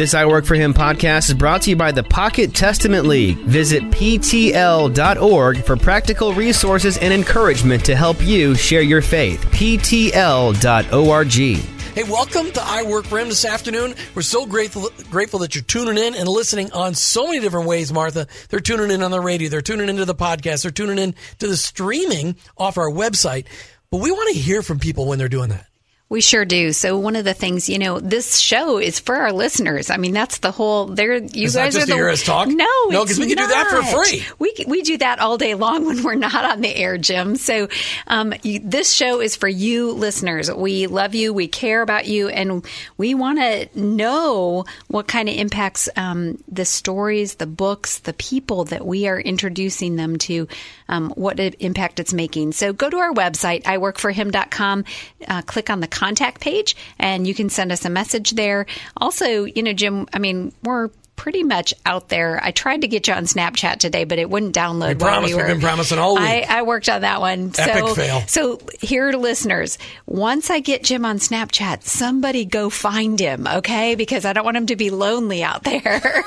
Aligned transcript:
This 0.00 0.14
I 0.14 0.24
Work 0.24 0.46
for 0.46 0.54
Him 0.54 0.72
podcast 0.72 1.28
is 1.28 1.34
brought 1.34 1.60
to 1.60 1.68
you 1.68 1.76
by 1.76 1.92
the 1.92 2.02
Pocket 2.02 2.54
Testament 2.54 3.04
League. 3.04 3.36
Visit 3.40 3.82
PTL.org 3.90 5.62
for 5.62 5.76
practical 5.76 6.32
resources 6.32 6.96
and 6.96 7.12
encouragement 7.12 7.84
to 7.84 7.94
help 7.94 8.16
you 8.22 8.54
share 8.54 8.80
your 8.80 9.02
faith. 9.02 9.44
PTL.org. 9.50 11.32
Hey, 11.32 12.02
welcome 12.04 12.50
to 12.50 12.62
I 12.62 12.82
Work 12.84 13.04
for 13.04 13.18
Him 13.18 13.28
this 13.28 13.44
afternoon. 13.44 13.94
We're 14.14 14.22
so 14.22 14.46
grateful 14.46 14.88
grateful 15.10 15.40
that 15.40 15.54
you're 15.54 15.64
tuning 15.64 16.02
in 16.02 16.14
and 16.14 16.26
listening 16.26 16.72
on 16.72 16.94
so 16.94 17.26
many 17.26 17.40
different 17.40 17.68
ways, 17.68 17.92
Martha. 17.92 18.26
They're 18.48 18.60
tuning 18.60 18.90
in 18.90 19.02
on 19.02 19.10
the 19.10 19.20
radio, 19.20 19.50
they're 19.50 19.60
tuning 19.60 19.90
into 19.90 20.06
the 20.06 20.14
podcast, 20.14 20.62
they're 20.62 20.70
tuning 20.70 20.96
in 20.96 21.14
to 21.40 21.46
the 21.46 21.58
streaming 21.58 22.36
off 22.56 22.78
our 22.78 22.90
website. 22.90 23.44
But 23.90 23.98
we 23.98 24.10
want 24.10 24.32
to 24.34 24.40
hear 24.40 24.62
from 24.62 24.78
people 24.78 25.04
when 25.04 25.18
they're 25.18 25.28
doing 25.28 25.50
that. 25.50 25.69
We 26.10 26.20
sure 26.20 26.44
do. 26.44 26.72
So 26.72 26.98
one 26.98 27.14
of 27.14 27.24
the 27.24 27.34
things, 27.34 27.68
you 27.68 27.78
know, 27.78 28.00
this 28.00 28.40
show 28.40 28.78
is 28.78 28.98
for 28.98 29.14
our 29.14 29.32
listeners. 29.32 29.90
I 29.90 29.96
mean, 29.96 30.12
that's 30.12 30.38
the 30.38 30.50
whole. 30.50 30.86
There, 30.86 31.14
you 31.18 31.46
Is 31.46 31.54
guys 31.54 31.76
are 31.76 31.80
the 31.82 31.86
to 31.86 31.92
hear 31.94 32.08
us 32.08 32.24
talk? 32.24 32.48
No, 32.48 32.66
No, 32.88 33.02
it's 33.02 33.12
'cause 33.12 33.20
we 33.20 33.28
can 33.28 33.36
do 33.36 33.46
that 33.46 33.68
for 33.70 33.82
free. 33.84 34.24
We 34.40 34.52
we 34.66 34.82
do 34.82 34.98
that 34.98 35.20
all 35.20 35.38
day 35.38 35.54
long 35.54 35.86
when 35.86 36.02
we're 36.02 36.16
not 36.16 36.44
on 36.44 36.62
the 36.62 36.74
air, 36.74 36.98
Jim. 36.98 37.36
So 37.36 37.68
um, 38.08 38.34
you, 38.42 38.58
this 38.58 38.92
show 38.92 39.20
is 39.20 39.36
for 39.36 39.46
you 39.46 39.92
listeners. 39.92 40.50
We 40.50 40.88
love 40.88 41.14
you. 41.14 41.32
We 41.32 41.46
care 41.46 41.80
about 41.80 42.08
you, 42.08 42.28
and 42.28 42.66
we 42.96 43.14
want 43.14 43.38
to 43.38 43.68
know 43.80 44.64
what 44.88 45.06
kind 45.06 45.28
of 45.28 45.36
impacts 45.36 45.88
um, 45.94 46.42
the 46.48 46.64
stories, 46.64 47.36
the 47.36 47.46
books, 47.46 48.00
the 48.00 48.14
people 48.14 48.64
that 48.64 48.84
we 48.84 49.06
are 49.06 49.20
introducing 49.20 49.94
them 49.94 50.18
to, 50.18 50.48
um, 50.88 51.10
what 51.10 51.38
impact 51.38 52.00
it's 52.00 52.12
making. 52.12 52.50
So 52.50 52.72
go 52.72 52.90
to 52.90 52.96
our 52.96 53.12
website, 53.12 53.62
iworkforhim.com, 53.62 54.84
uh, 55.28 55.42
click 55.42 55.70
on 55.70 55.78
the 55.78 55.99
contact 56.00 56.40
page, 56.40 56.74
and 56.98 57.26
you 57.26 57.34
can 57.34 57.50
send 57.50 57.70
us 57.70 57.84
a 57.84 57.90
message 57.90 58.30
there. 58.30 58.64
Also, 58.96 59.44
you 59.44 59.62
know, 59.62 59.74
Jim, 59.74 60.06
I 60.14 60.18
mean, 60.18 60.50
we're 60.64 60.88
pretty 61.20 61.42
much 61.42 61.74
out 61.84 62.08
there. 62.08 62.42
I 62.42 62.50
tried 62.50 62.80
to 62.80 62.88
get 62.88 63.06
you 63.06 63.12
on 63.12 63.24
Snapchat 63.24 63.76
today, 63.76 64.04
but 64.04 64.18
it 64.18 64.30
wouldn't 64.30 64.54
download. 64.54 64.88
We 64.88 64.94
promise, 64.94 65.34
We 65.34 65.36
have 65.36 65.48
been 65.48 65.60
promising 65.60 65.98
all 65.98 66.14
week. 66.14 66.24
I, 66.24 66.46
I, 66.48 66.62
worked 66.62 66.88
on 66.88 67.02
that 67.02 67.20
one. 67.20 67.52
Epic 67.58 67.88
so, 67.88 67.94
fail. 67.94 68.20
So 68.26 68.58
here, 68.80 69.12
listeners, 69.12 69.76
once 70.06 70.48
I 70.48 70.60
get 70.60 70.82
Jim 70.82 71.04
on 71.04 71.18
Snapchat, 71.18 71.82
somebody 71.82 72.46
go 72.46 72.70
find 72.70 73.20
him, 73.20 73.46
okay? 73.46 73.96
Because 73.96 74.24
I 74.24 74.32
don't 74.32 74.46
want 74.46 74.56
him 74.56 74.66
to 74.68 74.76
be 74.76 74.88
lonely 74.88 75.42
out 75.42 75.62
there. 75.62 76.00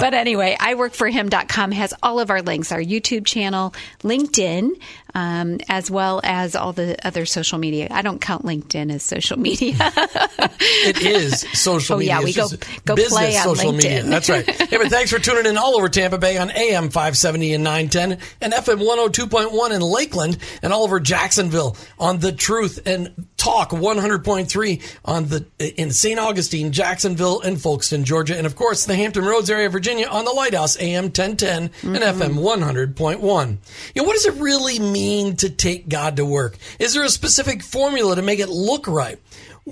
but 0.00 0.12
anyway, 0.12 0.56
iworkforhim.com 0.58 1.70
has 1.70 1.94
all 2.02 2.18
of 2.18 2.30
our 2.30 2.42
links, 2.42 2.72
our 2.72 2.80
YouTube 2.82 3.24
channel, 3.24 3.74
LinkedIn, 4.02 4.70
um, 5.14 5.60
as 5.68 5.90
well 5.90 6.20
as 6.24 6.56
all 6.56 6.72
the 6.72 6.96
other 7.06 7.24
social 7.26 7.58
media. 7.58 7.86
I 7.92 8.02
don't 8.02 8.20
count 8.20 8.44
LinkedIn 8.44 8.92
as 8.92 9.04
social 9.04 9.38
media. 9.38 9.76
it 9.78 11.00
is 11.00 11.42
social 11.52 11.96
oh, 11.96 12.00
yeah, 12.00 12.20
we 12.20 12.32
go 12.32 12.48
go 12.84 12.96
play 12.96 13.36
on 13.36 13.54
LinkedIn. 13.54 13.83
10. 13.88 14.10
That's 14.10 14.28
right. 14.28 14.48
hey, 14.70 14.76
but 14.76 14.88
thanks 14.88 15.10
for 15.10 15.18
tuning 15.18 15.46
in 15.46 15.58
all 15.58 15.76
over 15.76 15.88
Tampa 15.88 16.18
Bay 16.18 16.38
on 16.38 16.50
AM 16.50 16.90
570 16.90 17.54
and 17.54 17.64
910 17.64 18.18
and 18.40 18.52
FM 18.52 18.80
102.1 18.80 19.70
in 19.70 19.80
Lakeland 19.80 20.38
and 20.62 20.72
all 20.72 20.84
over 20.84 21.00
Jacksonville 21.00 21.76
on 21.98 22.18
The 22.18 22.32
Truth 22.32 22.86
and 22.86 23.26
Talk 23.36 23.70
100.3 23.70 24.82
on 25.04 25.26
the 25.26 25.44
in 25.58 25.90
St. 25.90 26.18
Augustine, 26.18 26.72
Jacksonville, 26.72 27.42
and 27.42 27.58
Folkston, 27.58 28.04
Georgia. 28.04 28.36
And 28.38 28.46
of 28.46 28.56
course, 28.56 28.86
the 28.86 28.96
Hampton 28.96 29.24
Roads 29.24 29.50
area 29.50 29.66
of 29.66 29.72
Virginia 29.72 30.06
on 30.06 30.24
the 30.24 30.30
Lighthouse 30.30 30.78
AM 30.80 31.04
1010 31.04 31.68
mm-hmm. 31.68 31.94
and 31.94 32.02
FM 32.02 32.38
100.1. 32.38 33.56
You 33.94 34.02
know, 34.02 34.06
what 34.06 34.14
does 34.14 34.24
it 34.24 34.40
really 34.40 34.78
mean 34.78 35.36
to 35.36 35.50
take 35.50 35.90
God 35.90 36.16
to 36.16 36.24
work? 36.24 36.56
Is 36.78 36.94
there 36.94 37.04
a 37.04 37.10
specific 37.10 37.62
formula 37.62 38.16
to 38.16 38.22
make 38.22 38.40
it 38.40 38.48
look 38.48 38.86
right? 38.86 39.18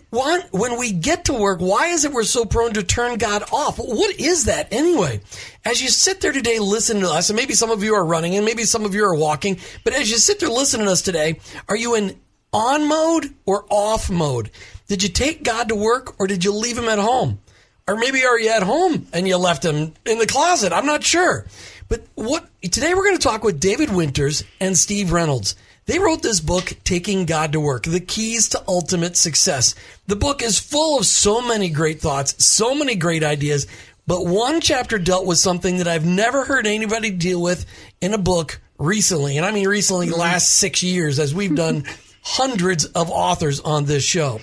One, 0.09 0.41
when 0.53 0.79
we 0.79 0.91
get 0.91 1.27
to 1.27 1.35
work, 1.35 1.61
why 1.61 1.89
is 1.89 2.07
it 2.07 2.12
we're 2.12 2.23
so 2.23 2.47
prone 2.47 2.73
to 2.75 2.83
turn 2.83 3.19
God 3.19 3.45
off? 3.53 3.77
What 3.77 4.19
is 4.19 4.47
that 4.47 4.73
anyway? 4.73 5.21
As 5.67 5.83
you 5.83 5.89
sit 5.89 6.23
there 6.23 6.33
today 6.33 6.59
listening 6.59 7.03
to 7.03 7.11
us, 7.11 7.29
and 7.29 7.37
maybe 7.37 7.53
some 7.53 7.71
of 7.71 7.85
you 7.85 7.95
are 7.95 8.05
running 8.05 8.35
and 8.35 8.45
maybe 8.45 8.65
some 8.65 8.87
of 8.87 8.95
you 8.95 9.05
are 9.05 9.15
walking, 9.15 9.59
but 9.85 9.92
as 9.92 10.11
you 10.11 10.17
sit 10.17 10.41
there 10.41 10.48
listening 10.48 10.86
to 10.86 10.92
us 10.92 11.03
today, 11.03 11.41
are 11.69 11.77
you 11.77 11.95
in 11.95 12.19
on 12.55 12.89
mode 12.89 13.35
or 13.45 13.67
off 13.69 14.08
mode? 14.08 14.51
Did 14.89 15.03
you 15.03 15.11
take 15.11 15.42
God 15.42 15.69
to 15.69 15.75
work 15.75 16.19
or 16.19 16.27
did 16.27 16.42
you 16.42 16.53
leave 16.53 16.79
him 16.79 16.89
at 16.89 16.98
home? 16.98 17.41
Or 17.86 17.97
maybe 17.97 18.24
are 18.24 18.39
you 18.39 18.48
at 18.48 18.63
home 18.63 19.07
and 19.13 19.29
you 19.29 19.36
left 19.36 19.64
him 19.64 19.92
in 20.07 20.19
the 20.19 20.27
closet? 20.27 20.73
I'm 20.73 20.86
not 20.86 21.05
sure. 21.05 21.45
But 21.89 22.05
what 22.14 22.48
today 22.63 22.95
we're 22.95 23.05
going 23.05 23.19
to 23.19 23.23
talk 23.23 23.45
with 23.45 23.61
David 23.61 23.91
Winters 23.91 24.45
and 24.59 24.79
Steve 24.79 25.13
Reynolds. 25.13 25.55
They 25.87 25.98
wrote 25.98 26.23
this 26.23 26.41
book, 26.41 26.73
Taking 26.85 27.27
God 27.27 27.53
to 27.53 27.61
Work, 27.61 27.85
The 27.85 28.01
Keys 28.01 28.48
to 28.51 28.63
Ultimate 28.69 29.17
Success. 29.17 29.75
The 30.07 30.17
book 30.17 30.41
is 30.41 30.59
full 30.59 30.98
of 30.98 31.07
so 31.07 31.41
many 31.41 31.70
great 31.70 32.01
thoughts, 32.01 32.45
so 32.45 32.75
many 32.75 32.95
great 32.95 33.25
ideas, 33.25 33.67
but 34.07 34.25
one 34.25 34.61
chapter 34.61 34.98
dealt 34.98 35.27
with 35.27 35.39
something 35.39 35.79
that 35.79 35.89
I've 35.89 36.07
never 36.07 36.45
heard 36.45 36.67
anybody 36.67 37.11
deal 37.11 37.42
with 37.42 37.67
in 38.01 38.15
a 38.15 38.19
book 38.19 38.61
recently. 38.79 39.37
And 39.37 39.45
I 39.45 39.51
mean 39.51 39.67
recently, 39.67 40.09
the 40.09 40.17
last 40.17 40.51
six 40.51 40.83
years, 40.83 41.19
as 41.19 41.35
we've 41.35 41.55
done 41.55 41.85
hundreds 42.23 42.85
of 42.85 43.11
authors 43.11 43.61
on 43.61 43.85
this 43.85 44.05
show. 44.05 44.41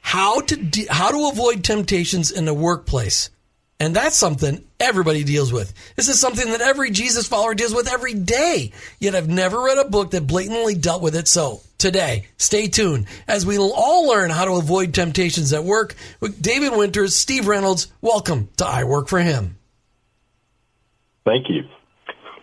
How 0.00 0.40
to 0.40 0.56
de- 0.56 0.86
how 0.90 1.10
to 1.10 1.28
avoid 1.28 1.62
temptations 1.62 2.32
in 2.32 2.44
the 2.44 2.54
workplace. 2.54 3.30
And 3.80 3.96
that's 3.96 4.14
something 4.14 4.64
everybody 4.78 5.24
deals 5.24 5.52
with. 5.52 5.74
This 5.96 6.08
is 6.08 6.20
something 6.20 6.52
that 6.52 6.60
every 6.60 6.90
Jesus 6.90 7.26
follower 7.26 7.54
deals 7.54 7.74
with 7.74 7.92
every 7.92 8.14
day. 8.14 8.72
Yet 9.00 9.16
I've 9.16 9.28
never 9.28 9.60
read 9.60 9.78
a 9.78 9.88
book 9.88 10.12
that 10.12 10.26
blatantly 10.26 10.76
dealt 10.76 11.02
with 11.02 11.16
it. 11.16 11.26
So 11.26 11.62
today, 11.78 12.26
stay 12.36 12.68
tuned 12.68 13.06
as 13.26 13.44
we 13.44 13.58
all 13.58 14.06
learn 14.06 14.30
how 14.30 14.44
to 14.44 14.52
avoid 14.52 14.94
temptations 14.94 15.52
at 15.52 15.64
work 15.64 15.96
with 16.20 16.40
David 16.40 16.76
Winters, 16.76 17.16
Steve 17.16 17.48
Reynolds. 17.48 17.88
Welcome 18.00 18.50
to 18.58 18.66
I 18.66 18.84
Work 18.84 19.08
for 19.08 19.18
Him. 19.18 19.56
Thank 21.24 21.48
you. 21.48 21.62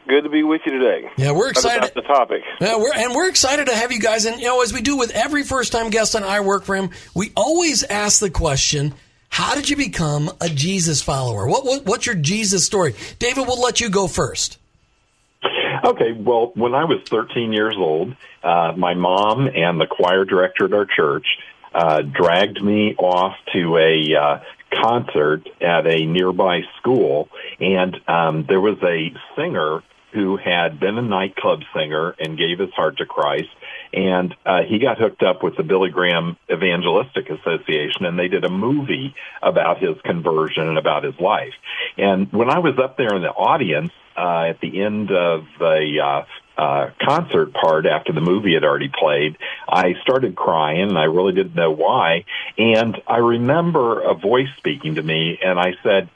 Good 0.09 0.23
to 0.23 0.29
be 0.29 0.41
with 0.41 0.61
you 0.65 0.71
today. 0.79 1.09
Yeah, 1.17 1.31
we're 1.31 1.51
excited. 1.51 1.77
about 1.77 1.93
the 1.93 2.01
topic. 2.01 2.41
Yeah, 2.59 2.77
we're, 2.77 2.93
and 2.93 3.13
we're 3.13 3.29
excited 3.29 3.67
to 3.67 3.75
have 3.75 3.91
you 3.91 3.99
guys. 3.99 4.25
And, 4.25 4.41
you 4.41 4.47
know, 4.47 4.63
as 4.63 4.73
we 4.73 4.81
do 4.81 4.97
with 4.97 5.11
every 5.11 5.43
first 5.43 5.71
time 5.71 5.89
guest 5.89 6.15
on 6.15 6.23
I 6.23 6.39
Work 6.39 6.63
for 6.63 6.75
Him, 6.75 6.89
we 7.13 7.31
always 7.37 7.83
ask 7.83 8.19
the 8.19 8.31
question, 8.31 8.95
how 9.29 9.55
did 9.55 9.69
you 9.69 9.75
become 9.75 10.29
a 10.41 10.49
Jesus 10.49 11.01
follower? 11.01 11.47
What, 11.47 11.65
what 11.65 11.85
What's 11.85 12.05
your 12.05 12.15
Jesus 12.15 12.65
story? 12.65 12.95
David, 13.19 13.47
we'll 13.47 13.61
let 13.61 13.79
you 13.79 13.89
go 13.89 14.07
first. 14.07 14.57
Okay, 15.83 16.11
well, 16.11 16.51
when 16.55 16.75
I 16.75 16.83
was 16.83 16.99
13 17.09 17.53
years 17.53 17.75
old, 17.77 18.15
uh, 18.43 18.73
my 18.75 18.93
mom 18.95 19.47
and 19.47 19.79
the 19.79 19.87
choir 19.87 20.25
director 20.25 20.65
at 20.65 20.73
our 20.73 20.85
church 20.85 21.25
uh, 21.73 22.01
dragged 22.01 22.61
me 22.61 22.95
off 22.95 23.35
to 23.53 23.77
a 23.77 24.15
uh, 24.15 24.39
concert 24.73 25.47
at 25.61 25.87
a 25.87 26.05
nearby 26.05 26.61
school, 26.77 27.29
and 27.59 27.95
um, 28.07 28.45
there 28.47 28.59
was 28.59 28.77
a 28.83 29.13
singer 29.35 29.81
who 30.13 30.37
had 30.37 30.79
been 30.79 30.97
a 30.97 31.01
nightclub 31.01 31.59
singer 31.75 32.15
and 32.19 32.37
gave 32.37 32.59
his 32.59 32.71
heart 32.71 32.97
to 32.97 33.05
Christ. 33.05 33.49
And 33.91 34.35
uh, 34.45 34.61
he 34.67 34.79
got 34.79 34.99
hooked 34.99 35.23
up 35.23 35.41
with 35.43 35.57
the 35.57 35.63
Billy 35.63 35.89
Graham 35.89 36.37
Evangelistic 36.51 37.29
Association, 37.29 38.05
and 38.05 38.19
they 38.19 38.27
did 38.27 38.45
a 38.45 38.49
movie 38.49 39.15
about 39.41 39.79
his 39.79 39.95
conversion 40.03 40.67
and 40.67 40.77
about 40.77 41.03
his 41.03 41.19
life. 41.19 41.53
And 41.97 42.31
when 42.31 42.49
I 42.49 42.59
was 42.59 42.77
up 42.77 42.97
there 42.97 43.15
in 43.15 43.21
the 43.21 43.29
audience 43.29 43.91
uh, 44.15 44.49
at 44.49 44.59
the 44.59 44.83
end 44.83 45.11
of 45.11 45.45
the 45.57 45.99
uh, 46.03 46.25
uh, 46.59 46.91
concert 47.01 47.53
part 47.53 47.85
after 47.85 48.13
the 48.13 48.21
movie 48.21 48.53
had 48.53 48.63
already 48.63 48.89
played, 48.89 49.37
I 49.67 49.95
started 50.01 50.35
crying, 50.35 50.89
and 50.89 50.97
I 50.97 51.05
really 51.05 51.33
didn't 51.33 51.55
know 51.55 51.71
why. 51.71 52.25
And 52.57 52.95
I 53.07 53.17
remember 53.17 54.01
a 54.01 54.13
voice 54.13 54.49
speaking 54.57 54.95
to 54.95 55.01
me, 55.01 55.39
and 55.43 55.57
I 55.57 55.73
said, 55.81 56.09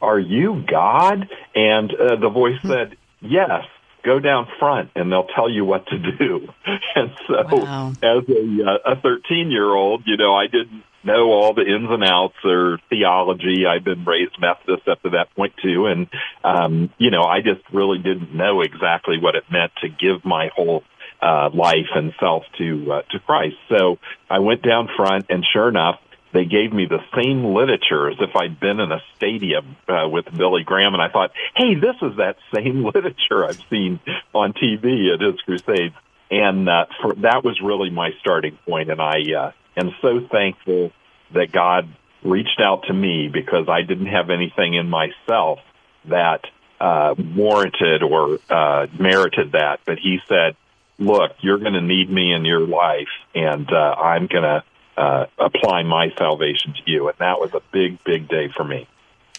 "Are 0.00 0.18
you 0.18 0.64
God?" 0.66 1.28
And 1.54 1.92
uh, 1.92 2.16
the 2.16 2.30
voice 2.30 2.60
said, 2.62 2.96
"Yes." 3.20 3.64
Go 4.04 4.20
down 4.20 4.46
front, 4.58 4.90
and 4.94 5.10
they'll 5.10 5.26
tell 5.34 5.50
you 5.50 5.64
what 5.64 5.86
to 5.88 5.98
do. 5.98 6.48
And 6.94 7.10
so, 7.28 7.56
Wow. 7.58 7.92
as 8.02 8.24
a 8.28 8.64
uh, 8.66 8.92
a 8.92 9.00
13 9.00 9.50
year 9.50 9.66
old, 9.66 10.02
you 10.06 10.16
know, 10.16 10.34
I 10.34 10.46
didn't 10.46 10.82
know 11.04 11.30
all 11.30 11.54
the 11.54 11.62
ins 11.62 11.88
and 11.90 12.02
outs 12.02 12.34
or 12.44 12.78
theology. 12.88 13.66
I'd 13.66 13.84
been 13.84 14.04
raised 14.04 14.36
Methodist 14.40 14.88
up 14.88 15.02
to 15.02 15.10
that 15.10 15.34
point 15.36 15.52
too, 15.62 15.86
and 15.86 16.08
um, 16.42 16.90
you 16.98 17.10
know, 17.10 17.22
I 17.22 17.40
just 17.40 17.62
really 17.72 17.98
didn't 17.98 18.34
know 18.34 18.62
exactly 18.62 19.18
what 19.20 19.34
it 19.36 19.44
meant 19.50 19.72
to 19.82 19.88
give 19.88 20.24
my 20.24 20.50
whole 20.54 20.82
uh, 21.22 21.50
life 21.52 21.90
and 21.94 22.12
self 22.20 22.44
to 22.58 22.92
uh, 22.92 23.02
to 23.10 23.18
Christ. 23.20 23.56
So 23.68 23.98
I 24.30 24.38
went 24.40 24.62
down 24.62 24.88
front, 24.96 25.26
and 25.28 25.44
sure 25.52 25.68
enough, 25.68 26.00
they 26.32 26.44
gave 26.44 26.72
me 26.72 26.86
the 26.86 27.00
same 27.16 27.44
literature 27.54 28.10
as 28.10 28.16
if 28.20 28.36
I'd 28.36 28.60
been 28.60 28.80
in 28.80 28.92
a 28.92 29.00
stadium 29.16 29.76
uh, 29.88 30.08
with 30.08 30.26
Billy 30.36 30.62
Graham, 30.62 30.94
and 30.94 31.02
I 31.02 31.08
thought, 31.08 31.32
hey, 31.56 31.74
this 31.74 31.96
is 32.02 32.16
that 32.18 32.36
same 32.54 32.84
literature 32.84 33.44
I've 33.44 33.62
seen 33.70 34.00
on 34.34 34.52
TV 34.52 35.12
at 35.14 35.20
his 35.20 35.40
crusades. 35.42 35.94
And 36.30 36.68
uh, 36.68 36.86
for, 37.00 37.14
that 37.14 37.42
was 37.42 37.60
really 37.62 37.90
my 37.90 38.10
starting 38.20 38.58
point, 38.66 38.90
and 38.90 39.00
I 39.00 39.22
uh, 39.32 39.52
am 39.76 39.94
so 40.02 40.20
thankful 40.30 40.92
that 41.32 41.52
God 41.52 41.88
reached 42.22 42.60
out 42.60 42.84
to 42.88 42.92
me 42.92 43.28
because 43.32 43.68
I 43.68 43.82
didn't 43.82 44.06
have 44.06 44.28
anything 44.28 44.74
in 44.74 44.90
myself 44.90 45.60
that 46.06 46.44
uh, 46.80 47.14
warranted 47.34 48.02
or 48.02 48.38
uh, 48.50 48.86
merited 48.98 49.52
that. 49.52 49.80
But 49.86 49.98
He 49.98 50.18
said, 50.28 50.54
"Look, 50.98 51.32
you're 51.40 51.58
going 51.58 51.72
to 51.72 51.80
need 51.80 52.10
me 52.10 52.34
in 52.34 52.44
your 52.44 52.66
life, 52.66 53.08
and 53.34 53.70
uh, 53.72 53.94
I'm 53.94 54.26
going 54.26 54.44
to 54.44 54.64
uh, 54.98 55.26
apply 55.38 55.84
my 55.84 56.12
salvation 56.18 56.74
to 56.74 56.82
you. 56.90 57.08
And 57.08 57.16
that 57.18 57.38
was 57.38 57.54
a 57.54 57.62
big, 57.72 58.02
big 58.04 58.28
day 58.28 58.48
for 58.54 58.64
me. 58.64 58.86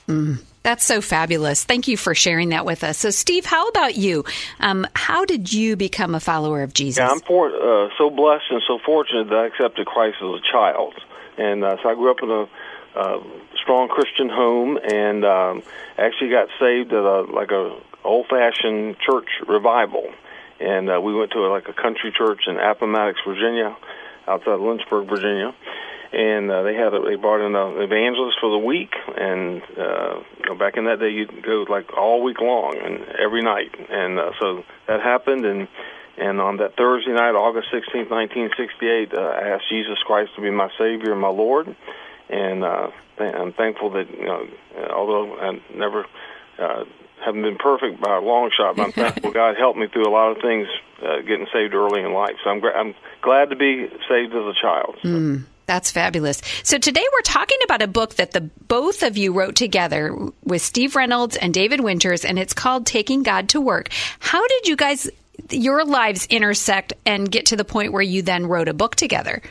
Mm, 0.08 0.42
that's 0.64 0.86
so 0.86 1.02
fabulous. 1.02 1.64
Thank 1.64 1.88
you 1.88 1.98
for 1.98 2.16
sharing 2.16 2.50
that 2.50 2.66
with 2.66 2.84
us. 2.84 2.98
So, 2.98 3.10
Steve, 3.10 3.46
how 3.46 3.68
about 3.68 3.96
you? 3.96 4.24
Um, 4.60 4.88
how 4.96 5.26
did 5.26 5.54
you 5.54 5.76
become 5.76 6.16
a 6.16 6.20
follower 6.20 6.64
of 6.64 6.74
Jesus? 6.74 6.98
Yeah, 6.98 7.10
I'm 7.10 7.20
for, 7.20 7.50
uh, 7.50 7.90
so 7.98 8.10
blessed 8.10 8.46
and 8.50 8.62
so 8.66 8.80
fortunate 8.84 9.30
that 9.30 9.38
I 9.38 9.46
accepted 9.48 9.86
Christ 9.86 10.18
as 10.22 10.42
a 10.42 10.52
child. 10.52 10.96
And 11.38 11.64
uh, 11.64 11.78
so 11.84 11.90
I 11.90 11.94
grew 11.94 12.10
up 12.10 12.24
in 12.24 12.32
a 12.32 12.48
uh, 12.96 13.24
strong 13.62 13.88
Christian 13.88 14.30
home, 14.30 14.80
and 14.84 15.24
um, 15.24 15.64
actually 15.98 16.32
got 16.32 16.48
saved 16.60 16.92
at 16.92 17.04
a 17.04 17.22
like 17.22 17.52
a 17.52 17.78
old-fashioned 18.04 18.98
church 19.00 19.30
revival. 19.48 20.12
And 20.60 20.90
uh, 20.90 21.00
we 21.00 21.14
went 21.14 21.32
to 21.32 21.46
a, 21.46 21.50
like 21.50 21.70
a 21.70 21.74
country 21.74 22.12
church 22.12 22.42
in 22.48 22.58
Appomattox, 22.58 23.20
Virginia, 23.26 23.78
outside 24.30 24.60
Lynchburg, 24.60 25.10
Virginia. 25.10 25.54
And 26.12 26.50
uh, 26.50 26.64
they 26.64 26.74
had 26.74 26.94
a, 26.94 27.02
they 27.02 27.16
brought 27.16 27.46
in 27.46 27.54
an 27.54 27.82
evangelist 27.84 28.38
for 28.42 28.50
the 28.50 28.58
week, 28.58 28.90
and 29.16 29.62
uh, 29.78 30.24
you 30.40 30.46
know, 30.48 30.56
back 30.56 30.76
in 30.76 30.86
that 30.86 31.00
day, 31.00 31.10
you'd 31.12 31.44
go 31.44 31.66
like 31.70 31.96
all 31.96 32.24
week 32.24 32.42
long 32.42 32.78
and 32.82 33.06
every 33.22 33.44
night. 33.44 33.76
And 33.78 34.18
uh, 34.18 34.32
so 34.40 34.64
that 34.88 35.02
happened, 35.02 35.46
and 35.46 35.68
and 36.18 36.42
on 36.42 36.58
that 36.58 36.76
Thursday 36.76 37.12
night, 37.12 37.36
August 37.36 37.68
16th, 37.72 38.10
1968, 38.10 39.14
uh, 39.14 39.22
I 39.22 39.50
asked 39.50 39.70
Jesus 39.70 40.00
Christ 40.00 40.32
to 40.36 40.42
be 40.42 40.50
my 40.50 40.70
Savior 40.80 41.12
and 41.12 41.22
my 41.22 41.30
Lord 41.30 41.76
and 42.30 42.64
uh, 42.64 42.92
I'm 43.18 43.54
thankful 43.54 43.90
that 43.92 44.10
you 44.12 44.26
know, 44.26 44.48
although 44.92 45.36
I 45.38 45.60
never 45.76 46.06
uh, 46.60 46.84
haven't 47.24 47.42
been 47.42 47.58
perfect 47.58 48.02
by 48.02 48.18
a 48.18 48.22
long 48.22 48.52
shot, 48.56 48.76
but 48.76 48.84
I'm 48.84 48.92
thankful 48.94 49.32
God 49.32 49.56
helped 49.58 49.78
me 49.78 49.88
through 49.88 50.08
a 50.08 50.12
lot 50.12 50.32
of 50.36 50.42
things 50.42 50.68
uh, 51.02 51.22
getting 51.22 51.48
saved 51.54 51.74
early 51.74 52.02
in 52.02 52.14
life. 52.14 52.36
So 52.44 52.50
I'm 52.50 52.60
gra- 52.60 52.78
I'm 52.78 52.96
glad 53.22 53.50
to 53.50 53.56
be 53.56 53.88
saved 54.08 54.34
as 54.34 54.46
a 54.46 54.54
child. 54.62 54.96
So. 55.02 55.10
Mm. 55.10 55.44
That's 55.70 55.92
fabulous. 55.92 56.42
So 56.64 56.80
today 56.80 57.06
we're 57.14 57.22
talking 57.22 57.60
about 57.64 57.84
a 57.84 57.88
book 57.88 58.16
that 58.16 58.32
the 58.32 58.42
both 58.42 59.04
of 59.04 59.18
you 59.18 59.32
wrote 59.34 59.56
together 59.56 60.18
with 60.44 60.64
Steve 60.64 60.96
Reynolds 60.96 61.36
and 61.36 61.54
David 61.54 61.82
Winters, 61.82 62.26
and 62.26 62.40
it's 62.40 62.54
called 62.54 62.88
Taking 62.88 63.22
God 63.22 63.50
to 63.50 63.62
Work. 63.62 63.90
How 64.18 64.48
did 64.48 64.68
you 64.68 64.76
guys, 64.76 65.12
your 65.52 65.86
lives 65.86 66.26
intersect 66.32 66.94
and 67.06 67.32
get 67.32 67.46
to 67.48 67.56
the 67.56 67.64
point 67.64 67.94
where 67.94 68.02
you 68.02 68.24
then 68.24 68.48
wrote 68.48 68.68
a 68.68 68.74
book 68.74 68.96
together? 68.96 69.44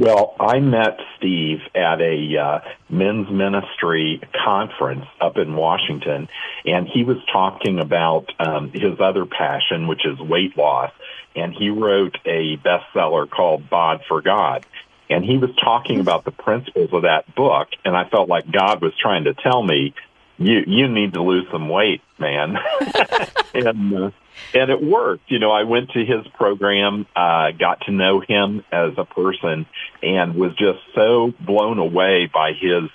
Well, 0.00 0.34
I 0.40 0.60
met 0.60 0.98
Steve 1.18 1.58
at 1.74 2.00
a 2.00 2.38
uh, 2.38 2.60
men's 2.88 3.28
ministry 3.28 4.22
conference 4.32 5.04
up 5.20 5.36
in 5.36 5.54
Washington, 5.54 6.26
and 6.64 6.88
he 6.88 7.04
was 7.04 7.18
talking 7.30 7.78
about 7.78 8.32
um, 8.40 8.70
his 8.72 8.98
other 8.98 9.26
passion, 9.26 9.88
which 9.88 10.06
is 10.06 10.18
weight 10.18 10.56
loss. 10.56 10.90
And 11.36 11.52
he 11.52 11.68
wrote 11.68 12.16
a 12.24 12.56
bestseller 12.56 13.28
called 13.28 13.68
Bod 13.68 14.00
for 14.08 14.22
God. 14.22 14.64
And 15.10 15.22
he 15.22 15.36
was 15.36 15.50
talking 15.62 16.00
about 16.00 16.24
the 16.24 16.30
principles 16.30 16.94
of 16.94 17.02
that 17.02 17.34
book, 17.34 17.68
and 17.84 17.94
I 17.94 18.08
felt 18.08 18.26
like 18.26 18.50
God 18.50 18.80
was 18.80 18.94
trying 18.96 19.24
to 19.24 19.34
tell 19.34 19.62
me, 19.62 19.92
"You 20.38 20.64
you 20.66 20.88
need 20.88 21.12
to 21.12 21.22
lose 21.22 21.46
some 21.52 21.68
weight, 21.68 22.00
man." 22.18 22.56
and 23.54 23.94
uh, 23.94 24.10
and 24.54 24.70
it 24.70 24.82
worked. 24.82 25.30
You 25.30 25.38
know, 25.38 25.50
I 25.50 25.64
went 25.64 25.90
to 25.90 26.04
his 26.04 26.26
program, 26.34 27.06
uh, 27.14 27.52
got 27.52 27.82
to 27.82 27.92
know 27.92 28.20
him 28.20 28.64
as 28.72 28.92
a 28.96 29.04
person, 29.04 29.66
and 30.02 30.34
was 30.34 30.52
just 30.56 30.80
so 30.94 31.32
blown 31.40 31.78
away 31.78 32.30
by 32.32 32.52
his 32.52 32.90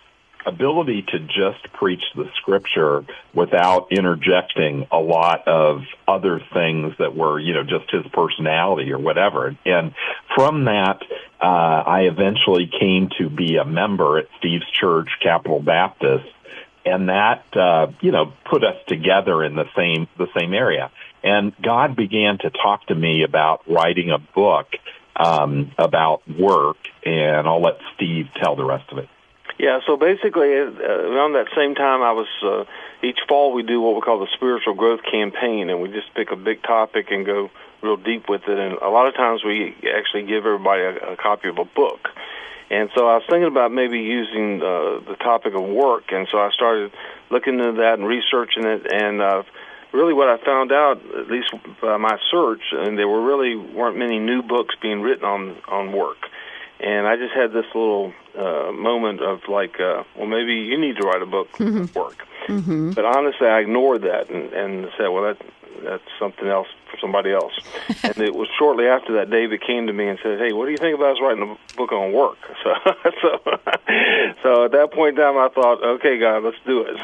ability 0.46 1.04
to 1.08 1.20
just 1.20 1.74
preach 1.74 2.04
the 2.16 2.30
scripture 2.36 3.04
without 3.34 3.88
interjecting 3.92 4.88
a 4.92 5.00
lot 5.00 5.48
of 5.48 5.82
other 6.08 6.40
things 6.54 6.94
that 7.00 7.16
were, 7.16 7.40
you 7.40 7.54
know, 7.54 7.64
just 7.64 7.90
his 7.92 8.06
personality 8.14 8.92
or 8.92 9.00
whatever. 9.00 9.56
And 9.66 9.94
from 10.36 10.66
that, 10.66 11.02
uh, 11.42 11.46
I 11.46 12.02
eventually 12.02 12.70
came 12.80 13.10
to 13.18 13.30
be 13.30 13.58
a 13.58 13.66
member 13.66 14.20
at 14.20 14.28
Steve's 14.38 14.70
Church, 14.72 15.10
Capital 15.22 15.60
Baptist, 15.60 16.26
and 16.86 17.10
that, 17.10 17.46
uh, 17.56 17.88
you 18.02 18.12
know, 18.12 18.32
put 18.50 18.64
us 18.64 18.76
together 18.88 19.44
in 19.44 19.56
the 19.56 19.66
same, 19.76 20.08
the 20.18 20.28
same 20.38 20.54
area. 20.54 20.92
And 21.26 21.54
God 21.60 21.96
began 21.96 22.38
to 22.38 22.52
talk 22.52 22.86
to 22.86 22.96
me 22.96 23.24
about 23.24 23.68
writing 23.68 24.12
a 24.12 24.20
book 24.20 24.68
um, 25.16 25.72
about 25.76 26.22
work, 26.30 26.78
and 27.04 27.48
I'll 27.48 27.64
let 27.64 27.80
Steve 27.96 28.28
tell 28.36 28.56
the 28.56 28.64
rest 28.64 28.92
of 28.92 29.00
it. 29.00 29.10
Yeah, 29.58 29.80
so 29.88 29.98
basically, 29.98 30.54
uh, 30.54 30.70
around 30.70 31.34
that 31.34 31.48
same 31.56 31.74
time, 31.74 32.04
I 32.04 32.12
was 32.12 32.28
uh, 32.44 32.66
each 33.02 33.18
fall 33.28 33.54
we 33.54 33.64
do 33.64 33.82
what 33.82 33.96
we 33.96 34.02
call 34.02 34.20
the 34.20 34.28
spiritual 34.36 34.76
growth 34.76 35.00
campaign, 35.10 35.72
and 35.72 35.82
we 35.82 35.90
just 35.90 36.14
pick 36.14 36.30
a 36.30 36.36
big 36.36 36.62
topic 36.62 37.08
and 37.10 37.26
go 37.26 37.50
real 37.82 37.98
deep 37.98 38.30
with 38.30 38.44
it. 38.48 38.60
And 38.60 38.78
a 38.78 38.90
lot 38.90 39.08
of 39.08 39.16
times 39.16 39.44
we 39.44 39.74
actually 39.98 40.28
give 40.28 40.46
everybody 40.46 40.84
a, 40.84 41.14
a 41.14 41.18
copy 41.18 41.50
of 41.50 41.58
a 41.58 41.66
book. 41.66 42.10
And 42.70 42.90
so 42.94 43.08
I 43.08 43.16
was 43.16 43.24
thinking 43.28 43.48
about 43.48 43.72
maybe 43.72 43.98
using 43.98 44.62
uh, 44.62 45.00
the 45.10 45.16
topic 45.20 45.56
of 45.56 45.64
work, 45.64 46.12
and 46.12 46.28
so 46.32 46.38
I 46.38 46.52
started 46.52 46.92
looking 47.32 47.58
into 47.58 47.82
that 47.82 47.98
and 47.98 48.06
researching 48.06 48.66
it, 48.66 48.86
and 48.92 49.22
uh, 49.22 49.44
really 49.96 50.14
what 50.14 50.28
I 50.28 50.38
found 50.44 50.72
out, 50.72 51.02
at 51.18 51.28
least 51.28 51.52
by 51.82 51.98
my 51.98 52.18
search, 52.30 52.62
and 52.72 52.98
there 52.98 53.08
were 53.08 53.24
really 53.24 53.56
weren't 53.56 53.98
many 53.98 54.20
new 54.20 54.42
books 54.44 54.76
being 54.82 55.02
written 55.02 55.26
on 55.26 55.58
on 55.68 55.92
work. 55.92 56.18
And 56.80 57.08
I 57.08 57.16
just 57.16 57.34
had 57.34 57.54
this 57.54 57.66
little 57.74 58.14
uh, 58.38 58.72
moment 58.74 59.22
of 59.22 59.48
like, 59.48 59.80
uh, 59.80 60.04
well, 60.18 60.28
maybe 60.28 60.54
you 60.54 60.78
need 60.78 60.98
to 60.98 61.08
write 61.08 61.22
a 61.22 61.26
book 61.26 61.52
mm-hmm. 61.58 61.98
work. 61.98 62.28
Mm-hmm. 62.48 62.92
But 62.92 63.06
honestly, 63.06 63.48
I 63.48 63.60
ignored 63.60 64.04
that 64.04 64.30
and, 64.30 64.52
and 64.54 64.92
said, 64.98 65.08
well, 65.08 65.24
that 65.24 65.38
that's 65.84 66.04
something 66.20 66.48
else 66.48 66.68
for 66.90 66.98
somebody 67.00 67.32
else. 67.32 67.54
and 68.04 68.18
it 68.18 68.34
was 68.34 68.48
shortly 68.58 68.86
after 68.86 69.14
that 69.14 69.30
David 69.30 69.62
came 69.62 69.88
to 69.88 69.94
me 69.94 70.08
and 70.08 70.20
said, 70.22 70.40
"Hey, 70.40 70.54
what 70.54 70.66
do 70.66 70.72
you 70.72 70.78
think 70.78 70.96
about 70.96 71.14
us 71.14 71.22
writing 71.22 71.44
a 71.44 71.76
book 71.78 71.92
on 71.92 72.14
work?" 72.14 72.38
So, 72.66 72.74
so, 73.22 73.40
so 74.44 74.66
at 74.66 74.72
that 74.72 74.90
point 74.92 75.18
in 75.18 75.24
time, 75.24 75.38
I 75.38 75.50
thought, 75.54 75.84
"Okay, 75.84 76.18
God, 76.18 76.44
let's 76.44 76.58
do 76.66 76.82
it." 76.82 76.96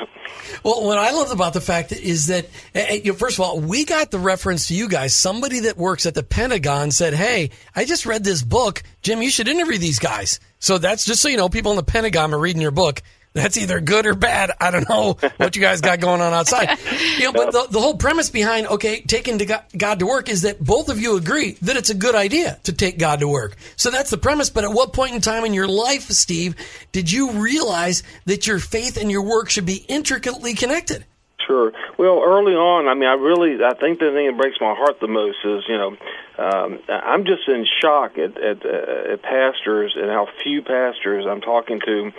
Well, 0.63 0.83
what 0.85 0.97
I 0.97 1.11
love 1.11 1.31
about 1.31 1.53
the 1.53 1.61
fact 1.61 1.91
is 1.91 2.27
that, 2.27 2.45
eh, 2.73 2.85
eh, 2.87 2.93
you 3.03 3.11
know, 3.11 3.17
first 3.17 3.37
of 3.37 3.45
all, 3.45 3.59
we 3.59 3.85
got 3.85 4.09
the 4.09 4.17
reference 4.17 4.69
to 4.69 4.75
you 4.75 4.87
guys. 4.87 5.15
Somebody 5.15 5.61
that 5.61 5.77
works 5.77 6.05
at 6.05 6.15
the 6.15 6.23
Pentagon 6.23 6.89
said, 6.91 7.13
"Hey, 7.13 7.51
I 7.75 7.85
just 7.85 8.05
read 8.05 8.23
this 8.23 8.41
book, 8.41 8.81
Jim. 9.03 9.21
You 9.21 9.29
should 9.29 9.47
interview 9.47 9.77
these 9.77 9.99
guys." 9.99 10.39
So 10.59 10.77
that's 10.77 11.05
just 11.05 11.21
so 11.21 11.29
you 11.29 11.37
know, 11.37 11.49
people 11.49 11.71
in 11.71 11.77
the 11.77 11.83
Pentagon 11.83 12.33
are 12.33 12.39
reading 12.39 12.61
your 12.61 12.71
book 12.71 13.01
that's 13.33 13.57
either 13.57 13.79
good 13.79 14.05
or 14.05 14.13
bad. 14.13 14.51
I 14.59 14.71
don't 14.71 14.87
know 14.89 15.17
what 15.37 15.55
you 15.55 15.61
guys 15.61 15.79
got 15.81 15.99
going 15.99 16.21
on 16.21 16.33
outside. 16.33 16.77
You 17.17 17.25
know, 17.25 17.33
but 17.33 17.51
the, 17.51 17.67
the 17.69 17.79
whole 17.79 17.97
premise 17.97 18.29
behind 18.29 18.67
okay, 18.67 19.01
taking 19.01 19.37
to 19.39 19.61
God 19.77 19.99
to 19.99 20.07
work 20.07 20.27
is 20.27 20.41
that 20.41 20.63
both 20.63 20.89
of 20.89 20.99
you 20.99 21.17
agree 21.17 21.51
that 21.61 21.77
it's 21.77 21.91
a 21.91 21.93
good 21.93 22.15
idea 22.15 22.59
to 22.63 22.73
take 22.73 22.97
God 22.97 23.19
to 23.19 23.27
work. 23.27 23.55
So 23.75 23.91
that's 23.91 24.09
the 24.09 24.17
premise. 24.17 24.49
But 24.49 24.63
at 24.63 24.71
what 24.71 24.91
point 24.91 25.13
in 25.13 25.21
time 25.21 25.45
in 25.45 25.53
your 25.53 25.67
life, 25.67 26.03
Steve, 26.09 26.55
did 26.91 27.11
you 27.11 27.31
realize 27.33 28.01
that 28.25 28.47
your 28.47 28.57
faith 28.57 28.97
and 28.97 29.11
your 29.11 29.21
work 29.21 29.49
should 29.49 29.67
be 29.67 29.85
intricately 29.87 30.55
connected? 30.55 31.05
Sure. 31.45 31.71
Well, 31.97 32.23
early 32.23 32.53
on, 32.53 32.87
I 32.87 32.93
mean, 32.93 33.09
I 33.09 33.13
really, 33.13 33.63
I 33.63 33.73
think 33.75 33.99
the 33.99 34.11
thing 34.11 34.27
that 34.27 34.37
breaks 34.37 34.57
my 34.59 34.73
heart 34.73 34.99
the 34.99 35.07
most 35.07 35.37
is, 35.43 35.63
you 35.67 35.77
know, 35.77 35.97
um, 36.37 36.79
I'm 36.89 37.25
just 37.25 37.47
in 37.47 37.65
shock 37.81 38.17
at 38.17 38.37
at, 38.37 38.65
uh, 38.65 39.13
at 39.13 39.21
pastors 39.21 39.95
and 39.95 40.09
how 40.09 40.27
few 40.43 40.61
pastors 40.61 41.25
I'm 41.29 41.41
talking 41.41 41.79
to 41.85 42.11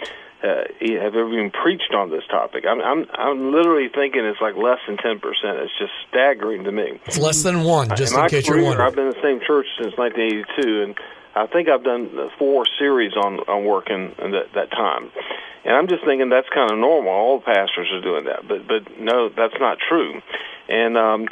uh, 0.43 0.65
have 0.81 1.15
ever 1.15 1.33
even 1.33 1.51
preached 1.51 1.95
on 1.95 2.11
this 2.11 2.25
topic. 2.29 2.65
I'm, 2.69 2.81
I'm, 2.81 3.07
I'm 3.15 3.53
literally 3.53 3.89
thinking 3.89 4.25
it's 4.25 4.41
like 4.41 4.57
less 4.57 4.79
than 4.87 4.97
10%. 4.97 5.19
It's 5.23 5.79
just 5.79 5.93
staggering 6.09 6.65
to 6.65 6.73
me. 6.73 7.01
It's 7.07 7.19
less 7.19 7.43
than 7.43 7.63
one, 7.63 7.95
just 7.97 8.15
in, 8.15 8.21
in 8.21 8.29
case 8.29 8.49
career, 8.49 8.61
you're 8.61 8.69
wondering. 8.69 8.89
I've 8.89 8.95
been 8.95 9.07
in 9.07 9.15
the 9.15 9.23
same 9.23 9.41
church 9.47 9.67
since 9.79 9.97
1982, 9.97 10.83
and 10.83 10.99
I 11.35 11.47
think 11.47 11.69
I've 11.69 11.85
done 11.85 12.11
four 12.39 12.65
series 12.79 13.13
on, 13.15 13.39
on 13.47 13.65
work 13.65 13.89
in, 13.89 14.13
in 14.19 14.33
that, 14.33 14.53
that 14.55 14.71
time. 14.71 15.11
And 15.65 15.77
I'm 15.77 15.87
just 15.87 16.05
thinking 16.05 16.29
that's 16.29 16.49
kind 16.53 16.73
of 16.73 16.79
normal. 16.79 17.13
All 17.13 17.41
pastors 17.41 17.89
are 17.93 18.03
doing 18.03 18.25
that. 18.25 18.47
But, 18.49 18.67
but 18.67 18.99
no, 18.99 19.29
that's 19.29 19.55
not 19.61 19.79
true. 19.79 20.21
And 20.69 20.97
um, 20.99 21.29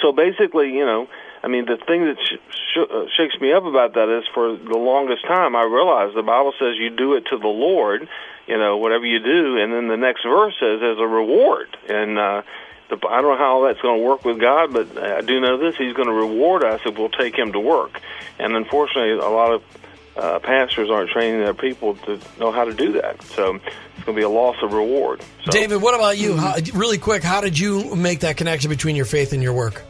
so 0.00 0.12
basically, 0.12 0.70
you 0.70 0.86
know, 0.86 1.08
I 1.48 1.50
mean, 1.50 1.64
the 1.64 1.78
thing 1.78 2.04
that 2.04 2.18
sh- 2.20 2.36
sh- 2.52 2.92
uh, 2.92 3.06
shakes 3.16 3.40
me 3.40 3.54
up 3.54 3.64
about 3.64 3.94
that 3.94 4.14
is 4.18 4.24
for 4.34 4.54
the 4.54 4.76
longest 4.76 5.24
time 5.24 5.56
I 5.56 5.62
realized 5.62 6.14
the 6.14 6.22
Bible 6.22 6.52
says 6.58 6.76
you 6.76 6.90
do 6.90 7.14
it 7.14 7.24
to 7.30 7.38
the 7.38 7.48
Lord, 7.48 8.06
you 8.46 8.58
know, 8.58 8.76
whatever 8.76 9.06
you 9.06 9.18
do, 9.18 9.56
and 9.56 9.72
then 9.72 9.88
the 9.88 9.96
next 9.96 10.24
verse 10.24 10.52
says 10.60 10.82
as 10.82 10.98
a 10.98 11.06
reward. 11.06 11.74
And 11.88 12.18
uh, 12.18 12.42
the, 12.90 12.96
I 13.08 13.22
don't 13.22 13.32
know 13.32 13.38
how 13.38 13.66
that's 13.66 13.80
going 13.80 13.98
to 13.98 14.04
work 14.04 14.26
with 14.26 14.38
God, 14.38 14.74
but 14.74 14.98
I 14.98 15.22
do 15.22 15.40
know 15.40 15.56
this: 15.56 15.74
He's 15.78 15.94
going 15.94 16.08
to 16.08 16.12
reward 16.12 16.64
us 16.64 16.82
if 16.84 16.98
we'll 16.98 17.08
take 17.08 17.34
Him 17.34 17.52
to 17.52 17.60
work. 17.60 17.98
And 18.38 18.54
unfortunately, 18.54 19.12
a 19.12 19.30
lot 19.30 19.50
of 19.50 19.62
uh, 20.18 20.38
pastors 20.40 20.90
aren't 20.90 21.08
training 21.08 21.40
their 21.40 21.54
people 21.54 21.94
to 21.96 22.20
know 22.38 22.52
how 22.52 22.66
to 22.66 22.74
do 22.74 22.92
that. 23.00 23.22
So 23.22 23.54
it's 23.54 24.04
going 24.04 24.04
to 24.04 24.12
be 24.12 24.22
a 24.22 24.28
loss 24.28 24.56
of 24.62 24.74
reward. 24.74 25.22
So. 25.44 25.50
David, 25.50 25.80
what 25.80 25.94
about 25.94 26.18
you? 26.18 26.36
How, 26.36 26.56
really 26.74 26.98
quick, 26.98 27.22
how 27.22 27.40
did 27.40 27.58
you 27.58 27.96
make 27.96 28.20
that 28.20 28.36
connection 28.36 28.68
between 28.68 28.96
your 28.96 29.06
faith 29.06 29.32
and 29.32 29.42
your 29.42 29.54
work? 29.54 29.82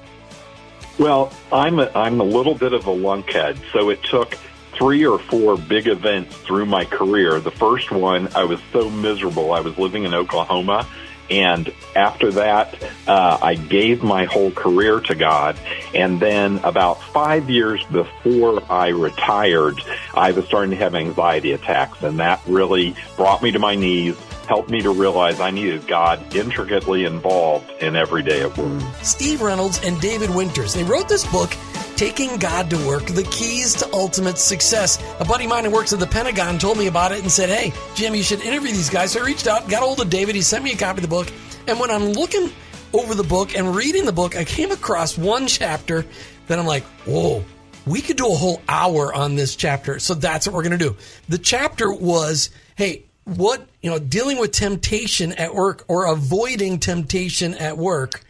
Well, 0.98 1.32
I'm 1.52 1.78
a, 1.78 1.90
I'm 1.94 2.20
a 2.20 2.24
little 2.24 2.54
bit 2.54 2.72
of 2.72 2.86
a 2.86 2.90
lunkhead, 2.90 3.58
so 3.72 3.88
it 3.90 4.02
took 4.02 4.34
three 4.74 5.06
or 5.06 5.18
four 5.18 5.56
big 5.56 5.86
events 5.86 6.36
through 6.38 6.66
my 6.66 6.84
career. 6.84 7.40
The 7.40 7.50
first 7.50 7.90
one, 7.90 8.28
I 8.34 8.44
was 8.44 8.60
so 8.72 8.90
miserable. 8.90 9.52
I 9.52 9.60
was 9.60 9.78
living 9.78 10.04
in 10.04 10.14
Oklahoma, 10.14 10.86
And 11.30 11.72
after 11.94 12.30
that, 12.32 12.82
uh, 13.06 13.38
I 13.42 13.54
gave 13.54 14.02
my 14.02 14.24
whole 14.24 14.50
career 14.50 15.00
to 15.00 15.14
God. 15.14 15.58
And 15.94 16.20
then 16.20 16.58
about 16.58 17.02
five 17.02 17.50
years 17.50 17.84
before 17.84 18.62
I 18.70 18.88
retired, 18.88 19.80
I 20.14 20.32
was 20.32 20.46
starting 20.46 20.70
to 20.70 20.76
have 20.76 20.94
anxiety 20.94 21.52
attacks. 21.52 22.02
And 22.02 22.18
that 22.18 22.40
really 22.46 22.96
brought 23.16 23.42
me 23.42 23.52
to 23.52 23.58
my 23.58 23.74
knees, 23.74 24.16
helped 24.48 24.70
me 24.70 24.80
to 24.80 24.90
realize 24.90 25.40
I 25.40 25.50
needed 25.50 25.86
God 25.86 26.34
intricately 26.34 27.04
involved 27.04 27.70
in 27.82 27.94
every 27.94 28.22
day 28.22 28.40
of 28.40 28.56
work. 28.56 28.82
Steve 29.02 29.42
Reynolds 29.42 29.78
and 29.84 30.00
David 30.00 30.30
Winters. 30.30 30.72
They 30.72 30.84
wrote 30.84 31.06
this 31.06 31.30
book, 31.30 31.54
Taking 31.96 32.38
God 32.38 32.70
to 32.70 32.86
Work 32.86 33.04
The 33.04 33.24
Keys 33.24 33.74
to 33.74 33.92
Ultimate 33.92 34.38
Success. 34.38 35.04
A 35.20 35.24
buddy 35.24 35.44
of 35.44 35.50
mine 35.50 35.66
who 35.66 35.70
works 35.70 35.92
at 35.92 36.00
the 36.00 36.06
Pentagon 36.06 36.58
told 36.58 36.78
me 36.78 36.86
about 36.86 37.12
it 37.12 37.20
and 37.20 37.30
said, 37.30 37.50
Hey, 37.50 37.74
Jim, 37.94 38.14
you 38.14 38.22
should 38.22 38.40
interview 38.40 38.72
these 38.72 38.88
guys. 38.88 39.12
So 39.12 39.20
I 39.20 39.26
reached 39.26 39.46
out, 39.46 39.68
got 39.68 39.82
a 39.82 39.86
hold 39.86 40.00
of 40.00 40.08
David. 40.08 40.34
He 40.34 40.40
sent 40.40 40.64
me 40.64 40.72
a 40.72 40.76
copy 40.76 40.98
of 40.98 41.02
the 41.02 41.08
book. 41.08 41.30
And 41.66 41.78
when 41.78 41.90
I'm 41.90 42.12
looking 42.12 42.50
over 42.94 43.14
the 43.14 43.24
book 43.24 43.54
and 43.54 43.76
reading 43.76 44.06
the 44.06 44.12
book, 44.12 44.34
I 44.34 44.44
came 44.44 44.70
across 44.70 45.18
one 45.18 45.46
chapter 45.46 46.06
that 46.46 46.58
I'm 46.58 46.66
like, 46.66 46.84
Whoa, 47.04 47.44
we 47.84 48.00
could 48.00 48.16
do 48.16 48.32
a 48.32 48.34
whole 48.34 48.62
hour 48.66 49.12
on 49.12 49.34
this 49.34 49.56
chapter. 49.56 49.98
So 49.98 50.14
that's 50.14 50.46
what 50.46 50.54
we're 50.54 50.62
going 50.62 50.78
to 50.78 50.88
do. 50.88 50.96
The 51.28 51.38
chapter 51.38 51.92
was, 51.92 52.48
Hey, 52.76 53.04
what 53.36 53.66
you 53.82 53.90
know 53.90 53.98
dealing 53.98 54.38
with 54.38 54.52
temptation 54.52 55.32
at 55.32 55.54
work 55.54 55.84
or 55.88 56.06
avoiding 56.06 56.78
temptation 56.78 57.54
at 57.54 57.76
work 57.76 58.22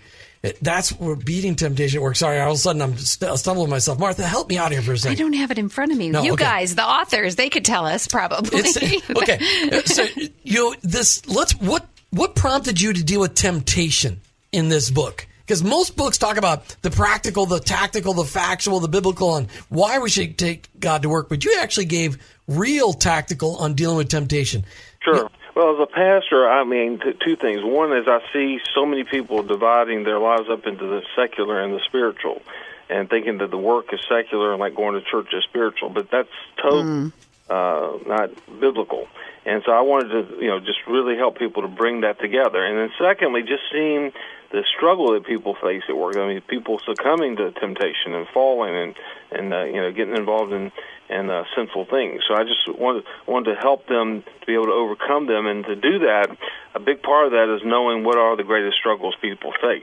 eh, 0.43 0.53
that's 0.61 0.93
we're 0.99 1.15
beating 1.15 1.55
temptation 1.55 1.99
at 1.99 2.03
work. 2.03 2.17
Sorry 2.17 2.41
all 2.41 2.51
of 2.51 2.57
a 2.57 2.59
sudden 2.59 2.83
i'm 2.83 2.97
stumbling 2.97 3.71
myself. 3.71 3.99
Martha 3.99 4.27
help 4.27 4.49
me 4.49 4.59
out 4.59 4.73
here 4.73 4.83
for 4.83 4.93
a 4.93 4.99
second. 4.99 5.17
I 5.17 5.19
don't 5.19 5.35
have 5.35 5.51
it 5.51 5.59
in 5.59 5.69
front 5.69 5.93
of 5.93 5.99
me. 5.99 6.11
No, 6.11 6.23
you 6.23 6.33
okay. 6.33 6.45
guys 6.45 6.75
the 6.75 6.85
authors 6.85 7.37
they 7.37 7.49
could 7.49 7.65
tell 7.65 7.87
us 7.87 8.09
probably. 8.09 8.61
Eh, 8.61 9.01
okay. 9.11 9.83
So 9.87 10.05
you 10.43 10.71
know, 10.71 10.75
this 10.83 11.27
let's 11.29 11.53
what 11.53 11.87
what 12.11 12.35
prompted 12.35 12.81
you 12.81 12.93
to 12.93 13.05
deal 13.05 13.21
with 13.21 13.35
temptation 13.35 14.21
in 14.53 14.69
this 14.69 14.91
book 14.91 15.27
because 15.49 15.65
most 15.65 15.97
books 15.97 16.19
talk 16.19 16.37
about 16.37 16.69
the 16.83 16.91
practical, 16.91 17.47
the 17.47 17.59
tactical, 17.59 18.13
the 18.13 18.25
factual, 18.25 18.81
the 18.81 18.89
biblical, 18.89 19.37
and 19.37 19.51
why 19.71 19.99
we 19.99 20.11
should 20.11 20.37
take 20.37 20.69
God 20.79 21.01
to 21.03 21.09
work. 21.09 21.31
But 21.31 21.43
you 21.43 21.57
actually 21.59 21.87
gave 21.87 22.19
real 22.47 22.93
tactical 22.93 23.57
on 23.57 23.73
dealing 23.73 23.97
with 23.97 24.11
temptation. 24.11 24.67
Sure. 25.03 25.31
Well, 25.57 25.75
as 25.75 25.81
a 25.81 25.87
pastor, 25.87 26.47
I 26.47 26.65
mean, 26.65 27.01
t- 27.01 27.15
two 27.25 27.35
things. 27.35 27.61
One 27.65 27.97
is 27.97 28.07
I 28.07 28.21
see 28.31 28.61
so 28.75 28.85
many 28.85 29.05
people 29.05 29.43
dividing 29.43 30.05
their 30.05 30.19
lives 30.19 30.51
up 30.51 30.67
into 30.67 30.85
the 30.85 31.03
secular 31.17 31.63
and 31.63 31.73
the 31.73 31.81
spiritual, 31.87 32.43
and 32.91 33.09
thinking 33.09 33.39
that 33.39 33.51
the 33.51 33.57
work 33.57 33.87
is 33.95 34.01
secular 34.07 34.53
and 34.53 34.61
like 34.61 34.75
going 34.75 34.95
to 34.95 35.11
church 35.11 35.29
is 35.33 35.45
spiritual. 35.45 35.89
But 35.89 36.11
that's 36.11 36.29
totally 36.63 36.83
mm. 36.83 37.13
Uh, 37.51 37.99
not 38.07 38.31
biblical. 38.61 39.07
And 39.45 39.63
so 39.65 39.73
I 39.73 39.81
wanted 39.81 40.09
to, 40.09 40.43
you 40.43 40.49
know, 40.49 40.61
just 40.61 40.81
really 40.87 41.17
help 41.17 41.39
people 41.39 41.63
to 41.63 41.69
bring 41.69 42.03
that 42.03 42.21
together. 42.21 42.63
And 42.65 42.77
then 42.79 42.91
secondly, 42.99 43.43
just 43.43 43.63
seeing 43.73 44.13
the 44.51 44.65
struggle 44.77 45.13
that 45.13 45.25
people 45.27 45.57
face 45.61 45.83
at 45.89 45.97
work. 45.97 46.17
I 46.17 46.27
mean, 46.27 46.41
people 46.43 46.81
succumbing 46.85 47.37
to 47.37 47.53
temptation 47.53 48.15
and 48.15 48.27
falling 48.33 48.75
and 48.75 48.95
and 49.31 49.53
uh, 49.53 49.65
you 49.65 49.81
know 49.81 49.93
getting 49.93 50.17
involved 50.17 50.53
in 50.53 50.73
and 51.11 51.31
uh, 51.31 51.45
sinful 51.57 51.87
things. 51.87 52.23
So 52.29 52.35
I 52.35 52.45
just 52.45 52.79
wanted 52.79 53.05
wanted 53.27 53.55
to 53.55 53.61
help 53.61 53.87
them 53.87 54.23
to 54.23 54.47
be 54.47 54.55
able 54.55 54.67
to 54.67 54.73
overcome 54.73 55.27
them, 55.27 55.47
and 55.47 55.65
to 55.65 55.77
do 55.77 56.01
that, 56.01 56.37
a 56.75 56.81
big 56.81 57.03
part 57.03 57.27
of 57.27 57.33
that 57.33 57.55
is 57.55 57.63
knowing 57.65 58.05
what 58.05 58.17
are 58.17 58.37
the 58.37 58.45
greatest 58.45 58.77
struggles 58.79 59.15
people 59.21 59.53
face. 59.61 59.83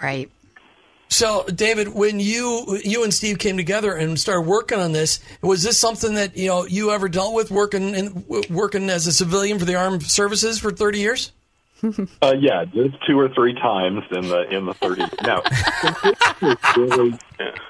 Right. 0.00 0.30
So, 1.08 1.44
David, 1.44 1.88
when 1.88 2.20
you 2.20 2.78
you 2.84 3.02
and 3.02 3.12
Steve 3.12 3.38
came 3.38 3.56
together 3.56 3.94
and 3.94 4.20
started 4.20 4.42
working 4.42 4.78
on 4.78 4.92
this, 4.92 5.20
was 5.42 5.62
this 5.62 5.78
something 5.78 6.14
that 6.14 6.36
you 6.36 6.48
know 6.48 6.66
you 6.66 6.90
ever 6.90 7.08
dealt 7.08 7.34
with 7.34 7.50
working 7.50 7.94
in, 7.94 8.24
working 8.50 8.90
as 8.90 9.06
a 9.06 9.12
civilian 9.12 9.58
for 9.58 9.64
the 9.64 9.74
armed 9.74 10.02
services 10.02 10.58
for 10.58 10.70
thirty 10.70 10.98
years? 10.98 11.32
uh, 12.22 12.34
yeah, 12.38 12.64
just 12.64 12.96
two 13.06 13.18
or 13.18 13.28
three 13.30 13.54
times 13.54 14.02
in 14.10 14.28
the 14.28 14.54
in 14.54 14.66
the 14.66 14.74
thirty. 14.74 15.02
no, 15.24 15.42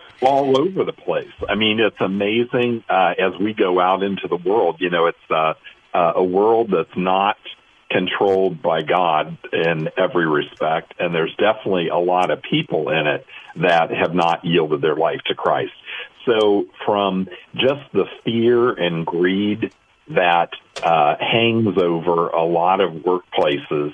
all 0.23 0.59
over 0.59 0.85
the 0.85 0.93
place. 0.93 1.29
I 1.49 1.55
mean, 1.55 1.79
it's 1.79 2.01
amazing 2.01 2.83
uh, 2.89 3.15
as 3.19 3.39
we 3.41 3.55
go 3.55 3.79
out 3.79 4.03
into 4.03 4.27
the 4.29 4.37
world. 4.37 4.77
You 4.81 4.91
know, 4.91 5.07
it's 5.07 5.19
uh, 5.31 5.55
uh, 5.95 6.13
a 6.17 6.25
world 6.25 6.71
that's 6.73 6.97
not 6.97 7.37
controlled 7.91 8.61
by 8.63 8.83
God 8.83 9.39
in 9.53 9.89
every 9.97 10.27
respect, 10.27 10.95
and 10.99 11.15
there's 11.15 11.35
definitely 11.37 11.89
a 11.89 11.99
lot 11.99 12.31
of 12.31 12.43
people 12.43 12.91
in 12.91 13.07
it 13.07 13.27
that 13.57 13.91
have 13.91 14.15
not 14.15 14.45
yielded 14.45 14.81
their 14.81 14.97
life 14.97 15.21
to 15.27 15.35
Christ. 15.35 15.73
So, 16.27 16.67
from 16.85 17.29
just 17.55 17.91
the 17.93 18.05
fear 18.25 18.71
and 18.71 19.07
greed 19.07 19.73
that 20.09 20.51
uh, 20.83 21.17
hangs 21.19 21.79
over 21.79 22.29
a 22.29 22.45
lot 22.45 22.81
of 22.81 22.93
workplaces 22.93 23.93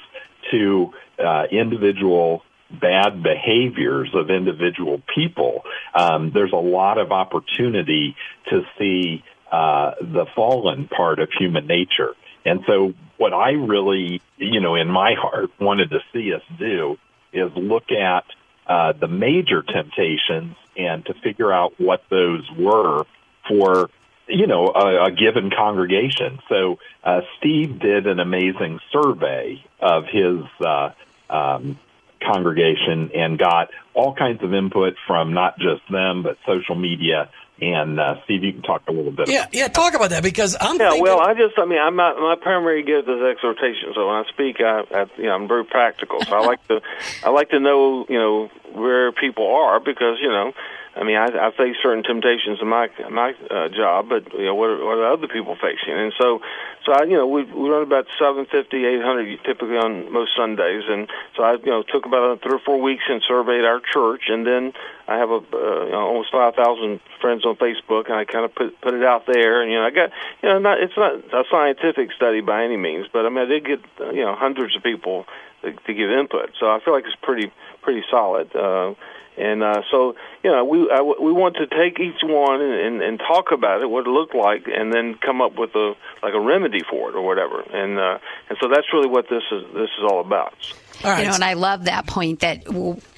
to 0.50 0.92
uh, 1.18 1.44
individual 1.50 2.42
bad 2.70 3.22
behaviors 3.22 4.10
of 4.14 4.30
individual 4.30 5.00
people, 5.14 5.62
um, 5.94 6.32
there's 6.34 6.52
a 6.52 6.56
lot 6.56 6.98
of 6.98 7.12
opportunity 7.12 8.16
to 8.50 8.62
see 8.78 9.22
uh, 9.52 9.92
the 10.00 10.26
fallen 10.34 10.88
part 10.88 11.20
of 11.20 11.28
human 11.38 11.66
nature. 11.68 12.14
And 12.44 12.60
so, 12.66 12.94
what 13.24 13.32
I 13.32 13.52
really, 13.52 14.20
you 14.36 14.60
know, 14.60 14.74
in 14.74 14.90
my 14.90 15.14
heart 15.14 15.48
wanted 15.58 15.88
to 15.92 16.00
see 16.12 16.34
us 16.34 16.42
do 16.58 16.98
is 17.32 17.50
look 17.56 17.90
at 17.90 18.26
uh, 18.66 18.92
the 18.92 19.08
major 19.08 19.62
temptations 19.62 20.56
and 20.76 21.06
to 21.06 21.14
figure 21.14 21.50
out 21.50 21.72
what 21.80 22.02
those 22.10 22.46
were 22.50 23.06
for 23.48 23.88
you 24.28 24.46
know 24.46 24.66
a, 24.66 25.06
a 25.06 25.10
given 25.10 25.50
congregation. 25.50 26.38
So 26.50 26.78
uh, 27.02 27.22
Steve 27.38 27.78
did 27.78 28.06
an 28.06 28.20
amazing 28.20 28.80
survey 28.92 29.64
of 29.80 30.04
his 30.04 30.44
uh, 30.60 30.90
um, 31.30 31.78
congregation 32.20 33.10
and 33.14 33.38
got 33.38 33.70
all 33.94 34.14
kinds 34.14 34.42
of 34.42 34.52
input 34.52 34.96
from 35.06 35.32
not 35.32 35.58
just 35.58 35.80
them 35.90 36.22
but 36.22 36.36
social 36.44 36.74
media. 36.74 37.30
And 37.60 38.00
uh, 38.00 38.16
Steve, 38.24 38.42
you 38.42 38.52
can 38.52 38.62
talk 38.62 38.82
a 38.88 38.92
little 38.92 39.12
bit. 39.12 39.28
Yeah, 39.28 39.46
yeah, 39.52 39.68
talk 39.68 39.94
about 39.94 40.10
that 40.10 40.24
because 40.24 40.56
I'm. 40.60 40.76
Yeah, 40.76 40.90
thinking... 40.90 41.04
well, 41.04 41.20
I 41.20 41.34
just, 41.34 41.56
I 41.56 41.64
mean, 41.64 41.78
I'm 41.78 41.94
not, 41.94 42.16
my 42.18 42.34
primary 42.34 42.82
gift 42.82 43.08
is 43.08 43.22
exhortation. 43.22 43.92
So 43.94 44.08
when 44.08 44.16
I 44.16 44.24
speak, 44.28 44.60
I, 44.60 44.82
I, 44.92 45.06
you 45.16 45.24
know, 45.24 45.34
I'm 45.34 45.46
very 45.46 45.64
practical. 45.64 46.20
So 46.24 46.34
I 46.34 46.44
like 46.44 46.66
to, 46.66 46.80
I 47.22 47.30
like 47.30 47.50
to 47.50 47.60
know, 47.60 48.06
you 48.08 48.18
know, 48.18 48.50
where 48.74 49.12
people 49.12 49.46
are 49.46 49.78
because 49.78 50.18
you 50.20 50.28
know 50.28 50.52
I 50.96 51.02
mean, 51.02 51.16
I, 51.16 51.26
I 51.26 51.50
face 51.50 51.74
certain 51.82 52.04
temptations 52.04 52.58
in 52.62 52.68
my 52.68 52.88
my 53.10 53.34
uh, 53.50 53.68
job, 53.68 54.08
but 54.08 54.32
you 54.32 54.46
know, 54.46 54.54
what 54.54 54.70
are, 54.70 54.84
what 54.84 54.98
are 54.98 55.12
other 55.12 55.26
people 55.26 55.56
facing? 55.56 55.92
And 55.92 56.12
so, 56.20 56.40
so 56.86 56.92
I, 56.92 57.02
you 57.02 57.18
know, 57.18 57.26
we 57.26 57.42
we 57.42 57.68
run 57.68 57.82
about 57.82 58.06
seven 58.16 58.46
fifty, 58.46 58.86
eight 58.86 59.02
hundred 59.02 59.26
typically 59.44 59.76
on 59.76 60.12
most 60.12 60.36
Sundays, 60.36 60.84
and 60.88 61.10
so 61.36 61.42
I, 61.42 61.54
you 61.54 61.66
know, 61.66 61.82
took 61.82 62.06
about 62.06 62.42
three 62.42 62.54
or 62.54 62.60
four 62.60 62.80
weeks 62.80 63.02
and 63.08 63.22
surveyed 63.26 63.64
our 63.64 63.80
church, 63.80 64.28
and 64.28 64.46
then 64.46 64.72
I 65.08 65.18
have 65.18 65.30
a 65.30 65.42
uh, 65.42 65.84
you 65.84 65.92
know, 65.92 66.06
almost 66.06 66.30
five 66.30 66.54
thousand 66.54 67.00
friends 67.20 67.44
on 67.44 67.56
Facebook, 67.56 68.06
and 68.06 68.14
I 68.14 68.24
kind 68.24 68.44
of 68.44 68.54
put 68.54 68.80
put 68.80 68.94
it 68.94 69.02
out 69.02 69.26
there, 69.26 69.62
and 69.62 69.72
you 69.72 69.78
know, 69.78 69.86
I 69.86 69.90
got, 69.90 70.10
you 70.42 70.48
know, 70.48 70.60
not 70.60 70.78
it's 70.78 70.96
not 70.96 71.14
a 71.34 71.42
scientific 71.50 72.12
study 72.12 72.40
by 72.40 72.62
any 72.62 72.76
means, 72.76 73.06
but 73.12 73.26
I 73.26 73.30
mean, 73.30 73.38
I 73.38 73.46
did 73.46 73.66
get 73.66 73.80
uh, 74.00 74.10
you 74.10 74.24
know 74.24 74.36
hundreds 74.36 74.76
of 74.76 74.82
people 74.84 75.26
to, 75.62 75.72
to 75.72 75.94
give 75.94 76.08
input, 76.08 76.50
so 76.60 76.70
I 76.70 76.78
feel 76.84 76.94
like 76.94 77.04
it's 77.04 77.18
pretty 77.20 77.50
pretty 77.82 78.04
solid. 78.10 78.54
Uh, 78.54 78.94
and 79.36 79.62
uh, 79.62 79.82
so, 79.90 80.14
you 80.44 80.50
know, 80.50 80.62
we 80.62 80.90
I, 80.90 81.00
we 81.00 81.32
want 81.32 81.56
to 81.56 81.66
take 81.66 81.98
each 81.98 82.22
one 82.22 82.60
and, 82.60 82.74
and, 82.74 83.02
and 83.02 83.18
talk 83.18 83.50
about 83.50 83.80
it, 83.80 83.88
what 83.88 84.06
it 84.06 84.10
looked 84.10 84.34
like, 84.34 84.66
and 84.68 84.92
then 84.92 85.14
come 85.14 85.40
up 85.40 85.58
with 85.58 85.74
a 85.74 85.94
like 86.22 86.34
a 86.34 86.40
remedy 86.40 86.82
for 86.88 87.08
it 87.08 87.16
or 87.16 87.22
whatever. 87.22 87.62
And 87.62 87.98
uh, 87.98 88.18
and 88.50 88.58
so 88.60 88.68
that's 88.68 88.92
really 88.92 89.08
what 89.08 89.24
this 89.30 89.42
is 89.50 89.64
this 89.72 89.88
is 89.98 90.04
all 90.06 90.20
about. 90.20 90.54
Right. 91.02 91.20
You 91.20 91.28
know, 91.28 91.34
and 91.34 91.44
I 91.44 91.54
love 91.54 91.84
that 91.84 92.06
point 92.06 92.40
that 92.40 92.64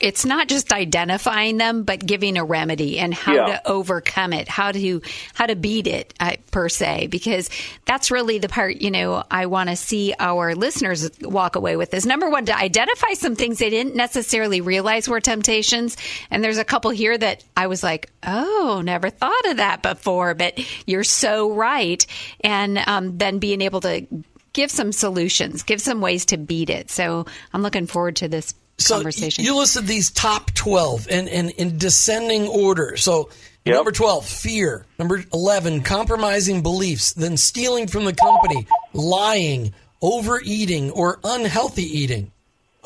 it's 0.00 0.24
not 0.24 0.48
just 0.48 0.72
identifying 0.72 1.56
them, 1.56 1.84
but 1.84 2.04
giving 2.04 2.36
a 2.36 2.44
remedy 2.44 2.98
and 2.98 3.12
how 3.12 3.34
yeah. 3.34 3.46
to 3.46 3.68
overcome 3.68 4.32
it, 4.32 4.48
how 4.48 4.72
to 4.72 5.02
how 5.34 5.46
to 5.46 5.54
beat 5.54 5.86
it 5.86 6.14
uh, 6.18 6.36
per 6.50 6.68
se, 6.68 7.08
because 7.08 7.50
that's 7.84 8.10
really 8.10 8.38
the 8.38 8.48
part 8.48 8.76
you 8.76 8.90
know 8.90 9.22
I 9.30 9.46
want 9.46 9.68
to 9.68 9.76
see 9.76 10.14
our 10.18 10.54
listeners 10.54 11.10
walk 11.20 11.54
away 11.54 11.76
with. 11.76 11.92
Is 11.94 12.06
number 12.06 12.28
one 12.30 12.46
to 12.46 12.56
identify 12.56 13.12
some 13.12 13.36
things 13.36 13.58
they 13.58 13.70
didn't 13.70 13.94
necessarily 13.94 14.60
realize 14.60 15.08
were 15.08 15.20
temptations, 15.20 15.96
and 16.30 16.42
there's 16.42 16.58
a 16.58 16.64
couple 16.64 16.90
here 16.90 17.15
that 17.18 17.44
I 17.56 17.66
was 17.66 17.82
like, 17.82 18.10
oh, 18.26 18.82
never 18.84 19.10
thought 19.10 19.46
of 19.46 19.58
that 19.58 19.82
before, 19.82 20.34
but 20.34 20.58
you're 20.86 21.04
so 21.04 21.52
right, 21.52 22.04
and 22.40 22.78
um, 22.86 23.18
then 23.18 23.38
being 23.38 23.60
able 23.60 23.80
to 23.82 24.06
give 24.52 24.70
some 24.70 24.90
solutions, 24.90 25.62
give 25.62 25.80
some 25.80 26.00
ways 26.00 26.24
to 26.26 26.38
beat 26.38 26.70
it. 26.70 26.90
So 26.90 27.26
I'm 27.52 27.62
looking 27.62 27.86
forward 27.86 28.16
to 28.16 28.28
this 28.28 28.54
so 28.78 28.94
conversation. 28.94 29.44
You 29.44 29.56
listed 29.56 29.86
these 29.86 30.10
top 30.10 30.50
12 30.52 31.08
and, 31.10 31.28
and 31.28 31.50
in 31.50 31.78
descending 31.78 32.46
order. 32.48 32.96
So 32.96 33.30
yep. 33.64 33.76
number 33.76 33.92
12, 33.92 34.26
fear. 34.26 34.86
Number 34.98 35.22
11, 35.32 35.82
compromising 35.82 36.62
beliefs. 36.62 37.12
Then 37.12 37.36
stealing 37.36 37.86
from 37.86 38.06
the 38.06 38.14
company, 38.14 38.66
lying, 38.94 39.74
overeating, 40.00 40.90
or 40.90 41.20
unhealthy 41.22 41.84
eating. 41.84 42.32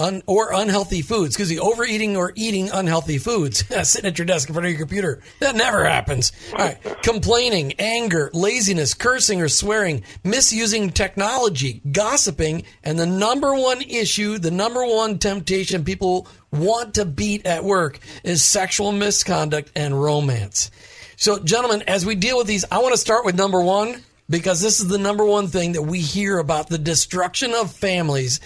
Un, 0.01 0.23
or 0.27 0.53
unhealthy 0.53 1.03
foods. 1.03 1.37
Because 1.37 1.49
the 1.49 1.61
overeating 1.61 2.17
or 2.17 2.33
eating 2.35 2.71
unhealthy 2.71 3.19
foods, 3.19 3.65
sitting 3.89 4.09
at 4.09 4.19
your 4.19 4.27
desk 4.27 4.49
in 4.49 4.55
front 4.55 4.67
of 4.67 4.73
your 4.73 4.81
computer, 4.81 5.23
that 5.39 5.55
never 5.55 5.85
happens. 5.85 6.33
All 6.53 6.59
right. 6.59 7.03
Complaining, 7.03 7.75
anger, 7.79 8.31
laziness, 8.33 8.95
cursing 8.95 9.41
or 9.41 9.49
swearing, 9.49 10.03
misusing 10.25 10.91
technology, 10.91 11.83
gossiping, 11.93 12.65
and 12.83 12.99
the 12.99 13.07
number 13.07 13.55
one 13.55 13.83
issue, 13.83 14.39
the 14.39 14.51
number 14.51 14.85
one 14.85 15.19
temptation 15.19 15.85
people 15.85 16.27
want 16.51 16.95
to 16.95 17.05
beat 17.05 17.47
at 17.47 17.63
work 17.63 18.01
is 18.25 18.43
sexual 18.43 18.91
misconduct 18.93 19.71
and 19.77 20.01
romance. 20.01 20.71
So, 21.17 21.39
gentlemen, 21.39 21.83
as 21.87 22.07
we 22.07 22.15
deal 22.15 22.39
with 22.39 22.47
these, 22.47 22.65
I 22.71 22.79
want 22.79 22.95
to 22.95 22.99
start 22.99 23.25
with 23.27 23.37
number 23.37 23.61
one 23.61 24.03
because 24.31 24.63
this 24.63 24.81
is 24.81 24.89
the 24.89 24.97
number 24.97 25.25
one 25.25 25.49
thing 25.49 25.73
that 25.73 25.83
we 25.83 26.01
hear 26.01 26.39
about 26.39 26.69
the 26.69 26.79
destruction 26.79 27.53
of 27.53 27.71
families 27.71 28.41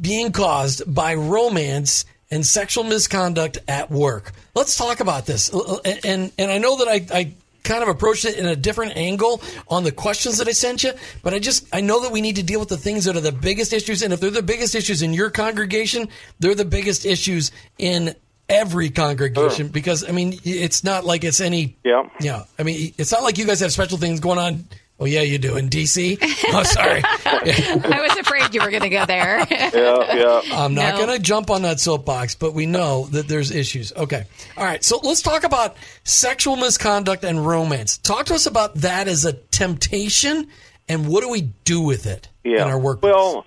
being 0.00 0.32
caused 0.32 0.82
by 0.92 1.14
romance 1.14 2.04
and 2.30 2.46
sexual 2.46 2.84
misconduct 2.84 3.58
at 3.68 3.90
work. 3.90 4.32
Let's 4.54 4.76
talk 4.76 5.00
about 5.00 5.26
this. 5.26 5.52
Uh, 5.52 5.58
uh, 5.58 5.78
and 5.84 6.00
and, 6.04 6.32
and 6.38 6.50
I 6.50 6.58
know 6.58 6.76
that 6.78 6.88
I, 6.88 7.18
I 7.18 7.32
kind 7.62 7.82
of 7.82 7.88
approached 7.88 8.24
it 8.24 8.36
in 8.38 8.46
a 8.46 8.56
different 8.56 8.96
angle 8.96 9.42
on 9.68 9.84
the 9.84 9.92
questions 9.92 10.38
that 10.38 10.48
I 10.48 10.52
sent 10.52 10.82
you, 10.82 10.92
but 11.22 11.34
I 11.34 11.38
just 11.38 11.66
I 11.74 11.80
know 11.80 12.00
that 12.02 12.12
we 12.12 12.20
need 12.20 12.36
to 12.36 12.42
deal 12.42 12.58
with 12.60 12.68
the 12.70 12.76
things 12.78 13.04
that 13.04 13.16
are 13.16 13.20
the 13.20 13.32
biggest 13.32 13.72
issues 13.72 14.02
and 14.02 14.12
if 14.12 14.20
they're 14.20 14.30
the 14.30 14.42
biggest 14.42 14.74
issues 14.74 15.02
in 15.02 15.12
your 15.12 15.28
congregation, 15.30 16.08
they're 16.38 16.54
the 16.54 16.64
biggest 16.64 17.04
issues 17.04 17.50
in 17.78 18.14
every 18.48 18.90
congregation 18.90 19.66
Sure. 19.66 19.72
because 19.72 20.08
I 20.08 20.12
mean 20.12 20.38
it's 20.44 20.82
not 20.82 21.04
like 21.04 21.22
it's 21.22 21.40
any 21.40 21.76
Yeah. 21.84 22.08
yeah 22.20 22.44
I 22.58 22.62
mean 22.64 22.92
it's 22.98 23.12
not 23.12 23.22
like 23.22 23.38
you 23.38 23.46
guys 23.46 23.60
have 23.60 23.72
special 23.72 23.98
things 23.98 24.20
going 24.20 24.38
on. 24.38 24.64
Oh 24.98 25.06
yeah, 25.06 25.22
you 25.22 25.38
do 25.38 25.56
in 25.56 25.68
DC. 25.70 26.18
Oh 26.52 26.62
sorry. 26.64 27.00
I 27.26 28.06
was 28.06 28.16
afraid 28.50 28.54
you 28.54 28.60
were 28.66 28.70
going 28.70 28.82
to 28.82 28.88
go 28.88 29.06
there. 29.06 29.46
Yeah, 29.80 30.14
yeah. 30.14 30.40
I'm 30.52 30.74
not 30.74 30.94
No. 30.94 31.06
going 31.06 31.16
to 31.16 31.22
jump 31.22 31.50
on 31.50 31.62
that 31.62 31.80
soapbox, 31.80 32.34
but 32.34 32.54
we 32.54 32.66
know 32.66 33.06
that 33.06 33.28
there's 33.28 33.50
issues. 33.50 33.92
Okay. 33.94 34.24
All 34.56 34.64
right. 34.64 34.82
So 34.82 34.98
let's 35.02 35.22
talk 35.22 35.44
about 35.44 35.76
sexual 36.04 36.56
misconduct 36.56 37.24
and 37.24 37.46
romance. 37.46 37.98
Talk 37.98 38.26
to 38.26 38.34
us 38.34 38.46
about 38.46 38.74
that 38.76 39.06
as 39.08 39.24
a 39.24 39.32
temptation 39.32 40.48
and 40.88 41.08
what 41.08 41.22
do 41.22 41.28
we 41.28 41.42
do 41.64 41.80
with 41.82 42.06
it 42.06 42.28
yeah. 42.42 42.62
in 42.62 42.68
our 42.68 42.78
work? 42.78 43.02
Well, 43.02 43.46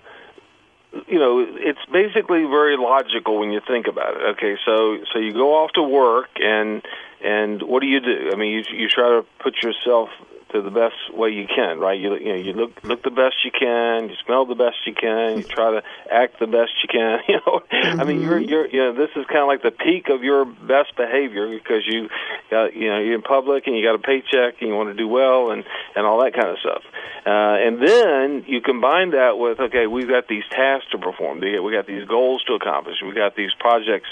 you 1.08 1.18
know, 1.18 1.44
it's 1.58 1.84
basically 1.92 2.44
very 2.44 2.76
logical 2.76 3.38
when 3.38 3.50
you 3.50 3.60
think 3.66 3.86
about 3.86 4.16
it. 4.16 4.22
Okay, 4.36 4.56
so 4.64 4.98
so 5.12 5.18
you 5.18 5.32
go 5.32 5.56
off 5.56 5.72
to 5.72 5.82
work 5.82 6.28
and 6.36 6.82
and 7.22 7.62
what 7.62 7.80
do 7.80 7.86
you 7.86 8.00
do? 8.00 8.30
I 8.32 8.36
mean, 8.36 8.52
you 8.52 8.62
you 8.76 8.88
try 8.88 9.08
to 9.08 9.26
put 9.42 9.62
yourself 9.62 10.08
to 10.54 10.62
the 10.62 10.70
best 10.70 10.94
way 11.12 11.30
you 11.30 11.46
can, 11.46 11.80
right? 11.80 11.98
You 11.98 12.14
you 12.14 12.28
know, 12.28 12.34
you 12.34 12.52
look 12.52 12.82
look 12.84 13.02
the 13.02 13.10
best 13.10 13.44
you 13.44 13.50
can, 13.50 14.08
you 14.08 14.14
smell 14.24 14.46
the 14.46 14.54
best 14.54 14.76
you 14.86 14.94
can, 14.94 15.38
you 15.38 15.42
try 15.42 15.72
to 15.72 15.82
act 16.10 16.38
the 16.38 16.46
best 16.46 16.72
you 16.82 16.88
can. 16.88 17.20
You 17.34 17.40
know, 17.46 17.62
I 17.72 18.04
mean, 18.04 18.20
you're 18.20 18.38
you're 18.38 18.66
you 18.68 18.78
know, 18.78 18.92
this 18.94 19.10
is 19.16 19.26
kind 19.26 19.40
of 19.40 19.48
like 19.48 19.62
the 19.62 19.72
peak 19.72 20.08
of 20.08 20.22
your 20.22 20.44
best 20.44 20.94
behavior 20.96 21.48
because 21.48 21.82
you 21.86 22.08
got 22.50 22.74
you 22.74 22.88
know 22.88 23.00
you're 23.00 23.16
in 23.16 23.22
public 23.22 23.66
and 23.66 23.76
you 23.76 23.82
got 23.82 23.96
a 23.96 23.98
paycheck 23.98 24.60
and 24.60 24.68
you 24.68 24.74
want 24.74 24.90
to 24.90 24.94
do 24.94 25.08
well 25.08 25.50
and 25.50 25.64
and 25.96 26.06
all 26.06 26.22
that 26.22 26.34
kind 26.34 26.48
of 26.48 26.58
stuff. 26.58 26.82
Uh, 27.26 27.56
and 27.66 27.82
then 27.82 28.44
you 28.46 28.60
combine 28.60 29.10
that 29.10 29.38
with 29.38 29.58
okay, 29.58 29.86
we've 29.86 30.08
got 30.08 30.28
these 30.28 30.44
tasks 30.50 30.86
to 30.92 30.98
perform. 30.98 31.40
We 31.40 31.58
we 31.58 31.72
got 31.72 31.86
these 31.86 32.06
goals 32.06 32.44
to 32.44 32.54
accomplish. 32.54 32.96
We 33.02 33.14
got 33.14 33.34
these 33.34 33.52
projects, 33.58 34.10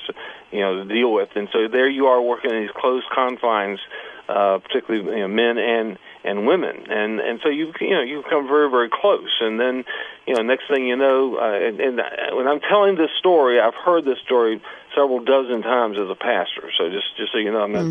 you 0.50 0.61
know, 0.61 0.82
to 0.82 0.84
deal 0.84 1.12
with. 1.12 1.28
And 1.37 1.49
so 1.52 1.68
there 1.68 1.88
you 1.88 2.06
are 2.06 2.20
working 2.20 2.50
in 2.50 2.62
these 2.62 2.75
close 2.75 3.04
confines, 3.14 3.78
uh, 4.28 4.58
particularly 4.58 5.04
you 5.04 5.28
know, 5.28 5.28
men 5.28 5.58
and 5.58 5.99
and 6.25 6.47
women. 6.47 6.91
And 6.91 7.21
and 7.21 7.41
so 7.43 7.49
you 7.49 7.73
you 7.81 7.91
know 7.91 8.02
you've 8.02 8.25
come 8.25 8.47
very 8.47 8.71
very 8.71 8.91
close. 8.91 9.31
And 9.41 9.59
then 9.59 9.85
you 10.26 10.35
know 10.35 10.43
next 10.43 10.69
thing 10.69 10.87
you 10.87 10.97
know, 10.97 11.37
uh, 11.37 11.69
and, 11.69 11.81
and 11.81 12.00
when 12.37 12.47
I'm 12.49 12.61
telling 12.61 12.97
this 12.97 13.11
story, 13.19 13.61
I've 13.61 13.75
heard 13.75 14.05
this 14.05 14.19
story 14.25 14.61
several 14.95 15.21
dozen 15.25 15.62
times 15.62 15.97
as 15.99 16.09
a 16.11 16.14
pastor. 16.14 16.71
So 16.79 16.91
just 16.91 17.17
just 17.17 17.33
so 17.33 17.38
you 17.38 17.52
know, 17.52 17.62
I'm 17.62 17.73
not 17.73 17.85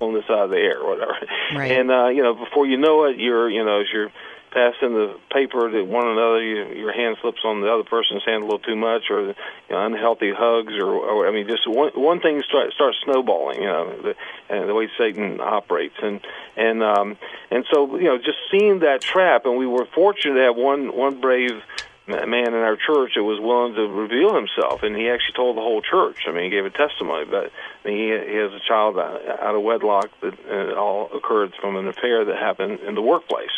on 0.00 0.14
this 0.14 0.26
side 0.26 0.44
of 0.44 0.50
the 0.50 0.56
air 0.56 0.80
or 0.80 0.90
whatever. 0.90 1.16
Right. 1.54 1.72
And 1.72 1.90
uh, 1.90 2.08
you 2.08 2.22
know, 2.22 2.34
before 2.34 2.66
you 2.66 2.76
know 2.76 3.04
it, 3.04 3.18
you're 3.18 3.48
you 3.48 3.64
know 3.64 3.80
as 3.80 3.86
you're 3.92 4.10
passing 4.50 4.94
the 4.94 5.16
paper 5.32 5.70
to 5.70 5.82
one 5.82 6.06
another, 6.06 6.42
you, 6.42 6.74
your 6.74 6.92
hand 6.92 7.16
slips 7.20 7.40
on 7.44 7.60
the 7.60 7.72
other 7.72 7.84
person's 7.84 8.24
hand 8.24 8.42
a 8.42 8.46
little 8.46 8.58
too 8.58 8.76
much, 8.76 9.10
or 9.10 9.28
you 9.28 9.34
know, 9.70 9.86
unhealthy 9.86 10.32
hugs, 10.32 10.72
or, 10.78 10.86
or 10.86 11.28
I 11.28 11.32
mean, 11.32 11.46
just 11.48 11.68
one 11.68 11.92
one 11.94 12.20
thing 12.20 12.42
start, 12.48 12.72
starts 12.72 12.98
snowballing. 13.04 13.60
You 13.60 13.68
know, 13.68 14.02
the, 14.02 14.14
and 14.48 14.68
the 14.68 14.74
way 14.74 14.88
Satan 14.98 15.40
operates, 15.40 15.96
and 16.02 16.20
and 16.56 16.82
um, 16.82 17.18
and 17.50 17.64
so 17.72 17.96
you 17.96 18.04
know, 18.04 18.18
just 18.18 18.38
seeing 18.50 18.80
that 18.80 19.00
trap, 19.00 19.46
and 19.46 19.56
we 19.58 19.66
were 19.66 19.86
fortunate 19.94 20.34
to 20.34 20.40
have 20.40 20.56
one 20.56 20.96
one 20.96 21.20
brave 21.20 21.62
man 22.08 22.48
in 22.48 22.54
our 22.54 22.76
church 22.76 23.12
that 23.14 23.22
was 23.22 23.38
willing 23.40 23.74
to 23.74 23.86
reveal 23.86 24.34
himself, 24.34 24.82
and 24.82 24.96
he 24.96 25.08
actually 25.08 25.34
told 25.34 25.56
the 25.56 25.60
whole 25.60 25.82
church. 25.82 26.24
I 26.26 26.32
mean, 26.32 26.44
he 26.44 26.50
gave 26.50 26.64
a 26.64 26.70
testimony, 26.70 27.26
but 27.26 27.52
I 27.84 27.88
mean, 27.88 27.98
he, 27.98 28.30
he 28.30 28.36
has 28.36 28.52
a 28.52 28.60
child 28.66 28.98
out 28.98 29.54
of 29.54 29.62
wedlock 29.62 30.10
that 30.20 30.34
uh, 30.50 30.74
all 30.74 31.10
occurred 31.14 31.54
from 31.60 31.76
an 31.76 31.86
affair 31.86 32.24
that 32.24 32.36
happened 32.36 32.80
in 32.80 32.94
the 32.94 33.02
workplace, 33.02 33.54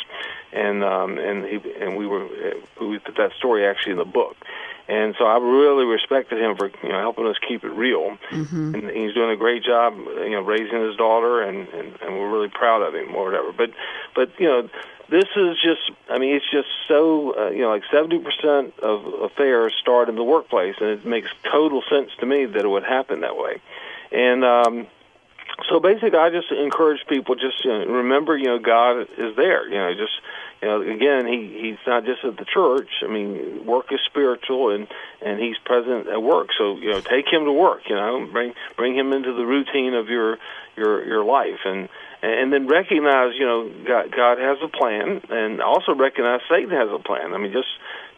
and 0.52 0.82
um, 0.82 1.18
and 1.18 1.44
he 1.44 1.60
and 1.80 1.96
we 1.96 2.06
were 2.06 2.24
uh, 2.24 2.84
we 2.86 2.98
put 2.98 3.16
that 3.16 3.32
story 3.38 3.66
actually 3.66 3.92
in 3.92 3.98
the 3.98 4.04
book. 4.04 4.36
And 4.88 5.14
so 5.18 5.24
I 5.24 5.38
really 5.38 5.84
respected 5.84 6.40
him 6.40 6.56
for 6.56 6.68
you 6.82 6.88
know 6.88 6.98
helping 7.00 7.26
us 7.26 7.36
keep 7.46 7.62
it 7.62 7.70
real, 7.70 8.18
and 8.74 8.90
he's 8.90 9.14
doing 9.14 9.30
a 9.30 9.36
great 9.36 9.62
job, 9.62 9.94
you 9.96 10.30
know, 10.30 10.40
raising 10.40 10.82
his 10.82 10.96
daughter, 10.96 11.42
and, 11.42 11.68
and 11.68 11.94
and 12.02 12.18
we're 12.18 12.30
really 12.30 12.48
proud 12.48 12.82
of 12.82 12.94
him 12.94 13.14
or 13.14 13.26
whatever. 13.26 13.52
But 13.52 13.70
but 14.16 14.30
you 14.40 14.48
know, 14.48 14.68
this 15.10 15.28
is 15.36 15.56
just 15.62 15.90
I 16.08 16.18
mean 16.18 16.34
it's 16.36 16.50
just 16.50 16.68
so 16.88 17.34
uh, 17.36 17.50
you 17.50 17.60
know 17.60 17.70
like 17.70 17.82
seventy 17.92 18.18
percent 18.18 18.78
of 18.80 19.04
affairs 19.22 19.74
start 19.80 20.08
in 20.08 20.14
the 20.16 20.24
workplace, 20.24 20.76
and 20.80 20.90
it 20.90 21.04
makes 21.04 21.28
total 21.50 21.82
sense 21.90 22.10
to 22.20 22.26
me 22.26 22.46
that 22.46 22.64
it 22.64 22.68
would 22.68 22.84
happen 22.84 23.20
that 23.20 23.36
way, 23.36 23.60
and. 24.12 24.44
um 24.44 24.86
so 25.68 25.78
basically, 25.78 26.18
I 26.18 26.30
just 26.30 26.50
encourage 26.50 27.06
people 27.06 27.34
just 27.34 27.64
you 27.64 27.70
know, 27.70 27.84
remember, 27.86 28.36
you 28.36 28.46
know, 28.46 28.58
God 28.58 29.02
is 29.18 29.36
there. 29.36 29.68
You 29.68 29.78
know, 29.78 29.94
just 29.94 30.12
you 30.62 30.68
know, 30.68 30.80
again, 30.82 31.26
he 31.26 31.58
he's 31.60 31.78
not 31.86 32.04
just 32.04 32.24
at 32.24 32.36
the 32.36 32.44
church. 32.44 32.88
I 33.02 33.08
mean, 33.08 33.66
work 33.66 33.92
is 33.92 34.00
spiritual, 34.06 34.70
and 34.70 34.86
and 35.20 35.40
he's 35.40 35.56
present 35.64 36.08
at 36.08 36.22
work. 36.22 36.48
So 36.56 36.76
you 36.76 36.90
know, 36.92 37.00
take 37.00 37.26
him 37.30 37.44
to 37.44 37.52
work. 37.52 37.82
You 37.88 37.96
know, 37.96 38.28
bring 38.30 38.54
bring 38.76 38.96
him 38.96 39.12
into 39.12 39.32
the 39.32 39.44
routine 39.44 39.94
of 39.94 40.08
your 40.08 40.38
your 40.76 41.04
your 41.04 41.24
life, 41.24 41.60
and 41.64 41.88
and 42.22 42.52
then 42.52 42.66
recognize, 42.66 43.32
you 43.38 43.46
know, 43.46 43.70
God 43.86 44.14
God 44.14 44.38
has 44.38 44.58
a 44.62 44.68
plan, 44.68 45.22
and 45.30 45.62
also 45.62 45.94
recognize 45.94 46.40
Satan 46.50 46.70
has 46.70 46.88
a 46.92 46.98
plan. 46.98 47.32
I 47.32 47.38
mean, 47.38 47.52
just 47.52 47.68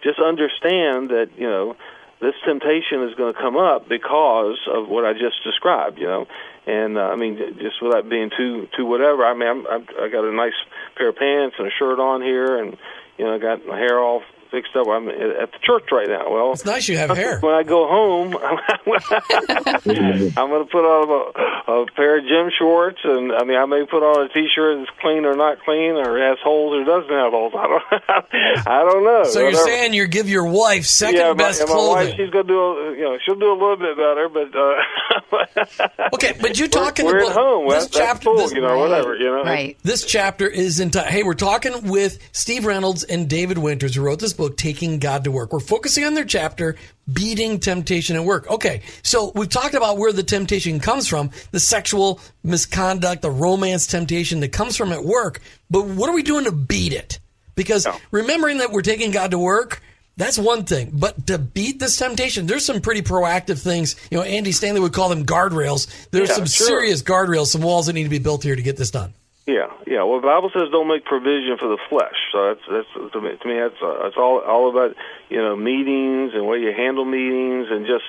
just 0.03 0.19
understand 0.19 1.11
that 1.11 1.31
you 1.37 1.49
know 1.49 1.77
this 2.21 2.35
temptation 2.45 3.03
is 3.03 3.15
going 3.15 3.35
to 3.35 3.39
come 3.39 3.57
up 3.57 3.89
because 3.89 4.59
of 4.67 4.89
what 4.89 5.05
I 5.05 5.13
just 5.13 5.43
described, 5.45 5.99
you 5.99 6.07
know. 6.07 6.27
And 6.67 6.97
uh, 6.97 7.11
I 7.11 7.17
mean, 7.17 7.39
just 7.59 7.83
without 7.83 8.09
being 8.09 8.31
too 8.37 8.69
too 8.77 8.87
whatever. 8.87 9.25
I 9.25 9.35
mean, 9.35 9.49
I'm, 9.49 9.67
I'm, 9.67 9.87
I 10.01 10.09
got 10.09 10.25
a 10.25 10.33
nice 10.33 10.59
pair 10.97 11.09
of 11.09 11.17
pants 11.17 11.57
and 11.59 11.67
a 11.67 11.71
shirt 11.71 11.99
on 11.99 12.23
here, 12.23 12.59
and 12.59 12.77
you 13.19 13.25
know, 13.25 13.35
I 13.35 13.39
got 13.39 13.67
my 13.67 13.77
hair 13.77 13.99
all 13.99 14.23
fixed 14.53 14.77
up. 14.77 14.87
I'm 14.87 15.09
at 15.09 15.51
the 15.51 15.59
church 15.65 15.85
right 15.91 16.07
now. 16.09 16.31
Well, 16.31 16.53
It's 16.53 16.65
nice 16.65 16.87
you 16.89 16.97
have 16.99 17.11
hair. 17.17 17.41
when 17.41 17.55
I 17.55 17.65
go 17.65 17.89
home, 17.89 18.37
I'm 18.47 18.57
going 20.51 20.65
to 20.65 20.71
put 20.71 20.85
on 20.85 21.09
a, 21.67 21.73
a 21.73 21.87
pair 21.97 22.19
of 22.19 22.25
gym 22.25 22.51
shorts, 22.59 22.99
and 23.03 23.33
I 23.33 23.43
mean, 23.45 23.57
I 23.59 23.65
may 23.67 23.85
put 23.87 24.03
on 24.05 24.27
a 24.27 24.29
T-shirt 24.29 24.79
that's 24.87 24.91
clean 25.01 25.25
or 25.25 25.35
not 25.35 25.59
clean, 25.65 25.97
or 25.97 26.17
has 26.21 26.39
holes 26.45 26.75
or 26.77 26.85
doesn't 26.85 27.11
have 27.11 27.33
holes. 27.33 27.53
I 27.57 27.67
don't, 27.67 27.83
I 28.69 28.85
don't 28.85 29.05
know. 29.05 29.25
So 29.25 29.41
you're 29.41 29.49
Whatever. 29.53 29.65
saying 29.67 29.95
you 29.95 30.07
give 30.07 30.29
your 30.29 30.47
wife 30.47 30.85
second 30.87 31.19
yeah, 31.21 31.33
best 31.35 31.61
my, 31.61 31.65
and 31.65 31.71
my 31.71 31.75
clothing? 31.75 32.07
wife, 32.09 32.17
she's 32.17 32.31
going 32.31 32.47
to 32.47 32.53
do, 32.53 32.61
a, 32.61 32.93
you 32.97 33.03
know, 33.05 33.19
she'll 33.25 33.39
do 33.39 33.51
a 33.53 33.59
little 33.59 33.77
bit 33.77 33.97
better, 33.97 34.29
but 34.29 34.55
uh, 34.55 34.75
okay, 36.15 36.35
but 36.41 36.59
you 36.59 36.69
talk 36.69 36.99
in 36.99 37.07
we're 37.07 37.21
the 37.21 37.27
at 37.29 37.29
book. 37.29 37.33
home. 37.35 37.69
This 37.69 37.85
That's, 37.85 37.97
that's 37.97 38.07
chapter, 38.07 38.25
cool, 38.27 38.37
this, 38.37 38.53
you 38.53 38.61
know, 38.61 38.79
whatever, 38.79 39.15
you 39.17 39.25
know. 39.27 39.45
Right. 39.45 39.77
This 39.83 40.05
chapter 40.05 40.47
is 40.47 40.81
entitled. 40.81 41.13
Hey, 41.13 41.23
we're 41.23 41.35
talking 41.35 41.89
with 41.89 42.19
Steve 42.33 42.65
Reynolds 42.67 43.05
and 43.05 43.29
David 43.29 43.59
Winters, 43.59 43.95
who 43.95 44.03
wrote 44.03 44.21
this 44.21 44.33
book, 44.33 44.42
Taking 44.49 44.99
God 44.99 45.25
to 45.25 45.31
Work. 45.31 45.53
We're 45.53 45.61
focusing 45.61 46.05
on 46.05 46.15
their 46.15 46.25
chapter, 46.25 46.77
Beating 47.13 47.61
Temptation 47.61 48.17
at 48.17 48.25
Work. 48.25 48.51
Okay, 48.51 48.83
so 49.03 49.33
we've 49.35 49.49
talked 49.49 49.75
about 49.75 49.99
where 49.99 50.13
the 50.13 50.23
temptation 50.23 50.81
comes 50.81 51.09
from 51.09 51.31
the 51.51 51.61
sexual 51.61 52.21
misconduct, 52.43 53.23
the 53.23 53.31
romance 53.31 53.87
temptation 53.87 54.41
that 54.41 54.53
comes 54.53 54.77
from 54.77 54.93
at 54.93 55.05
work. 55.05 55.41
But 55.71 55.87
what 55.87 56.09
are 56.09 56.15
we 56.15 56.23
doing 56.23 56.45
to 56.45 56.53
beat 56.53 56.93
it? 56.93 57.19
Because 57.55 57.87
remembering 58.11 58.59
that 58.59 58.73
we're 58.73 58.83
taking 58.83 59.11
God 59.11 59.31
to 59.33 59.39
work, 59.39 59.83
that's 60.17 60.39
one 60.39 60.65
thing. 60.65 60.91
But 60.93 61.27
to 61.27 61.39
beat 61.39 61.79
this 61.79 61.97
temptation, 61.97 62.47
there's 62.47 62.65
some 62.65 62.81
pretty 62.81 63.03
proactive 63.03 63.61
things. 63.61 63.97
You 64.11 64.19
know, 64.19 64.25
Andy 64.25 64.53
Stanley 64.53 64.81
would 64.81 64.93
call 64.93 65.09
them 65.09 65.25
guardrails. 65.25 65.87
There's 66.11 66.29
Yeah, 66.29 66.37
some 66.37 66.47
sure. 66.47 66.67
serious 66.67 67.03
guardrails, 67.03 67.47
some 67.47 67.63
walls 67.63 67.87
that 67.87 67.95
need 67.95 68.05
to 68.05 68.09
be 68.09 68.19
built 68.19 68.43
here 68.43 68.57
to 68.57 68.63
get 68.63 68.77
this 68.77 68.91
done. 68.91 69.15
Yeah, 69.47 69.75
yeah. 69.87 70.05
Well, 70.05 70.21
the 70.21 70.27
Bible 70.27 70.51
says 70.55 70.71
don't 70.71 70.87
make 70.87 71.05
provision 71.05 71.59
for 71.59 71.67
the 71.69 71.79
flesh. 71.89 72.15
So 72.31 72.55
that's 72.55 72.63
that's 72.71 73.13
to 73.13 73.21
me, 73.21 73.31
to 73.37 73.49
me 73.49 73.59
that's 73.59 73.81
uh, 73.83 74.07
it's 74.07 74.17
all 74.17 74.39
all 74.39 74.71
about 74.71 74.95
you 75.31 75.39
know 75.39 75.57
meetings 75.57 76.33
and 76.35 76.47
way 76.47 76.59
you 76.59 76.73
handle 76.73 77.05
meetings 77.05 77.67
and 77.71 77.85
just 77.85 78.07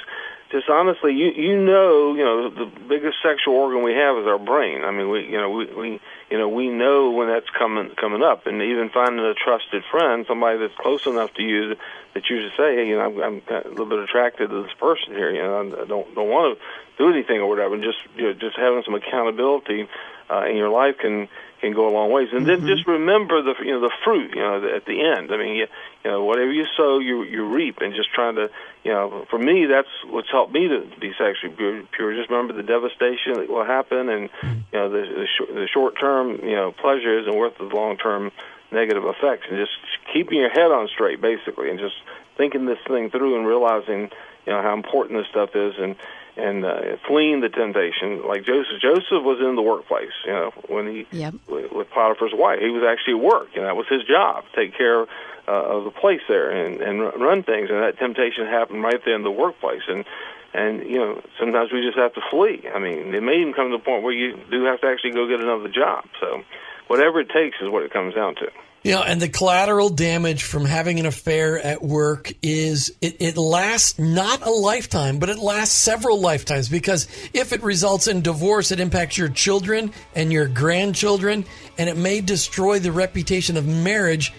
just 0.52 0.70
honestly, 0.70 1.14
you 1.14 1.34
you 1.34 1.58
know 1.58 2.14
you 2.14 2.24
know 2.24 2.50
the 2.54 2.70
biggest 2.88 3.18
sexual 3.26 3.56
organ 3.56 3.82
we 3.82 3.94
have 3.94 4.16
is 4.18 4.28
our 4.28 4.38
brain. 4.38 4.84
I 4.84 4.92
mean, 4.92 5.10
we 5.10 5.26
you 5.26 5.38
know 5.38 5.50
we 5.50 5.66
we 5.74 6.00
you 6.34 6.40
know, 6.40 6.50
we 6.50 6.68
know 6.68 7.12
when 7.12 7.28
that's 7.28 7.50
coming 7.58 7.94
coming 7.94 8.24
up, 8.24 8.48
and 8.48 8.60
even 8.60 8.90
finding 8.90 9.24
a 9.24 9.36
trusted 9.36 9.84
friend, 9.92 10.26
somebody 10.28 10.58
that's 10.58 10.74
close 10.82 11.06
enough 11.06 11.32
to 11.36 11.44
you 11.44 11.76
that 12.16 12.24
you 12.28 12.42
just 12.42 12.58
say, 12.58 12.74
hey, 12.74 12.88
you 12.88 12.98
know, 12.98 13.06
I'm, 13.06 13.22
I'm 13.22 13.42
a 13.50 13.70
little 13.70 13.86
bit 13.86 14.00
attracted 14.00 14.50
to 14.50 14.64
this 14.64 14.74
person 14.80 15.14
here. 15.14 15.30
You 15.30 15.44
know, 15.44 15.78
I 15.78 15.86
don't 15.86 16.16
don't 16.16 16.30
want 16.30 16.58
to 16.58 16.64
do 16.98 17.14
anything 17.14 17.38
or 17.38 17.46
whatever. 17.48 17.76
And 17.76 17.84
just 17.84 18.00
you 18.16 18.24
know, 18.24 18.34
just 18.34 18.58
having 18.58 18.82
some 18.84 18.96
accountability 18.96 19.88
uh, 20.30 20.46
in 20.50 20.56
your 20.56 20.70
life 20.70 20.96
can 21.00 21.28
can 21.64 21.74
go 21.74 21.88
a 21.88 21.94
long 21.94 22.12
ways. 22.12 22.28
And 22.34 22.46
then 22.46 22.60
mm-hmm. 22.60 22.68
just 22.68 22.86
remember 22.88 23.42
the 23.42 23.56
you 23.64 23.72
know 23.72 23.82
the 23.82 23.92
fruit. 24.04 24.36
You 24.36 24.42
know, 24.42 24.76
at 24.76 24.86
the 24.86 25.02
end. 25.02 25.32
I 25.32 25.38
mean, 25.38 25.56
you, 25.56 25.68
you 26.04 26.12
know, 26.12 26.24
whatever 26.26 26.52
you 26.52 26.66
sow, 26.76 27.00
you 27.00 27.24
you 27.24 27.48
reap. 27.48 27.80
And 27.80 27.96
just 27.96 28.12
trying 28.12 28.36
to, 28.36 28.50
you 28.84 28.92
know, 28.92 29.26
for 29.30 29.40
me, 29.40 29.66
that's 29.66 29.88
what's 30.06 30.30
helped 30.30 30.54
me 30.54 30.68
to 30.68 30.86
be 31.00 31.14
sexually 31.18 31.56
pure. 31.56 31.84
pure. 31.92 32.16
Just 32.16 32.30
remember 32.30 32.54
the 32.54 32.64
devastation 32.64 33.34
that 33.36 33.50
will 33.50 33.66
happen, 33.66 34.10
and 34.10 34.30
you 34.44 34.80
know, 34.80 34.90
the 34.90 35.02
the, 35.02 35.28
sh- 35.28 35.54
the 35.54 35.68
short 35.74 36.00
term, 36.00 36.40
you 36.44 36.56
know, 36.56 36.72
pleasure 36.72 37.20
isn't 37.20 37.36
worth 37.36 37.58
the 37.58 37.64
long 37.64 37.98
term 37.98 38.32
negative 38.72 39.06
effects. 39.06 39.48
And 39.50 39.58
just 39.58 39.72
keeping 40.12 40.40
your 40.40 40.50
head 40.50 40.72
on 40.72 40.90
straight, 40.90 41.22
basically, 41.22 41.70
and 41.70 41.80
just 41.80 41.96
thinking 42.36 42.66
this 42.66 42.80
thing 42.88 43.10
through 43.10 43.38
and 43.38 43.48
realizing, 43.48 44.10
you 44.46 44.52
know, 44.52 44.62
how 44.62 44.74
important 44.74 45.20
this 45.20 45.28
stuff 45.30 45.56
is, 45.56 45.76
and 45.80 45.96
and 46.36 46.66
uh, 46.66 46.98
fleeing 47.08 47.42
the 47.42 47.50
temptation. 47.50 48.26
Like 48.26 48.46
Joseph, 48.46 48.82
Joseph 48.82 49.24
was 49.24 49.40
in 49.40 49.56
the 49.56 49.62
workplace. 49.62 50.14
You 50.26 50.34
know, 50.34 50.52
when 50.68 50.88
he 50.88 51.08
yep. 51.12 51.36
with, 51.48 51.72
with 51.72 51.90
Potiphar's 51.90 52.34
wife, 52.34 52.60
he 52.60 52.70
was 52.70 52.84
actually 52.84 53.14
at 53.14 53.24
work, 53.24 53.50
and 53.56 53.66
that 53.66 53.76
was 53.76 53.88
his 53.88 54.04
job, 54.04 54.46
take 54.56 54.76
care 54.76 55.06
uh, 55.48 55.78
of 55.78 55.84
the 55.84 55.92
place 55.92 56.22
there 56.28 56.50
and 56.50 56.82
and 56.82 57.02
run 57.22 57.44
things. 57.44 57.70
And 57.70 57.80
that 57.80 57.98
temptation 57.98 58.46
happened 58.46 58.84
right 58.84 59.00
there 59.06 59.16
in 59.16 59.24
the 59.24 59.32
workplace. 59.32 59.84
And 59.88 60.06
and 60.54 60.84
you 60.90 60.98
know, 60.98 61.22
sometimes 61.40 61.72
we 61.72 61.82
just 61.82 61.98
have 61.98 62.14
to 62.14 62.22
flee. 62.30 62.64
I 62.74 62.80
mean, 62.80 63.14
it 63.14 63.22
may 63.22 63.42
even 63.42 63.54
come 63.54 63.72
to 63.72 63.78
the 63.78 63.84
point 63.84 64.04
where 64.04 64.14
you 64.14 64.38
do 64.50 64.64
have 64.66 64.82
to 64.82 64.88
actually 64.88 65.12
go 65.12 65.28
get 65.28 65.40
another 65.40 65.70
job. 65.70 66.06
So, 66.20 66.44
whatever 66.88 67.20
it 67.20 67.30
takes 67.30 67.58
is 67.62 67.70
what 67.70 67.84
it 67.84 67.92
comes 67.92 68.14
down 68.14 68.36
to. 68.36 68.50
You 68.84 68.92
know, 68.92 69.02
and 69.02 69.22
the 69.22 69.30
collateral 69.30 69.88
damage 69.88 70.44
from 70.44 70.66
having 70.66 71.00
an 71.00 71.06
affair 71.06 71.58
at 71.58 71.82
work 71.82 72.34
is 72.42 72.94
it, 73.00 73.16
it, 73.22 73.38
lasts 73.38 73.98
not 73.98 74.46
a 74.46 74.50
lifetime, 74.50 75.20
but 75.20 75.30
it 75.30 75.38
lasts 75.38 75.74
several 75.74 76.20
lifetimes 76.20 76.68
because 76.68 77.08
if 77.34 77.54
it 77.54 77.64
results 77.64 78.08
in 78.08 78.22
divorce, 78.22 78.74
it 78.74 78.82
impacts 78.82 79.18
your 79.18 79.30
children 79.30 79.94
and 80.16 80.34
your 80.34 80.50
grandchildren, 80.50 81.46
and 81.78 81.90
it 81.90 81.96
may 81.96 82.20
destroy 82.20 82.78
the 82.78 82.92
reputation 82.92 83.56
of 83.56 83.66
marriage 83.66 84.34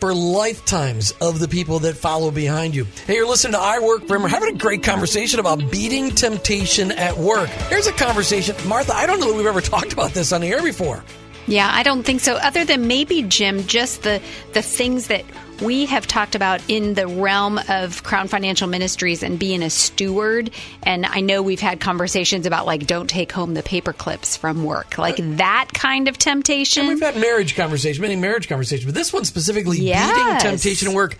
for 0.00 0.12
lifetimes 0.12 1.12
of 1.20 1.38
the 1.38 1.46
people 1.46 1.78
that 1.78 1.96
follow 1.96 2.32
behind 2.32 2.74
you. 2.74 2.86
Hey, 3.06 3.14
you're 3.14 3.28
listening 3.28 3.52
to 3.52 3.60
I 3.60 3.78
Work 3.78 4.08
We're 4.08 4.26
having 4.26 4.56
a 4.56 4.58
great 4.58 4.82
conversation 4.82 5.38
about 5.38 5.70
beating 5.70 6.10
temptation 6.10 6.90
at 6.90 7.16
work. 7.16 7.48
Here's 7.48 7.86
a 7.86 7.92
conversation. 7.92 8.56
Martha, 8.66 8.92
I 8.92 9.06
don't 9.06 9.20
know 9.20 9.28
that 9.28 9.36
we've 9.36 9.46
ever 9.46 9.60
talked 9.60 9.92
about 9.92 10.10
this 10.10 10.32
on 10.32 10.40
the 10.40 10.48
air 10.48 10.62
before. 10.62 11.04
Yeah, 11.46 11.70
I 11.72 11.82
don't 11.82 12.02
think 12.02 12.20
so. 12.20 12.34
Other 12.34 12.64
than 12.64 12.86
maybe 12.86 13.22
Jim, 13.22 13.66
just 13.66 14.02
the 14.02 14.20
the 14.52 14.62
things 14.62 15.08
that 15.08 15.24
we 15.62 15.86
have 15.86 16.06
talked 16.06 16.34
about 16.34 16.60
in 16.68 16.94
the 16.94 17.06
realm 17.06 17.60
of 17.68 18.02
Crown 18.02 18.28
Financial 18.28 18.68
Ministries 18.68 19.22
and 19.22 19.38
being 19.38 19.62
a 19.62 19.70
steward. 19.70 20.50
And 20.82 21.06
I 21.06 21.20
know 21.20 21.42
we've 21.42 21.60
had 21.60 21.80
conversations 21.80 22.46
about 22.46 22.66
like 22.66 22.86
don't 22.86 23.08
take 23.08 23.30
home 23.32 23.54
the 23.54 23.62
paper 23.62 23.92
clips 23.92 24.36
from 24.36 24.64
work, 24.64 24.98
like 24.98 25.20
uh, 25.20 25.24
that 25.36 25.70
kind 25.72 26.08
of 26.08 26.18
temptation. 26.18 26.80
And 26.80 26.88
we've 26.88 27.02
had 27.02 27.16
marriage 27.16 27.56
conversations, 27.56 28.00
many 28.00 28.16
marriage 28.16 28.48
conversations, 28.48 28.86
but 28.86 28.94
this 28.94 29.12
one 29.12 29.24
specifically 29.24 29.78
yes. 29.78 30.12
beating 30.12 30.38
temptation 30.50 30.88
at 30.88 30.94
work. 30.94 31.16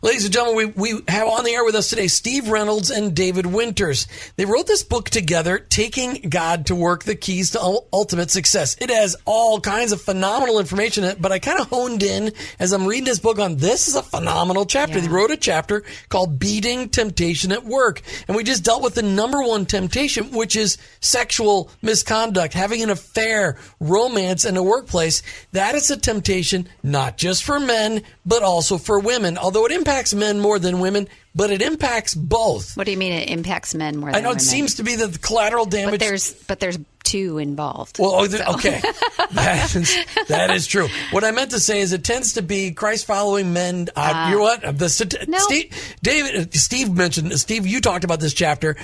Ladies 0.00 0.26
and 0.26 0.32
gentlemen, 0.32 0.74
we, 0.76 0.92
we 0.92 1.02
have 1.08 1.26
on 1.26 1.42
the 1.42 1.50
air 1.50 1.64
with 1.64 1.74
us 1.74 1.90
today 1.90 2.06
Steve 2.06 2.50
Reynolds 2.50 2.88
and 2.88 3.16
David 3.16 3.46
Winters. 3.46 4.06
They 4.36 4.44
wrote 4.44 4.68
this 4.68 4.84
book 4.84 5.10
together, 5.10 5.58
Taking 5.58 6.30
God 6.30 6.66
to 6.66 6.76
Work, 6.76 7.02
The 7.02 7.16
Keys 7.16 7.50
to 7.52 7.80
Ultimate 7.92 8.30
Success. 8.30 8.76
It 8.80 8.90
has 8.90 9.16
all 9.24 9.60
kinds 9.60 9.90
of 9.90 10.00
phenomenal 10.00 10.60
information 10.60 11.02
in 11.02 11.10
it, 11.10 11.20
but 11.20 11.32
I 11.32 11.40
kind 11.40 11.58
of 11.58 11.68
honed 11.68 12.04
in 12.04 12.30
as 12.60 12.72
I'm 12.72 12.86
reading 12.86 13.06
this 13.06 13.18
book 13.18 13.40
on 13.40 13.56
this 13.56 13.88
is 13.88 13.96
a 13.96 14.02
phenomenal 14.04 14.66
chapter. 14.66 14.98
Yeah. 14.98 15.00
They 15.00 15.08
wrote 15.08 15.32
a 15.32 15.36
chapter 15.36 15.82
called 16.10 16.38
Beating 16.38 16.90
Temptation 16.90 17.50
at 17.50 17.64
Work. 17.64 18.02
And 18.28 18.36
we 18.36 18.44
just 18.44 18.62
dealt 18.62 18.84
with 18.84 18.94
the 18.94 19.02
number 19.02 19.42
one 19.42 19.66
temptation, 19.66 20.30
which 20.30 20.54
is 20.54 20.78
sexual 21.00 21.72
misconduct, 21.82 22.54
having 22.54 22.84
an 22.84 22.90
affair, 22.90 23.58
romance 23.80 24.44
in 24.44 24.54
the 24.54 24.62
workplace. 24.62 25.24
That 25.50 25.74
is 25.74 25.90
a 25.90 25.96
temptation 25.96 26.68
not 26.84 27.16
just 27.16 27.42
for 27.42 27.58
men, 27.58 28.02
but 28.24 28.44
also 28.44 28.78
for 28.78 29.00
women. 29.00 29.36
Although 29.36 29.66
it 29.66 29.72
impacts 29.72 29.87
men 30.14 30.40
more 30.40 30.58
than 30.58 30.80
women, 30.80 31.08
but 31.34 31.50
it 31.50 31.62
impacts 31.62 32.14
both. 32.14 32.76
What 32.76 32.84
do 32.84 32.90
you 32.90 32.96
mean 32.96 33.12
it 33.12 33.30
impacts 33.30 33.74
men 33.74 33.96
more 33.96 34.10
than 34.10 34.16
I 34.16 34.20
know 34.20 34.30
women? 34.30 34.38
it 34.38 34.44
seems 34.44 34.74
to 34.76 34.82
be 34.82 34.96
the 34.96 35.16
collateral 35.18 35.64
damage. 35.64 35.92
But 35.92 36.00
there's 36.00 36.32
but 36.32 36.60
there's 36.60 36.78
two 37.04 37.38
involved. 37.38 37.98
Well, 37.98 38.12
oh, 38.14 38.26
so. 38.26 38.44
okay, 38.54 38.80
that, 39.32 39.74
is, 39.74 39.96
that 40.28 40.50
is 40.50 40.66
true. 40.66 40.88
What 41.10 41.24
I 41.24 41.30
meant 41.30 41.52
to 41.52 41.60
say 41.60 41.80
is 41.80 41.92
it 41.92 42.04
tends 42.04 42.34
to 42.34 42.42
be 42.42 42.72
Christ 42.72 43.06
following 43.06 43.52
men. 43.52 43.88
Uh, 43.96 44.12
uh, 44.14 44.28
you 44.30 44.36
know 44.36 44.42
what? 44.42 44.60
The 44.62 45.26
no. 45.28 45.38
Steve, 45.38 45.96
David, 46.02 46.48
uh, 46.48 46.58
Steve 46.58 46.92
mentioned. 46.94 47.38
Steve, 47.38 47.66
you 47.66 47.80
talked 47.80 48.04
about 48.04 48.20
this 48.20 48.34
chapter. 48.34 48.76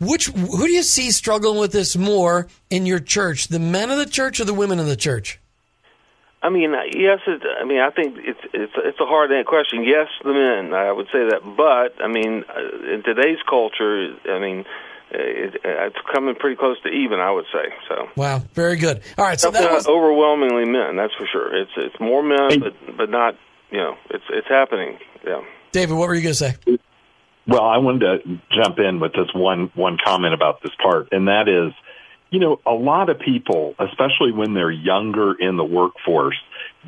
Which 0.00 0.26
who 0.26 0.66
do 0.66 0.72
you 0.72 0.82
see 0.82 1.10
struggling 1.12 1.58
with 1.58 1.72
this 1.72 1.96
more 1.96 2.48
in 2.68 2.84
your 2.84 3.00
church? 3.00 3.48
The 3.48 3.60
men 3.60 3.90
of 3.90 3.98
the 3.98 4.06
church 4.06 4.40
or 4.40 4.44
the 4.44 4.54
women 4.54 4.78
of 4.78 4.86
the 4.86 4.96
church? 4.96 5.40
I 6.44 6.50
mean, 6.50 6.74
yes. 6.92 7.20
It, 7.26 7.42
I 7.60 7.64
mean, 7.64 7.80
I 7.80 7.90
think 7.90 8.18
it's 8.18 8.40
it's 8.52 8.72
it's 8.76 9.00
a 9.00 9.06
hard 9.06 9.30
question. 9.46 9.82
Yes, 9.82 10.08
the 10.22 10.34
men. 10.34 10.74
I 10.74 10.92
would 10.92 11.06
say 11.06 11.24
that, 11.30 11.40
but 11.56 12.04
I 12.04 12.08
mean, 12.08 12.44
uh, 12.46 12.92
in 12.92 13.02
today's 13.02 13.38
culture, 13.48 14.14
I 14.28 14.38
mean, 14.38 14.66
it, 15.10 15.56
it's 15.64 15.96
coming 16.12 16.34
pretty 16.34 16.56
close 16.56 16.76
to 16.82 16.90
even. 16.90 17.18
I 17.18 17.30
would 17.30 17.46
say 17.50 17.72
so. 17.88 18.08
Wow, 18.14 18.42
very 18.52 18.76
good. 18.76 19.00
All 19.16 19.24
right, 19.24 19.40
so 19.40 19.50
that 19.50 19.72
was 19.72 19.88
overwhelmingly 19.88 20.66
men. 20.66 20.96
That's 20.96 21.14
for 21.14 21.26
sure. 21.26 21.56
It's 21.56 21.72
it's 21.78 21.98
more 21.98 22.22
men, 22.22 22.60
but 22.60 22.74
but 22.94 23.08
not 23.08 23.36
you 23.74 23.78
know, 23.78 23.96
it's 24.10 24.24
it's 24.30 24.48
happening. 24.48 24.98
Yeah. 25.26 25.42
David, 25.72 25.96
what 25.96 26.08
were 26.08 26.14
you 26.14 26.22
going 26.22 26.34
to 26.34 26.38
say? 26.38 26.54
Well, 27.46 27.64
I 27.64 27.78
wanted 27.78 28.00
to 28.00 28.40
jump 28.54 28.78
in 28.78 29.00
with 29.00 29.12
this 29.12 29.28
one 29.34 29.70
one 29.74 29.98
comment 30.02 30.34
about 30.34 30.62
this 30.62 30.72
part, 30.80 31.08
and 31.12 31.28
that 31.28 31.48
is 31.48 31.72
you 32.34 32.40
know, 32.40 32.58
a 32.66 32.72
lot 32.72 33.10
of 33.10 33.20
people, 33.20 33.76
especially 33.78 34.32
when 34.32 34.54
they're 34.54 34.68
younger 34.68 35.34
in 35.38 35.56
the 35.56 35.62
workforce, 35.62 36.34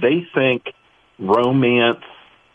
they 0.02 0.26
think 0.34 0.64
romance, 1.20 2.02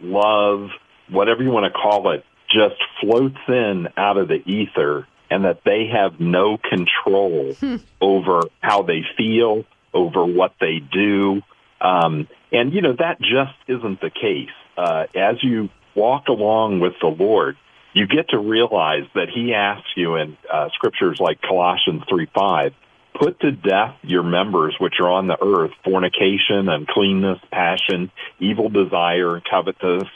love, 0.02 0.72
whatever 1.10 1.42
you 1.42 1.52
want 1.52 1.72
to 1.74 1.80
call 1.80 2.12
it, 2.12 2.26
just 2.50 2.76
floats 3.00 3.40
in 3.48 3.88
out 3.96 4.18
of 4.18 4.28
the 4.28 4.44
ether 4.46 5.08
and 5.30 5.46
that 5.46 5.62
they 5.64 5.88
have 5.88 6.20
no 6.20 6.58
control 6.58 7.54
hmm. 7.54 7.78
over 8.02 8.42
how 8.60 8.82
they 8.82 9.06
feel, 9.16 9.64
over 9.94 10.26
what 10.26 10.54
they 10.60 10.80
do. 10.80 11.42
Um, 11.80 12.28
and, 12.52 12.74
you 12.74 12.82
know, 12.82 12.94
that 13.00 13.22
just 13.22 13.56
isn't 13.70 14.02
the 14.02 14.10
case. 14.10 14.50
Uh, 14.78 15.06
as 15.16 15.42
you 15.42 15.70
walk 15.96 16.28
along 16.28 16.82
with 16.82 16.96
the 17.00 17.08
Lord, 17.08 17.56
you 17.94 18.08
get 18.08 18.30
to 18.30 18.40
realize 18.40 19.04
that 19.16 19.28
he 19.34 19.54
asks 19.54 19.90
you 19.96 20.16
in 20.16 20.38
uh, 20.52 20.70
scriptures 20.74 21.18
like 21.20 21.42
Colossians 21.42 22.04
3 22.10 22.28
5, 22.34 22.74
put 23.20 23.40
to 23.42 23.52
death 23.52 23.96
your 24.04 24.24
members 24.24 24.76
which 24.80 24.96
are 25.00 25.12
on 25.12 25.28
the 25.28 25.38
earth, 25.42 25.72
fornication, 25.84 26.70
uncleanness, 26.70 27.40
passion, 27.52 28.12
evil 28.40 28.70
desire, 28.70 29.42
covetous, 29.50 30.08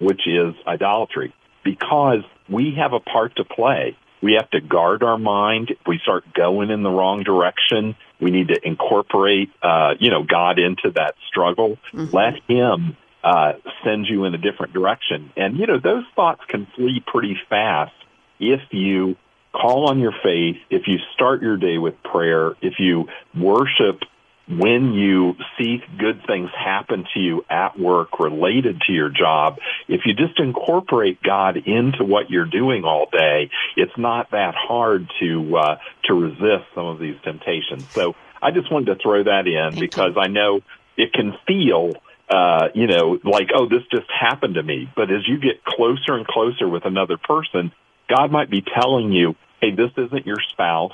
which 0.00 0.26
is 0.26 0.54
idolatry. 0.66 1.32
Because 1.62 2.24
we 2.48 2.74
have 2.78 2.92
a 2.92 3.00
part 3.00 3.36
to 3.36 3.44
play. 3.44 3.96
We 4.22 4.34
have 4.34 4.50
to 4.50 4.60
guard 4.60 5.02
our 5.02 5.18
mind. 5.18 5.70
If 5.70 5.86
we 5.86 5.98
start 6.02 6.24
going 6.34 6.70
in 6.70 6.82
the 6.82 6.90
wrong 6.90 7.22
direction, 7.22 7.96
we 8.20 8.30
need 8.30 8.48
to 8.48 8.60
incorporate, 8.62 9.50
uh, 9.62 9.94
you 9.98 10.10
know, 10.10 10.24
God 10.24 10.58
into 10.58 10.90
that 10.96 11.14
struggle. 11.28 11.78
Mm-hmm. 11.94 12.14
Let 12.14 12.34
Him 12.46 12.96
uh, 13.22 13.52
send 13.84 14.06
you 14.06 14.24
in 14.24 14.34
a 14.34 14.38
different 14.38 14.72
direction. 14.72 15.32
And, 15.36 15.56
you 15.56 15.66
know, 15.66 15.78
those 15.82 16.04
thoughts 16.16 16.40
can 16.48 16.66
flee 16.76 17.02
pretty 17.06 17.36
fast 17.48 17.92
if 18.38 18.60
you 18.70 19.16
call 19.52 19.90
on 19.90 19.98
your 19.98 20.14
faith, 20.22 20.56
if 20.70 20.82
you 20.86 20.96
start 21.14 21.42
your 21.42 21.56
day 21.56 21.78
with 21.78 21.94
prayer, 22.02 22.52
if 22.62 22.74
you 22.78 23.06
worship 23.36 24.00
when 24.48 24.92
you 24.94 25.34
see 25.56 25.80
good 25.98 26.22
things 26.26 26.50
happen 26.58 27.06
to 27.14 27.20
you 27.20 27.44
at 27.48 27.78
work 27.78 28.18
related 28.18 28.80
to 28.86 28.92
your 28.92 29.08
job, 29.08 29.58
if 29.86 30.00
you 30.04 30.14
just 30.14 30.40
incorporate 30.40 31.22
God 31.22 31.56
into 31.56 32.04
what 32.04 32.30
you're 32.30 32.46
doing 32.50 32.84
all 32.84 33.06
day, 33.12 33.50
it's 33.76 33.96
not 33.96 34.32
that 34.32 34.54
hard 34.56 35.08
to 35.20 35.56
uh, 35.56 35.76
to 36.06 36.14
resist 36.14 36.64
some 36.74 36.86
of 36.86 36.98
these 36.98 37.16
temptations. 37.22 37.84
So 37.94 38.14
I 38.42 38.50
just 38.50 38.72
wanted 38.72 38.86
to 38.86 39.02
throw 39.02 39.22
that 39.22 39.46
in 39.46 39.74
Thank 39.74 39.80
because 39.80 40.12
you. 40.16 40.22
I 40.22 40.26
know 40.26 40.60
it 40.96 41.12
can 41.12 41.34
feel 41.46 41.92
uh, 42.30 42.68
you 42.74 42.86
know, 42.86 43.18
like, 43.24 43.50
oh, 43.54 43.68
this 43.68 43.82
just 43.92 44.08
happened 44.08 44.54
to 44.54 44.62
me. 44.62 44.88
But 44.94 45.10
as 45.10 45.26
you 45.26 45.38
get 45.38 45.64
closer 45.64 46.14
and 46.14 46.26
closer 46.26 46.68
with 46.68 46.84
another 46.84 47.18
person, 47.18 47.72
God 48.08 48.30
might 48.30 48.50
be 48.50 48.62
telling 48.62 49.12
you, 49.12 49.34
hey, 49.60 49.72
this 49.72 49.90
isn't 49.96 50.26
your 50.26 50.40
spouse. 50.48 50.92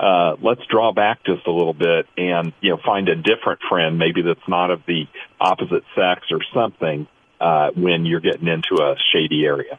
Uh, 0.00 0.36
let's 0.40 0.64
draw 0.66 0.92
back 0.92 1.24
just 1.24 1.46
a 1.46 1.50
little 1.50 1.74
bit 1.74 2.06
and, 2.16 2.52
you 2.60 2.70
know, 2.70 2.78
find 2.84 3.08
a 3.08 3.16
different 3.16 3.60
friend, 3.68 3.98
maybe 3.98 4.22
that's 4.22 4.48
not 4.48 4.70
of 4.70 4.80
the 4.86 5.06
opposite 5.40 5.82
sex 5.94 6.22
or 6.30 6.40
something, 6.54 7.06
uh, 7.40 7.70
when 7.74 8.06
you're 8.06 8.20
getting 8.20 8.46
into 8.46 8.76
a 8.80 8.96
shady 9.12 9.44
area. 9.44 9.78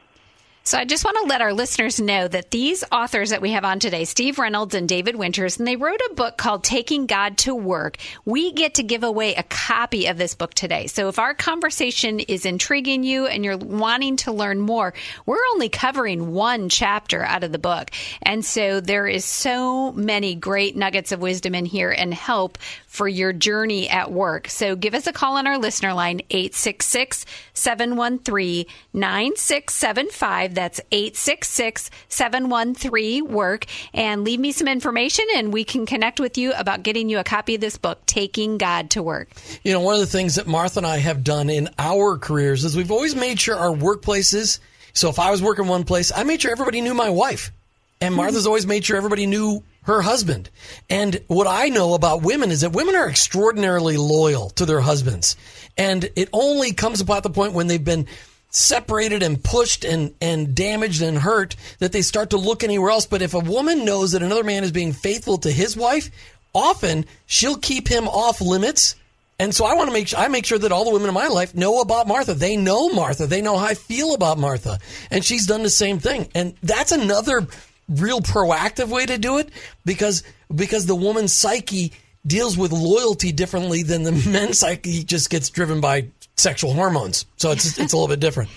So 0.70 0.78
I 0.78 0.86
just 0.86 1.04
want 1.04 1.18
to 1.18 1.24
let 1.24 1.42
our 1.42 1.52
listeners 1.52 2.00
know 2.00 2.28
that 2.28 2.52
these 2.52 2.84
authors 2.92 3.32
that 3.32 3.42
we 3.42 3.54
have 3.54 3.66
on 3.66 3.80
today, 3.80 4.06
Steve 4.06 4.38
Reynolds 4.38 4.76
and 4.76 4.88
David 4.88 5.16
Winters, 5.16 5.58
and 5.58 5.68
they 5.68 5.78
wrote 5.78 6.00
a 6.12 6.14
book 6.14 6.38
called 6.38 6.64
Taking 6.64 7.08
God 7.08 7.40
to 7.40 7.56
Work. 7.56 7.98
We 8.24 8.52
get 8.52 8.76
to 8.76 8.84
give 8.84 9.04
away 9.04 9.34
a 9.34 9.42
copy 9.42 10.06
of 10.06 10.20
this 10.20 10.36
book 10.36 10.54
today. 10.54 10.86
So 10.86 11.08
if 11.08 11.18
our 11.18 11.34
conversation 11.34 12.20
is 12.20 12.46
intriguing 12.46 13.04
you 13.04 13.26
and 13.26 13.44
you're 13.44 13.58
wanting 13.58 14.18
to 14.18 14.32
learn 14.32 14.60
more, 14.60 14.94
we're 15.26 15.44
only 15.54 15.70
covering 15.70 16.34
one 16.34 16.70
chapter 16.70 17.24
out 17.24 17.44
of 17.44 17.52
the 17.52 17.58
book. 17.58 17.90
And 18.22 18.46
so 18.46 18.80
there 18.80 19.08
is 19.08 19.26
so 19.26 19.92
many 19.94 20.36
great 20.36 20.76
nuggets 20.76 21.12
of 21.12 21.20
wisdom 21.20 21.56
in 21.56 21.66
here 21.66 21.90
and 21.90 22.14
help 22.14 22.60
for 22.86 23.08
your 23.08 23.34
journey 23.34 23.90
at 23.90 24.12
work. 24.12 24.48
So 24.50 24.76
give 24.76 24.94
us 24.94 25.08
a 25.08 25.14
call 25.14 25.38
on 25.38 25.48
our 25.48 25.58
listener 25.58 25.96
line, 25.96 26.22
866 26.30 27.26
713 27.54 28.66
9675. 28.94 30.59
That's 30.60 30.82
866 30.92 31.90
713 32.10 33.32
WORK. 33.32 33.66
And 33.94 34.26
leave 34.26 34.42
me 34.42 34.52
some 34.52 34.68
information 34.68 35.24
and 35.34 35.54
we 35.54 35.64
can 35.64 35.86
connect 35.86 36.20
with 36.20 36.38
you 36.38 36.52
about 36.52 36.84
getting 36.84 37.08
you 37.08 37.18
a 37.18 37.24
copy 37.24 37.56
of 37.56 37.62
this 37.62 37.78
book, 37.78 38.06
Taking 38.06 38.58
God 38.58 38.90
to 38.90 39.02
Work. 39.02 39.30
You 39.64 39.72
know, 39.72 39.80
one 39.80 39.94
of 39.94 40.02
the 40.02 40.06
things 40.06 40.36
that 40.36 40.48
Martha 40.48 40.80
and 40.82 40.86
I 40.86 40.98
have 40.98 41.24
done 41.24 41.50
in 41.50 41.70
our 41.80 42.18
careers 42.18 42.66
is 42.66 42.76
we've 42.76 42.92
always 42.92 43.16
made 43.16 43.40
sure 43.40 43.56
our 43.56 43.74
workplaces. 43.74 44.60
So 44.92 45.08
if 45.08 45.18
I 45.18 45.32
was 45.32 45.42
working 45.42 45.68
one 45.68 45.86
place, 45.86 46.12
I 46.14 46.24
made 46.24 46.42
sure 46.42 46.52
everybody 46.52 46.82
knew 46.82 46.94
my 46.94 47.10
wife. 47.10 47.54
And 48.02 48.14
hmm. 48.14 48.18
Martha's 48.18 48.46
always 48.46 48.68
made 48.68 48.84
sure 48.84 48.98
everybody 48.98 49.28
knew 49.28 49.64
her 49.84 50.02
husband. 50.02 50.50
And 50.90 51.22
what 51.28 51.48
I 51.48 51.70
know 51.70 51.94
about 51.94 52.22
women 52.22 52.52
is 52.52 52.62
that 52.62 52.74
women 52.74 52.96
are 52.96 53.10
extraordinarily 53.10 53.96
loyal 53.96 54.50
to 54.52 54.66
their 54.66 54.82
husbands. 54.82 55.38
And 55.78 56.10
it 56.18 56.28
only 56.34 56.74
comes 56.74 57.00
about 57.00 57.24
the 57.24 57.30
point 57.30 57.54
when 57.54 57.68
they've 57.68 57.82
been 57.82 58.08
separated 58.50 59.22
and 59.24 59.44
pushed 59.44 59.86
and, 59.86 60.14
and 60.22 60.56
damaged 60.56 61.02
and 61.02 61.18
hurt 61.18 61.56
that 61.80 61.92
they 61.92 62.02
start 62.02 62.32
to 62.32 62.38
look 62.38 62.64
anywhere 62.64 62.92
else. 62.92 63.06
But 63.06 63.22
if 63.22 63.34
a 63.34 63.40
woman 63.40 63.86
knows 63.86 64.12
that 64.12 64.24
another 64.24 64.44
man 64.44 64.64
is 64.64 64.72
being 64.72 64.94
faithful 64.94 65.38
to 65.40 65.52
his 65.52 65.78
wife, 65.78 66.10
often 66.54 67.06
she'll 67.26 67.58
keep 67.58 67.88
him 67.88 68.08
off 68.08 68.42
limits. 68.42 68.96
And 69.38 69.56
so 69.56 69.66
I 69.66 69.76
want 69.76 69.88
to 69.88 69.94
make 69.94 70.10
sure 70.10 70.20
I 70.20 70.28
make 70.28 70.46
sure 70.46 70.60
that 70.60 70.72
all 70.72 70.84
the 70.84 70.92
women 70.92 71.08
in 71.08 71.14
my 71.14 71.28
life 71.28 71.56
know 71.56 71.80
about 71.80 72.08
Martha. 72.08 72.34
They 72.34 72.58
know 72.58 72.90
Martha. 72.90 73.26
They 73.26 73.42
know 73.42 73.58
how 73.58 73.68
I 73.68 73.74
feel 73.74 74.14
about 74.14 74.38
Martha. 74.38 74.80
And 75.12 75.24
she's 75.24 75.48
done 75.48 75.64
the 75.64 75.70
same 75.70 76.00
thing. 76.00 76.28
And 76.36 76.56
that's 76.62 76.92
another 76.92 77.48
real 77.88 78.20
proactive 78.20 78.90
way 78.90 79.06
to 79.06 79.18
do 79.18 79.38
it 79.38 79.50
because 79.86 80.24
because 80.54 80.86
the 80.86 80.96
woman's 80.96 81.34
psyche 81.34 81.94
deals 82.26 82.58
with 82.58 82.72
loyalty 82.72 83.32
differently 83.32 83.84
than 83.84 84.04
the 84.04 84.12
men's 84.30 84.60
psyche 84.60 85.04
just 85.04 85.30
gets 85.30 85.50
driven 85.50 85.80
by 85.80 86.08
sexual 86.40 86.74
hormones. 86.74 87.26
So 87.38 87.52
it's 87.52 87.78
it's 87.78 87.94
a 87.94 87.96
little 87.96 88.08
bit 88.08 88.20
different. 88.20 88.50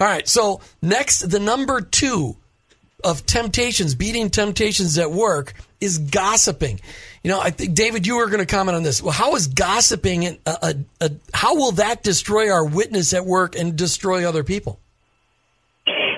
All 0.00 0.06
right. 0.06 0.26
So 0.26 0.60
next, 0.82 1.30
the 1.30 1.38
number 1.40 1.80
two 1.80 2.36
of 3.04 3.24
temptations, 3.26 3.94
beating 3.94 4.30
temptations 4.30 4.98
at 4.98 5.10
work, 5.10 5.54
is 5.80 5.98
gossiping. 5.98 6.80
You 7.22 7.30
know, 7.30 7.40
I 7.40 7.50
think 7.50 7.74
David, 7.74 8.06
you 8.06 8.16
were 8.16 8.26
going 8.26 8.44
to 8.44 8.46
comment 8.46 8.76
on 8.76 8.82
this. 8.82 9.02
Well, 9.02 9.12
how 9.12 9.34
is 9.34 9.48
gossiping? 9.48 10.26
A, 10.26 10.38
a, 10.46 10.74
a, 11.00 11.10
how 11.34 11.56
will 11.56 11.72
that 11.72 12.02
destroy 12.02 12.50
our 12.50 12.64
witness 12.64 13.12
at 13.12 13.24
work 13.24 13.56
and 13.56 13.76
destroy 13.76 14.28
other 14.28 14.44
people? 14.44 14.80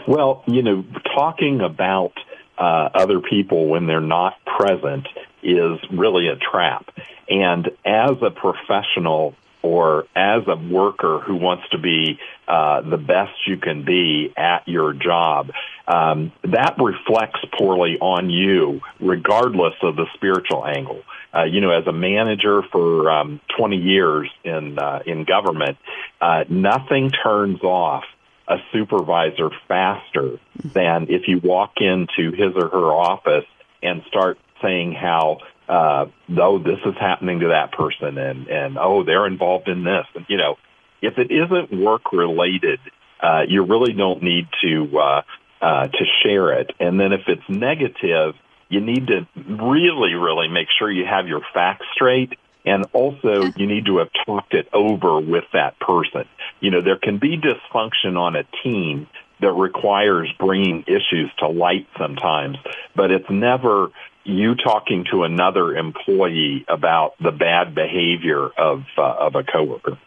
Well, 0.07 0.43
you 0.47 0.63
know, 0.63 0.85
talking 1.15 1.61
about 1.61 2.13
uh, 2.57 2.89
other 2.95 3.21
people 3.21 3.69
when 3.69 3.87
they're 3.87 4.01
not 4.01 4.35
present 4.45 5.07
is 5.43 5.79
really 5.91 6.29
a 6.29 6.37
trap. 6.37 6.87
And 7.29 7.69
as 7.85 8.13
a 8.23 8.31
professional 8.31 9.35
or 9.63 10.05
as 10.15 10.43
a 10.47 10.57
worker 10.57 11.21
who 11.27 11.37
wants 11.37 11.65
to 11.71 11.79
be 11.79 12.19
uh, 12.47 12.81
the 12.83 12.97
best 12.97 13.33
you 13.47 13.57
can 13.57 13.85
be 13.85 14.33
at 14.37 14.67
your 14.67 14.93
job, 14.93 15.51
um, 15.87 16.33
that 16.45 16.77
reflects 16.79 17.41
poorly 17.59 17.99
on 18.01 18.31
you, 18.31 18.81
regardless 19.01 19.75
of 19.83 19.97
the 19.97 20.07
spiritual 20.15 20.65
angle. 20.67 21.03
Uh, 21.35 21.45
you 21.45 21.61
know, 21.61 21.71
as 21.71 21.87
a 21.87 21.93
manager 21.93 22.63
for 22.73 23.11
um, 23.11 23.41
20 23.59 23.77
years 23.77 24.31
in 24.45 24.79
uh, 24.79 25.01
in 25.07 25.25
government, 25.25 25.77
uh, 26.21 26.45
nothing 26.49 27.11
turns 27.11 27.63
off 27.63 28.05
a 28.49 28.57
supervisor 28.73 29.51
faster 29.67 30.39
than 30.65 31.07
if 31.11 31.29
you 31.29 31.39
walk 31.39 31.75
into 31.79 32.31
his 32.33 32.55
or 32.57 32.69
her 32.69 32.93
office 32.93 33.45
and 33.83 34.03
start 34.09 34.39
saying 34.63 34.93
how 34.93 35.39
uh 35.69 36.07
oh 36.39 36.59
this 36.59 36.79
is 36.87 36.95
happening 36.99 37.41
to 37.41 37.49
that 37.49 37.73
person 37.73 38.19
and 38.19 38.49
and 38.49 38.79
oh 38.79 39.05
they're 39.05 39.27
involved 39.27 39.69
in 39.69 39.85
this. 39.85 40.07
And 40.15 40.27
you 40.29 40.37
know 40.37 40.57
if 41.03 41.19
it 41.19 41.31
isn't 41.31 41.73
work 41.73 42.13
related 42.13 42.81
uh 43.21 43.43
you 43.47 43.65
really 43.65 43.93
don't 43.93 44.23
need 44.23 44.49
to 44.63 44.99
uh 44.99 45.23
uh 45.61 45.89
to 45.89 46.05
share 46.23 46.53
it. 46.53 46.73
And 46.81 46.99
then 46.99 47.13
if 47.13 47.23
it's 47.29 47.49
negative 47.49 48.35
you 48.69 48.81
need 48.81 49.07
to 49.09 49.27
really 49.37 50.15
really 50.15 50.49
make 50.49 50.69
sure 50.79 50.91
you 50.91 51.07
have 51.07 51.29
your 51.29 51.43
facts 51.53 51.87
straight. 51.93 52.39
And 52.65 52.85
also, 52.93 53.45
you 53.57 53.67
need 53.67 53.87
to 53.87 53.99
have 53.99 54.11
talked 54.27 54.53
it 54.53 54.69
over 54.75 55.21
with 55.21 55.45
that 55.55 55.79
person. 55.81 56.25
You 56.61 56.71
know, 56.71 56.83
there 56.83 56.99
can 56.99 57.17
be 57.17 57.39
dysfunction 57.39 58.19
on 58.19 58.37
a 58.37 58.45
team 58.63 59.07
that 59.41 59.53
requires 59.53 60.31
bringing 60.39 60.85
issues 60.87 61.31
to 61.39 61.49
light 61.49 61.87
sometimes, 61.97 62.59
but 62.95 63.11
it's 63.11 63.31
never 63.31 63.91
you 64.25 64.55
talking 64.55 65.05
to 65.11 65.25
another 65.25 65.77
employee 65.77 66.65
about 66.69 67.15
the 67.23 67.33
bad 67.33 67.75
behavior 67.75 68.49
of 68.49 68.85
uh, 68.97 69.03
of 69.03 69.35
a 69.35 69.43
coworker. 69.43 69.99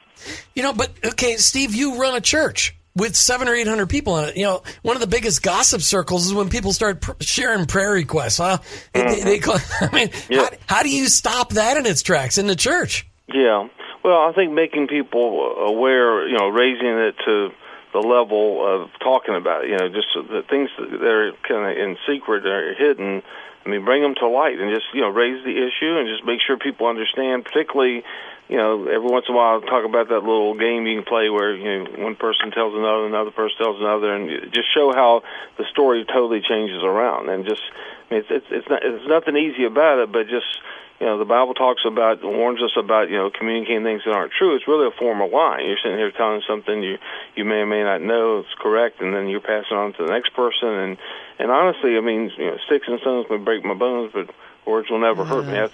You 0.55 0.63
know, 0.63 0.73
but 0.73 0.91
okay, 1.03 1.37
Steve, 1.37 1.73
you 1.73 1.99
run 1.99 2.15
a 2.15 2.21
church 2.21 2.75
with 2.95 3.15
seven 3.15 3.47
or 3.47 3.55
eight 3.55 3.67
hundred 3.67 3.89
people 3.89 4.17
in 4.17 4.29
it. 4.29 4.37
You 4.37 4.43
know, 4.43 4.63
one 4.81 4.95
of 4.95 5.01
the 5.01 5.07
biggest 5.07 5.41
gossip 5.41 5.81
circles 5.81 6.27
is 6.27 6.33
when 6.33 6.49
people 6.49 6.73
start 6.73 7.01
pr- 7.01 7.11
sharing 7.21 7.65
prayer 7.65 7.91
requests. 7.91 8.37
Huh? 8.37 8.57
Mm-hmm. 8.93 9.07
They, 9.07 9.23
they 9.23 9.39
call, 9.39 9.57
I 9.81 9.93
mean, 9.93 10.09
yeah. 10.29 10.41
how, 10.41 10.75
how 10.77 10.83
do 10.83 10.89
you 10.89 11.07
stop 11.07 11.51
that 11.53 11.77
in 11.77 11.85
its 11.85 12.01
tracks 12.01 12.37
in 12.37 12.47
the 12.47 12.55
church? 12.55 13.07
Yeah, 13.33 13.69
well, 14.03 14.27
I 14.27 14.33
think 14.33 14.51
making 14.51 14.87
people 14.87 15.55
aware, 15.57 16.27
you 16.27 16.37
know, 16.37 16.49
raising 16.49 16.87
it 16.87 17.15
to 17.25 17.49
the 17.93 17.99
level 17.99 18.65
of 18.65 18.89
talking 18.99 19.35
about 19.35 19.65
it, 19.65 19.69
you 19.71 19.77
know, 19.77 19.89
just 19.89 20.07
the 20.15 20.43
things 20.49 20.69
that 20.77 21.03
are 21.03 21.31
kind 21.47 21.71
of 21.71 21.77
in 21.77 21.97
secret 22.07 22.45
or 22.45 22.73
hidden. 22.73 23.21
I 23.65 23.69
mean, 23.69 23.85
bring 23.85 24.01
them 24.01 24.15
to 24.15 24.27
light 24.27 24.59
and 24.59 24.73
just 24.73 24.87
you 24.93 25.01
know 25.01 25.09
raise 25.09 25.43
the 25.43 25.53
issue 25.53 25.97
and 25.99 26.07
just 26.07 26.25
make 26.25 26.39
sure 26.41 26.57
people 26.57 26.87
understand, 26.87 27.45
particularly 27.45 28.03
you 28.51 28.57
know, 28.57 28.83
every 28.83 29.07
once 29.07 29.25
in 29.29 29.33
a 29.33 29.37
while, 29.37 29.61
talk 29.61 29.87
about 29.87 30.09
that 30.09 30.27
little 30.27 30.59
game 30.59 30.85
you 30.85 30.99
can 30.99 31.07
play 31.07 31.29
where 31.29 31.55
you 31.55 31.87
know 31.87 32.03
one 32.03 32.17
person 32.17 32.51
tells 32.51 32.75
another, 32.75 33.07
another 33.07 33.31
person 33.31 33.55
tells 33.57 33.79
another, 33.79 34.11
and 34.13 34.51
just 34.51 34.67
show 34.75 34.91
how 34.91 35.23
the 35.57 35.63
story 35.71 36.03
totally 36.03 36.41
changes 36.43 36.83
around. 36.83 37.29
And 37.29 37.47
just, 37.47 37.63
I 37.63 38.13
mean, 38.13 38.19
it's 38.19 38.27
it's 38.29 38.45
it's, 38.51 38.67
not, 38.69 38.83
it's 38.83 39.07
nothing 39.07 39.37
easy 39.37 39.63
about 39.63 39.99
it, 39.99 40.11
but 40.11 40.27
just 40.27 40.51
you 41.01 41.07
know, 41.07 41.17
the 41.17 41.25
Bible 41.25 41.55
talks 41.55 41.81
about 41.83 42.21
warns 42.21 42.61
us 42.61 42.77
about 42.77 43.09
you 43.09 43.17
know 43.17 43.31
communicating 43.33 43.81
things 43.81 44.03
that 44.05 44.13
aren't 44.13 44.33
true. 44.37 44.55
It's 44.55 44.67
really 44.67 44.85
a 44.85 44.91
form 44.91 45.19
of 45.19 45.31
lying. 45.31 45.65
You're 45.65 45.81
sitting 45.81 45.97
here 45.97 46.11
telling 46.11 46.43
something 46.47 46.83
you 46.83 46.99
you 47.35 47.43
may 47.43 47.65
or 47.65 47.65
may 47.65 47.81
not 47.81 48.03
know 48.03 48.41
is 48.41 48.53
correct, 48.61 49.01
and 49.01 49.11
then 49.11 49.27
you're 49.27 49.41
passing 49.41 49.75
on 49.75 49.93
to 49.93 50.05
the 50.05 50.11
next 50.11 50.35
person. 50.35 50.69
And 50.69 50.97
and 51.39 51.49
honestly, 51.49 51.97
I 51.97 52.01
mean, 52.01 52.29
you 52.37 52.51
know, 52.51 52.57
sticks 52.67 52.85
and 52.87 52.99
stones 52.99 53.25
may 53.31 53.37
break 53.37 53.65
my 53.65 53.73
bones, 53.73 54.11
but 54.13 54.29
words 54.67 54.91
will 54.91 55.01
never 55.01 55.25
hurt 55.25 55.47
me. 55.47 55.53
That's 55.53 55.73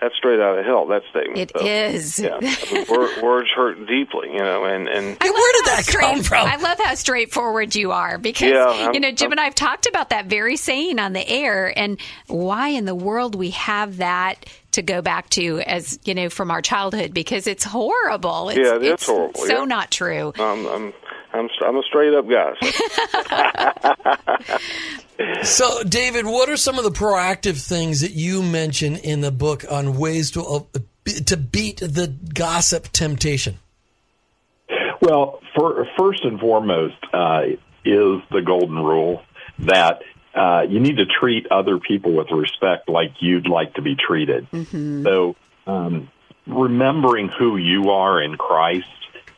that's 0.00 0.14
straight 0.16 0.40
out 0.40 0.58
of 0.58 0.64
hell. 0.64 0.86
That 0.86 1.02
statement. 1.10 1.38
It 1.38 1.52
so, 1.56 1.66
is. 1.66 2.18
Yeah, 2.20 2.38
words 3.22 3.48
hurt 3.54 3.78
deeply, 3.86 4.32
you 4.32 4.38
know. 4.38 4.64
And 4.64 4.88
and 4.88 5.18
where 5.18 5.52
did 5.52 5.64
that 5.66 5.84
come 5.86 6.22
from? 6.22 6.46
I 6.46 6.56
love 6.56 6.78
how 6.78 6.94
straightforward 6.94 7.74
you 7.74 7.92
are 7.92 8.18
because 8.18 8.50
yeah, 8.50 8.92
you 8.92 9.00
know 9.00 9.10
Jim 9.10 9.26
I'm, 9.26 9.32
and 9.32 9.40
I've 9.40 9.54
talked 9.54 9.86
about 9.86 10.10
that 10.10 10.26
very 10.26 10.56
saying 10.56 10.98
on 10.98 11.12
the 11.12 11.28
air, 11.28 11.76
and 11.76 12.00
why 12.26 12.68
in 12.68 12.84
the 12.84 12.94
world 12.94 13.34
we 13.34 13.50
have 13.50 13.96
that 13.96 14.44
to 14.72 14.82
go 14.82 15.00
back 15.02 15.30
to 15.30 15.60
as 15.60 15.98
you 16.04 16.14
know 16.14 16.28
from 16.28 16.50
our 16.50 16.62
childhood 16.62 17.14
because 17.14 17.46
it's 17.46 17.64
horrible. 17.64 18.50
It's, 18.50 18.58
yeah, 18.58 18.76
it 18.76 18.82
is 18.82 19.06
horrible. 19.06 19.40
So 19.40 19.60
yeah. 19.60 19.64
not 19.64 19.90
true. 19.90 20.32
Um, 20.38 20.66
I'm 20.66 20.92
I'm 21.32 21.48
I'm 21.64 21.76
a 21.76 21.82
straight 21.82 22.14
up 22.14 22.26
guy. 22.28 22.54
so, 25.42 25.82
David, 25.82 26.26
what 26.26 26.48
are 26.48 26.56
some 26.56 26.78
of 26.78 26.84
the 26.84 26.90
proactive 26.90 27.66
things 27.66 28.00
that 28.00 28.12
you 28.12 28.42
mention 28.42 28.96
in 28.96 29.20
the 29.20 29.30
book 29.30 29.64
on 29.70 29.98
ways 29.98 30.30
to 30.32 30.42
uh, 30.42 30.60
to 31.26 31.36
beat 31.36 31.78
the 31.78 32.14
gossip 32.34 32.88
temptation? 32.92 33.58
Well, 35.00 35.40
for, 35.56 35.86
first 35.98 36.24
and 36.24 36.40
foremost 36.40 36.96
uh, 37.12 37.42
is 37.84 38.20
the 38.30 38.42
golden 38.44 38.76
rule 38.76 39.22
that 39.60 40.02
uh, 40.34 40.62
you 40.68 40.80
need 40.80 40.98
to 40.98 41.06
treat 41.06 41.46
other 41.50 41.78
people 41.78 42.12
with 42.12 42.30
respect 42.30 42.88
like 42.88 43.14
you'd 43.20 43.48
like 43.48 43.74
to 43.74 43.82
be 43.82 43.96
treated. 43.96 44.50
Mm-hmm. 44.50 45.04
So, 45.04 45.36
um, 45.66 46.10
remembering 46.46 47.28
who 47.28 47.56
you 47.56 47.90
are 47.90 48.22
in 48.22 48.36
Christ 48.36 48.86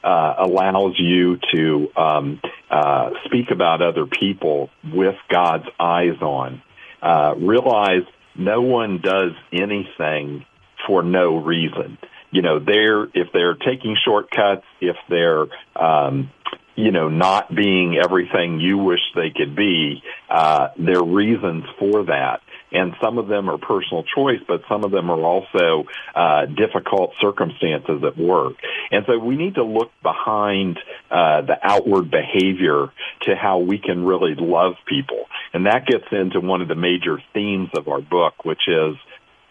uh, 0.02 0.34
allows 0.38 0.94
you 0.98 1.38
to 1.52 1.88
um, 1.96 2.40
uh, 2.70 3.10
speak 3.24 3.50
about 3.50 3.82
other 3.82 4.06
people 4.06 4.70
with 4.92 5.16
God's 5.28 5.66
eyes 5.78 6.20
on. 6.20 6.62
Uh, 7.02 7.34
realize 7.36 8.02
no 8.36 8.62
one 8.62 9.00
does 9.02 9.32
anything 9.52 10.44
for 10.86 11.02
no 11.02 11.36
reason. 11.36 11.98
You 12.30 12.42
know, 12.42 12.58
they're 12.60 13.04
if 13.04 13.32
they're 13.32 13.54
taking 13.54 13.96
shortcuts, 14.04 14.64
if 14.80 14.96
they're 15.08 15.46
um, 15.74 16.30
you 16.76 16.92
know, 16.92 17.08
not 17.08 17.54
being 17.54 17.96
everything 17.96 18.60
you 18.60 18.78
wish 18.78 19.00
they 19.14 19.30
could 19.30 19.54
be, 19.54 20.02
uh, 20.28 20.68
there 20.78 20.98
are 20.98 21.04
reasons 21.04 21.64
for 21.78 22.04
that. 22.04 22.40
And 22.72 22.94
some 23.02 23.18
of 23.18 23.26
them 23.26 23.50
are 23.50 23.58
personal 23.58 24.04
choice, 24.04 24.40
but 24.46 24.62
some 24.68 24.84
of 24.84 24.92
them 24.92 25.10
are 25.10 25.20
also 25.20 25.86
uh, 26.14 26.46
difficult 26.46 27.12
circumstances 27.20 28.02
at 28.04 28.16
work. 28.16 28.54
And 28.92 29.04
so 29.06 29.18
we 29.18 29.36
need 29.36 29.56
to 29.56 29.64
look 29.64 29.90
behind 30.02 30.78
uh, 31.10 31.42
the 31.42 31.58
outward 31.62 32.10
behavior 32.10 32.90
to 33.22 33.34
how 33.34 33.58
we 33.58 33.78
can 33.78 34.04
really 34.04 34.36
love 34.36 34.74
people. 34.86 35.24
And 35.52 35.66
that 35.66 35.86
gets 35.86 36.04
into 36.12 36.40
one 36.40 36.62
of 36.62 36.68
the 36.68 36.76
major 36.76 37.20
themes 37.34 37.70
of 37.74 37.88
our 37.88 38.00
book, 38.00 38.44
which 38.44 38.68
is 38.68 38.94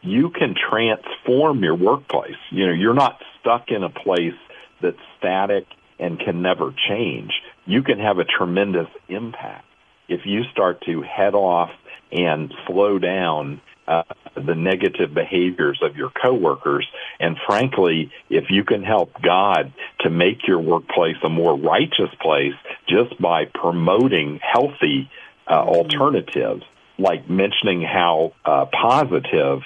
you 0.01 0.29
can 0.29 0.55
transform 0.55 1.61
your 1.61 1.75
workplace. 1.75 2.39
You 2.51 2.67
know, 2.67 2.73
you're 2.73 2.93
not 2.93 3.21
stuck 3.41 3.69
in 3.69 3.83
a 3.83 3.89
place 3.89 4.39
that's 4.81 4.97
static 5.17 5.65
and 5.99 6.19
can 6.19 6.41
never 6.41 6.73
change. 6.87 7.31
You 7.65 7.83
can 7.83 7.99
have 7.99 8.19
a 8.19 8.25
tremendous 8.25 8.87
impact 9.07 9.65
if 10.07 10.21
you 10.25 10.43
start 10.51 10.81
to 10.85 11.01
head 11.01 11.35
off 11.35 11.69
and 12.11 12.53
slow 12.67 12.97
down 12.97 13.61
uh, 13.87 14.03
the 14.35 14.55
negative 14.55 15.13
behaviors 15.13 15.79
of 15.81 15.95
your 15.95 16.11
coworkers. 16.11 16.87
And 17.19 17.37
frankly, 17.47 18.11
if 18.29 18.45
you 18.49 18.63
can 18.63 18.83
help 18.83 19.19
God 19.21 19.73
to 20.01 20.09
make 20.09 20.47
your 20.47 20.59
workplace 20.59 21.17
a 21.23 21.29
more 21.29 21.57
righteous 21.57 22.13
place 22.21 22.53
just 22.87 23.19
by 23.19 23.45
promoting 23.45 24.39
healthy 24.43 25.09
uh, 25.47 25.53
alternatives, 25.55 26.63
like 26.99 27.29
mentioning 27.29 27.81
how 27.81 28.33
uh, 28.45 28.65
positive 28.65 29.61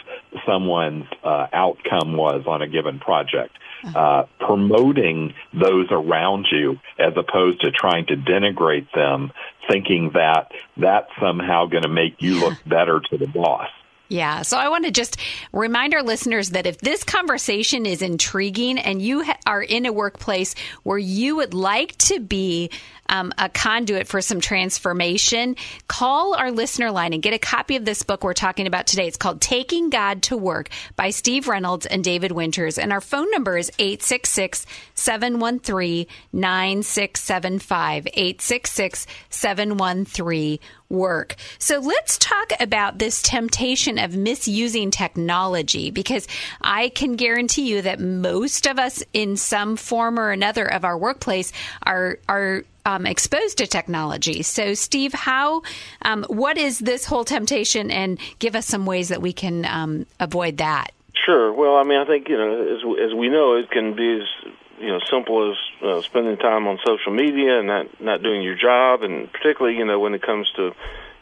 someone's 0.46 1.06
uh, 1.24 1.48
outcome 1.52 2.16
was 2.16 2.44
on 2.48 2.62
a 2.62 2.68
given 2.68 3.00
project. 3.00 3.58
Uh, 3.84 4.24
promoting 4.40 5.34
those 5.54 5.88
around 5.92 6.48
you 6.50 6.80
as 6.98 7.12
opposed 7.18 7.60
to 7.60 7.70
trying 7.70 8.06
to 8.06 8.16
denigrate 8.16 8.88
them, 8.96 9.30
thinking 9.70 10.12
that 10.14 10.54
that's 10.78 11.10
somehow 11.20 11.66
going 11.66 11.84
to 11.84 11.90
make 11.90 12.22
you 12.22 12.40
look 12.40 12.58
better 12.66 13.02
to 13.02 13.18
the 13.18 13.28
boss. 13.28 13.68
Yeah. 14.14 14.44
So 14.44 14.58
I 14.58 14.70
want 14.70 14.86
to 14.86 14.92
just 14.92 15.18
remind 15.52 15.94
our 15.96 16.04
listeners 16.04 16.52
that 16.52 16.68
if 16.68 16.78
this 16.78 17.04
conversation 17.04 17.86
is 17.86 18.02
intriguing 18.02 18.78
and 18.78 19.02
you 19.02 19.24
ha- 19.24 19.40
are 19.48 19.64
in 19.64 19.86
a 19.86 19.92
workplace 19.92 20.54
where 20.84 20.98
you 21.00 21.38
would 21.38 21.54
like 21.54 21.98
to 21.98 22.20
be 22.20 22.70
um, 23.14 23.32
a 23.38 23.48
conduit 23.48 24.08
for 24.08 24.22
some 24.22 24.42
transformation, 24.42 25.56
call 25.88 26.34
our 26.34 26.52
listener 26.52 26.90
line 26.90 27.14
and 27.14 27.22
get 27.22 27.32
a 27.32 27.38
copy 27.38 27.76
of 27.76 27.86
this 27.86 28.02
book 28.02 28.24
we're 28.24 28.34
talking 28.34 28.66
about 28.66 28.88
today. 28.88 29.06
It's 29.06 29.18
called 29.18 29.40
Taking 29.40 29.92
God 29.92 30.24
to 30.24 30.36
Work 30.36 30.70
by 30.96 31.12
Steve 31.12 31.48
Reynolds 31.48 31.86
and 31.86 32.04
David 32.04 32.32
Winters. 32.32 32.80
And 32.80 32.92
our 32.92 33.02
phone 33.02 33.30
number 33.30 33.56
is 33.56 33.72
866 33.78 34.66
713 34.96 36.08
9675. 36.34 38.08
866 38.08 39.08
713 39.30 40.60
work. 40.90 41.36
So 41.60 41.80
let's 41.80 42.18
talk 42.18 42.52
about 42.60 42.98
this 42.98 43.22
temptation 43.22 44.00
of 44.00 44.16
misusing 44.16 44.92
technology 44.92 45.92
because 45.92 46.28
I 46.62 46.90
can 46.90 47.16
guarantee 47.16 47.70
you 47.70 47.84
that 47.84 48.00
most 48.00 48.66
of 48.66 48.80
us 48.80 49.04
in 49.14 49.38
some 49.38 49.76
form 49.76 50.20
or 50.20 50.32
another 50.32 50.66
of 50.66 50.84
our 50.84 50.98
workplace 50.98 51.52
are 51.84 52.20
are 52.28 52.64
um, 52.86 53.06
exposed 53.06 53.58
to 53.60 53.68
technology. 53.68 54.44
So, 54.44 54.74
Steve, 54.74 55.14
how, 55.14 55.62
um, 56.02 56.26
what 56.28 56.58
is 56.58 56.80
this 56.80 57.06
whole 57.06 57.24
temptation, 57.24 57.92
and 57.92 58.20
give 58.40 58.56
us 58.56 58.66
some 58.66 58.86
ways 58.86 59.10
that 59.10 59.22
we 59.22 59.34
can 59.34 59.66
um, 59.66 60.06
avoid 60.20 60.58
that. 60.58 60.92
Sure. 61.26 61.54
Well, 61.54 61.76
I 61.78 61.84
mean, 61.84 62.00
I 62.00 62.06
think 62.06 62.28
you 62.28 62.38
know, 62.38 62.62
as 62.76 63.12
as 63.12 63.14
we 63.14 63.30
know, 63.30 63.56
it 63.56 63.70
can 63.72 63.96
be 63.96 64.20
as 64.22 64.54
you 64.80 64.88
know 64.88 65.00
simple 65.10 65.52
as 65.52 65.58
uh, 65.82 66.02
spending 66.02 66.38
time 66.38 66.68
on 66.68 66.80
social 66.86 67.14
media 67.14 67.60
and 67.60 67.68
not 67.68 68.02
not 68.02 68.24
doing 68.24 68.42
your 68.42 68.56
job, 68.56 69.04
and 69.04 69.32
particularly 69.32 69.78
you 69.78 69.86
know 69.86 70.00
when 70.00 70.14
it 70.14 70.22
comes 70.22 70.52
to 70.56 70.72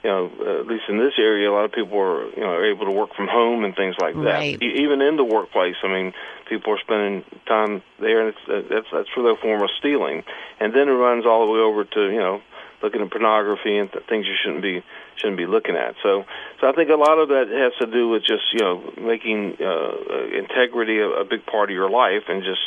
you 0.03 0.09
know, 0.09 0.59
at 0.59 0.67
least 0.67 0.83
in 0.89 0.97
this 0.97 1.13
area, 1.19 1.49
a 1.49 1.53
lot 1.53 1.65
of 1.65 1.71
people 1.71 1.99
are, 1.99 2.29
you 2.29 2.41
know, 2.41 2.49
are 2.49 2.65
able 2.65 2.85
to 2.85 2.91
work 2.91 3.13
from 3.15 3.27
home 3.27 3.63
and 3.63 3.75
things 3.75 3.95
like 3.99 4.15
that. 4.15 4.41
Right. 4.41 4.61
E- 4.61 4.81
even 4.81 5.01
in 5.01 5.15
the 5.15 5.23
workplace, 5.23 5.75
I 5.83 5.87
mean, 5.87 6.13
people 6.49 6.73
are 6.73 6.79
spending 6.79 7.23
time 7.45 7.83
there, 7.99 8.27
and 8.27 8.35
it's, 8.35 8.49
uh, 8.49 8.67
that's 8.73 8.87
that's 8.91 9.09
really 9.15 9.33
a 9.33 9.41
form 9.41 9.61
of 9.61 9.69
stealing. 9.77 10.23
And 10.59 10.73
then 10.73 10.89
it 10.89 10.97
runs 10.97 11.25
all 11.25 11.45
the 11.45 11.51
way 11.51 11.59
over 11.59 11.83
to, 11.83 12.01
you 12.09 12.19
know, 12.19 12.41
looking 12.81 13.01
at 13.01 13.11
pornography 13.11 13.77
and 13.77 13.91
th- 13.91 14.05
things 14.07 14.25
you 14.25 14.33
shouldn't 14.41 14.63
be 14.63 14.83
shouldn't 15.17 15.37
be 15.37 15.45
looking 15.45 15.75
at. 15.75 15.95
So, 16.01 16.25
so 16.59 16.67
I 16.67 16.71
think 16.73 16.89
a 16.89 16.95
lot 16.95 17.19
of 17.19 17.29
that 17.29 17.47
has 17.49 17.73
to 17.79 17.91
do 17.91 18.09
with 18.09 18.23
just 18.23 18.43
you 18.53 18.59
know 18.59 18.81
making 18.99 19.57
uh, 19.61 20.25
integrity 20.33 20.97
a, 20.99 21.09
a 21.09 21.25
big 21.25 21.45
part 21.45 21.69
of 21.69 21.75
your 21.75 21.89
life, 21.89 22.23
and 22.27 22.43
just 22.43 22.61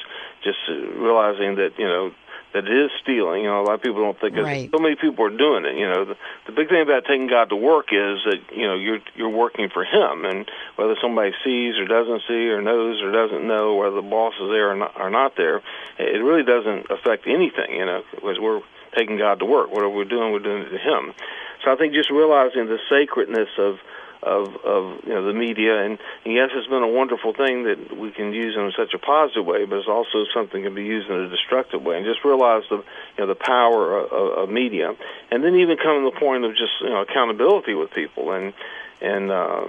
just 0.44 0.58
realizing 0.68 1.56
that 1.56 1.78
you 1.78 1.86
know 1.86 2.12
that 2.54 2.64
it 2.64 2.72
is 2.72 2.90
stealing. 3.02 3.42
You 3.42 3.50
know, 3.50 3.60
a 3.60 3.66
lot 3.66 3.74
of 3.74 3.82
people 3.82 4.00
don't 4.00 4.18
think 4.18 4.36
right. 4.36 4.66
it. 4.66 4.70
So 4.70 4.78
many 4.78 4.94
people 4.94 5.26
are 5.26 5.36
doing 5.36 5.66
it. 5.66 5.76
You 5.76 5.90
know, 5.90 6.04
the, 6.04 6.16
the 6.46 6.52
big 6.52 6.68
thing 6.68 6.80
about 6.80 7.04
taking 7.04 7.26
God 7.26 7.50
to 7.50 7.56
work 7.56 7.92
is 7.92 8.22
that 8.24 8.40
you 8.54 8.66
know 8.66 8.74
you're 8.74 9.00
you're 9.14 9.34
working 9.34 9.68
for 9.68 9.84
Him, 9.84 10.24
and 10.24 10.48
whether 10.76 10.94
somebody 11.02 11.32
sees 11.44 11.74
or 11.76 11.86
doesn't 11.86 12.22
see 12.26 12.48
or 12.48 12.62
knows 12.62 13.02
or 13.02 13.10
doesn't 13.10 13.46
know, 13.46 13.74
whether 13.74 13.96
the 13.96 14.06
boss 14.06 14.34
is 14.40 14.48
there 14.48 14.70
or 14.70 14.76
not, 14.76 14.94
or 14.98 15.10
not 15.10 15.36
there, 15.36 15.62
it 15.98 16.22
really 16.22 16.44
doesn't 16.44 16.90
affect 16.90 17.26
anything. 17.26 17.74
You 17.74 17.84
know, 17.84 18.02
because 18.14 18.38
we're 18.40 18.62
taking 18.96 19.18
God 19.18 19.40
to 19.40 19.44
work. 19.44 19.70
Whatever 19.70 19.90
we're 19.90 20.04
doing, 20.04 20.32
we're 20.32 20.38
doing 20.38 20.62
it 20.62 20.70
to 20.70 20.78
Him. 20.78 21.12
So 21.64 21.72
I 21.72 21.76
think 21.76 21.92
just 21.92 22.10
realizing 22.10 22.66
the 22.66 22.78
sacredness 22.88 23.48
of 23.58 23.78
of 24.24 24.56
of 24.64 25.04
you 25.04 25.14
know 25.14 25.24
the 25.26 25.32
media. 25.32 25.84
And, 25.84 25.98
and 26.24 26.34
yes 26.34 26.50
it's 26.54 26.66
been 26.66 26.82
a 26.82 26.88
wonderful 26.88 27.32
thing 27.32 27.64
that 27.64 27.96
we 27.96 28.10
can 28.10 28.32
use 28.32 28.56
in 28.56 28.72
such 28.76 28.94
a 28.94 28.98
positive 28.98 29.44
way 29.44 29.64
but 29.66 29.78
it's 29.78 29.88
also 29.88 30.24
something 30.32 30.62
that 30.62 30.68
can 30.68 30.74
be 30.74 30.84
used 30.84 31.08
in 31.08 31.16
a 31.16 31.28
destructive 31.28 31.82
way. 31.82 31.96
And 31.96 32.06
just 32.06 32.24
realize 32.24 32.62
the 32.70 32.76
you 32.76 33.18
know 33.18 33.26
the 33.26 33.34
power 33.34 33.98
of, 33.98 34.38
of 34.38 34.48
media. 34.48 34.94
And 35.30 35.44
then 35.44 35.54
even 35.56 35.76
come 35.76 36.04
to 36.04 36.10
the 36.10 36.18
point 36.18 36.44
of 36.44 36.52
just 36.52 36.80
you 36.80 36.90
know 36.90 37.02
accountability 37.02 37.74
with 37.74 37.90
people. 37.90 38.32
And 38.32 38.54
and 39.00 39.30
uh 39.30 39.66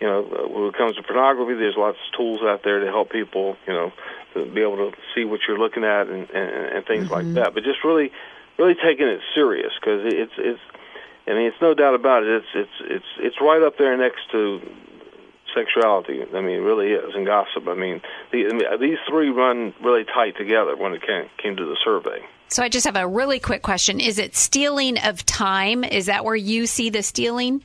you 0.00 0.06
know 0.06 0.22
when 0.22 0.68
it 0.68 0.74
comes 0.74 0.96
to 0.96 1.02
pornography 1.02 1.54
there's 1.54 1.76
lots 1.76 1.96
of 1.96 2.16
tools 2.16 2.40
out 2.42 2.62
there 2.62 2.80
to 2.80 2.86
help 2.86 3.10
people 3.10 3.56
you 3.66 3.72
know 3.72 3.92
to 4.34 4.44
be 4.46 4.60
able 4.60 4.76
to 4.76 4.96
see 5.14 5.24
what 5.24 5.40
you're 5.48 5.58
looking 5.58 5.84
at 5.84 6.08
and 6.08 6.28
and, 6.30 6.76
and 6.76 6.86
things 6.86 7.08
mm-hmm. 7.08 7.14
like 7.14 7.34
that. 7.34 7.54
But 7.54 7.64
just 7.64 7.82
really 7.84 8.12
really 8.58 8.74
taking 8.74 9.06
it 9.06 9.20
serious 9.34 9.72
because 9.80 10.02
it's 10.04 10.32
it's 10.38 10.60
I 11.26 11.30
mean, 11.32 11.46
it's 11.46 11.60
no 11.60 11.74
doubt 11.74 11.94
about 11.94 12.22
it. 12.22 12.28
It's 12.28 12.46
it's 12.54 12.90
it's 12.92 13.10
it's 13.18 13.36
right 13.40 13.62
up 13.62 13.78
there 13.78 13.96
next 13.96 14.30
to 14.32 14.60
sexuality. 15.54 16.22
I 16.22 16.40
mean, 16.40 16.56
it 16.56 16.64
really 16.64 16.92
is, 16.92 17.14
and 17.14 17.24
gossip. 17.24 17.66
I 17.68 17.74
mean, 17.74 18.00
the, 18.32 18.46
I 18.46 18.52
mean, 18.52 18.80
these 18.80 18.98
three 19.08 19.30
run 19.30 19.72
really 19.82 20.04
tight 20.04 20.36
together 20.36 20.76
when 20.76 20.92
it 20.92 21.02
came 21.02 21.30
came 21.38 21.56
to 21.56 21.64
the 21.64 21.76
survey. 21.82 22.18
So 22.48 22.62
I 22.62 22.68
just 22.68 22.84
have 22.84 22.96
a 22.96 23.06
really 23.06 23.38
quick 23.38 23.62
question: 23.62 24.00
Is 24.00 24.18
it 24.18 24.36
stealing 24.36 24.98
of 24.98 25.24
time? 25.24 25.84
Is 25.84 26.06
that 26.06 26.24
where 26.24 26.36
you 26.36 26.66
see 26.66 26.90
the 26.90 27.02
stealing? 27.02 27.62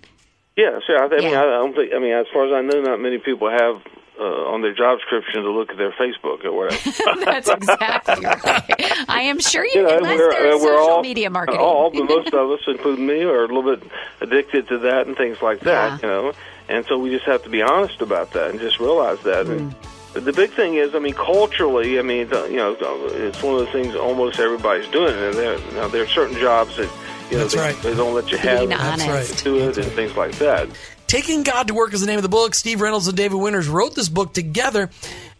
Yeah, 0.55 0.79
sure. 0.85 1.01
I, 1.01 1.07
I 1.07 1.19
yeah. 1.19 1.29
mean, 1.29 1.35
I 1.35 1.43
don't 1.43 1.75
think. 1.75 1.93
I 1.93 1.99
mean, 1.99 2.13
as 2.13 2.27
far 2.33 2.45
as 2.45 2.53
I 2.53 2.61
know, 2.61 2.81
not 2.81 2.99
many 2.99 3.17
people 3.17 3.49
have 3.49 3.81
uh, 4.19 4.51
on 4.51 4.61
their 4.61 4.73
job 4.73 4.99
description 4.99 5.43
to 5.43 5.51
look 5.51 5.69
at 5.71 5.77
their 5.77 5.91
Facebook 5.91 6.43
or 6.43 6.51
whatever. 6.51 6.91
That's 7.25 7.49
exactly 7.49 8.25
right. 8.25 9.09
I 9.09 9.21
am 9.23 9.39
sure 9.39 9.65
you, 9.65 9.71
you 9.75 9.83
know, 9.83 9.97
unless 9.97 10.17
we're, 10.17 10.31
there's 10.31 10.55
uh, 10.55 10.57
we're 10.63 10.77
social 10.77 10.89
all, 10.89 11.01
media 11.01 11.29
marketing. 11.29 11.61
All, 11.61 11.91
but 11.91 12.03
most 12.09 12.33
of 12.33 12.51
us, 12.51 12.59
including 12.67 13.07
me, 13.07 13.23
are 13.23 13.45
a 13.45 13.47
little 13.47 13.75
bit 13.75 13.89
addicted 14.21 14.67
to 14.67 14.79
that 14.79 15.07
and 15.07 15.15
things 15.15 15.41
like 15.41 15.61
that. 15.61 16.01
Yeah. 16.01 16.07
You 16.07 16.07
know, 16.07 16.33
and 16.67 16.85
so 16.85 16.97
we 16.99 17.09
just 17.09 17.25
have 17.25 17.43
to 17.43 17.49
be 17.49 17.61
honest 17.61 18.01
about 18.01 18.31
that 18.33 18.51
and 18.51 18.59
just 18.59 18.79
realize 18.79 19.21
that. 19.21 19.45
Mm. 19.45 19.73
And 20.15 20.25
the 20.25 20.33
big 20.33 20.51
thing 20.51 20.75
is, 20.75 20.95
I 20.95 20.99
mean, 20.99 21.13
culturally, 21.13 21.99
I 21.99 22.01
mean, 22.01 22.27
you 22.29 22.57
know, 22.57 22.75
it's 23.11 23.41
one 23.41 23.55
of 23.55 23.61
the 23.61 23.71
things 23.71 23.95
almost 23.95 24.39
everybody's 24.39 24.87
doing, 24.89 25.13
and 25.13 25.35
there, 25.35 25.57
you 25.57 25.73
know, 25.73 25.87
there 25.87 26.03
are 26.03 26.07
certain 26.07 26.37
jobs 26.37 26.77
that. 26.77 26.91
You 27.29 27.37
know, 27.37 27.43
That's 27.43 27.53
they, 27.53 27.59
right. 27.61 27.75
they 27.83 27.93
don't 27.93 28.15
let 28.15 28.31
you 28.31 28.39
have 28.39 28.59
Being 28.61 28.73
honest. 28.73 29.37
to 29.37 29.69
it 29.69 29.77
and 29.77 29.85
things 29.91 30.17
like 30.17 30.31
that. 30.39 30.67
Taking 31.09 31.41
God 31.41 31.69
to 31.69 31.73
Work 31.73 31.95
is 31.95 32.01
the 32.01 32.05
name 32.05 32.19
of 32.19 32.21
the 32.21 32.29
book. 32.29 32.53
Steve 32.53 32.81
Reynolds 32.81 33.07
and 33.07 33.17
David 33.17 33.37
Winters 33.37 33.67
wrote 33.67 33.95
this 33.95 34.07
book 34.07 34.31
together. 34.31 34.91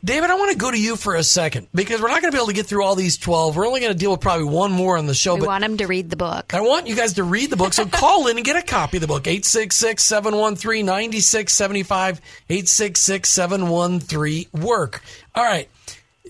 David, 0.03 0.31
I 0.31 0.35
want 0.35 0.51
to 0.51 0.57
go 0.57 0.71
to 0.71 0.81
you 0.81 0.95
for 0.95 1.13
a 1.13 1.21
second 1.21 1.67
because 1.75 2.01
we're 2.01 2.07
not 2.07 2.23
going 2.23 2.31
to 2.31 2.35
be 2.35 2.39
able 2.39 2.47
to 2.47 2.53
get 2.53 2.65
through 2.65 2.83
all 2.83 2.95
these 2.95 3.17
12. 3.17 3.55
We're 3.55 3.67
only 3.67 3.79
going 3.79 3.93
to 3.93 3.97
deal 3.97 4.09
with 4.09 4.19
probably 4.19 4.45
one 4.45 4.71
more 4.71 4.97
on 4.97 5.05
the 5.05 5.13
show. 5.13 5.35
We 5.35 5.41
but 5.41 5.47
want 5.49 5.61
them 5.61 5.77
to 5.77 5.85
read 5.85 6.09
the 6.09 6.15
book. 6.15 6.55
I 6.55 6.61
want 6.61 6.87
you 6.87 6.95
guys 6.95 7.13
to 7.13 7.23
read 7.23 7.51
the 7.51 7.55
book. 7.55 7.73
So 7.73 7.85
call 7.85 8.25
in 8.29 8.37
and 8.37 8.43
get 8.43 8.55
a 8.55 8.63
copy 8.63 8.97
of 8.97 9.01
the 9.01 9.07
book. 9.07 9.27
866 9.27 10.03
713 10.03 10.87
9675. 10.87 12.19
866 12.49 13.29
713 13.29 14.45
Work. 14.51 15.03
All 15.35 15.43
right. 15.43 15.69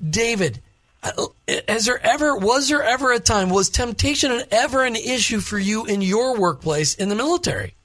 David, 0.09 0.59
has 1.65 1.85
there 1.85 2.05
ever, 2.05 2.35
was 2.35 2.67
there 2.67 2.83
ever 2.83 3.13
a 3.13 3.21
time, 3.21 3.49
was 3.49 3.69
temptation 3.69 4.43
ever 4.51 4.83
an 4.83 4.97
issue 4.97 5.39
for 5.39 5.57
you 5.57 5.85
in 5.85 6.01
your 6.01 6.37
workplace 6.37 6.93
in 6.93 7.07
the 7.07 7.15
military? 7.15 7.75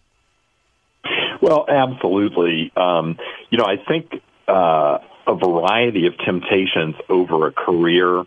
Well, 1.45 1.67
absolutely. 1.69 2.73
Um, 2.75 3.19
you 3.51 3.59
know, 3.59 3.67
I 3.67 3.77
think 3.77 4.11
uh, 4.49 4.99
a 5.27 5.35
variety 5.35 6.07
of 6.07 6.17
temptations 6.17 6.95
over 7.11 7.47
a 7.47 7.53
career 7.53 8.25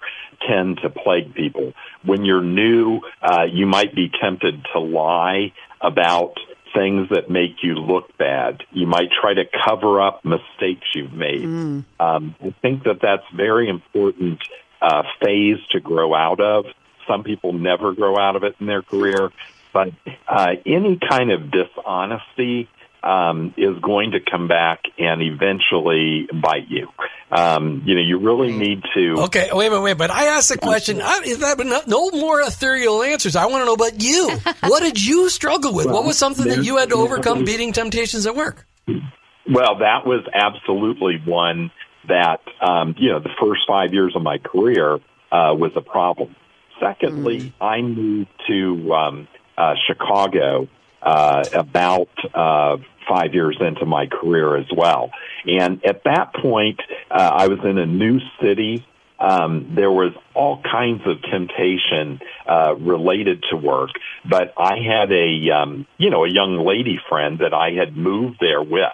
tend 0.47 0.79
to 0.83 0.91
plague 0.91 1.33
people. 1.33 1.73
When 2.03 2.25
you're 2.25 2.43
new, 2.43 3.01
uh, 3.23 3.45
you 3.51 3.65
might 3.65 3.95
be 3.95 4.11
tempted 4.21 4.63
to 4.73 4.79
lie 4.79 5.51
about 5.81 6.35
things 6.75 7.09
that 7.09 7.27
make 7.27 7.63
you 7.63 7.73
look 7.73 8.15
bad. 8.19 8.61
You 8.71 8.85
might 8.85 9.09
try 9.19 9.33
to 9.33 9.45
cover 9.65 9.99
up 9.99 10.23
mistakes 10.23 10.85
you've 10.93 11.13
made. 11.13 11.41
Mm. 11.41 11.85
Um, 11.99 12.35
I 12.39 12.53
think 12.61 12.83
that 12.83 12.99
that's 13.01 13.23
very 13.35 13.67
important 13.67 14.39
uh, 14.79 15.01
phase 15.23 15.57
to 15.71 15.79
grow 15.79 16.13
out 16.13 16.39
of. 16.39 16.65
some 17.07 17.23
people 17.23 17.53
never 17.53 17.93
grow 17.93 18.15
out 18.17 18.35
of 18.35 18.43
it 18.43 18.55
in 18.59 18.67
their 18.67 18.83
career, 18.83 19.31
but 19.73 19.89
uh, 20.27 20.53
any 20.65 20.97
kind 20.97 21.31
of 21.31 21.49
dishonesty 21.49 22.69
um, 23.07 23.53
is 23.55 23.79
going 23.81 24.11
to 24.11 24.19
come 24.19 24.49
back 24.49 24.81
and 24.97 25.21
eventually 25.21 26.27
bite 26.41 26.67
you. 26.67 26.89
Um, 27.31 27.83
you 27.85 27.95
know, 27.95 28.01
you 28.01 28.19
really 28.19 28.51
need 28.51 28.83
to. 28.93 29.15
Okay, 29.23 29.49
wait 29.53 29.67
a 29.67 29.69
minute, 29.69 29.81
wait. 29.81 29.97
But 29.97 30.11
I 30.11 30.25
asked 30.25 30.49
the 30.49 30.57
question. 30.57 31.01
I, 31.01 31.21
is 31.25 31.39
that 31.39 31.57
no, 31.59 31.81
no 31.87 32.11
more 32.11 32.41
ethereal 32.41 33.01
answers? 33.01 33.37
I 33.37 33.45
want 33.45 33.61
to 33.61 33.65
know 33.65 33.73
about 33.73 34.01
you. 34.01 34.29
what 34.69 34.81
did 34.81 35.03
you 35.03 35.29
struggle 35.29 35.73
with? 35.73 35.87
what 35.87 36.03
was 36.03 36.17
something 36.17 36.47
that 36.47 36.65
you 36.65 36.77
had 36.77 36.89
to 36.89 36.95
overcome 36.95 37.45
beating 37.45 37.71
temptations 37.71 38.25
at 38.25 38.35
work? 38.35 38.67
Well, 38.87 39.79
that 39.79 40.05
was 40.05 40.25
absolutely 40.33 41.21
one 41.25 41.71
that 42.09 42.41
um, 42.61 42.95
you 42.97 43.09
know 43.09 43.19
the 43.19 43.29
first 43.41 43.61
five 43.67 43.93
years 43.93 44.13
of 44.15 44.21
my 44.21 44.37
career 44.37 44.95
uh, 45.31 45.55
was 45.55 45.71
a 45.75 45.81
problem. 45.81 46.35
Secondly, 46.81 47.39
mm. 47.39 47.53
I 47.61 47.81
moved 47.81 48.29
to 48.47 48.93
um, 48.93 49.27
uh, 49.57 49.75
Chicago 49.87 50.67
uh, 51.01 51.43
about 51.53 52.09
uh, 52.33 52.77
five 53.07 53.33
years 53.33 53.57
into 53.59 53.85
my 53.85 54.07
career 54.07 54.57
as 54.57 54.67
well. 54.75 55.11
And 55.45 55.83
at 55.85 56.03
that 56.03 56.33
point, 56.33 56.79
uh, 57.09 57.31
I 57.33 57.47
was 57.47 57.59
in 57.63 57.77
a 57.77 57.85
new 57.85 58.19
city. 58.41 58.85
Um, 59.19 59.73
there 59.75 59.91
was 59.91 60.13
all 60.35 60.61
kinds 60.61 61.01
of 61.05 61.21
temptation 61.23 62.19
uh, 62.47 62.75
related 62.75 63.43
to 63.49 63.57
work, 63.57 63.89
but 64.29 64.53
I 64.57 64.77
had 64.77 65.11
a 65.11 65.49
um, 65.49 65.87
you 65.97 66.11
know 66.11 66.23
a 66.23 66.29
young 66.29 66.63
lady 66.63 66.99
friend 67.09 67.39
that 67.39 67.53
I 67.53 67.71
had 67.71 67.97
moved 67.97 68.37
there 68.39 68.61
with, 68.61 68.91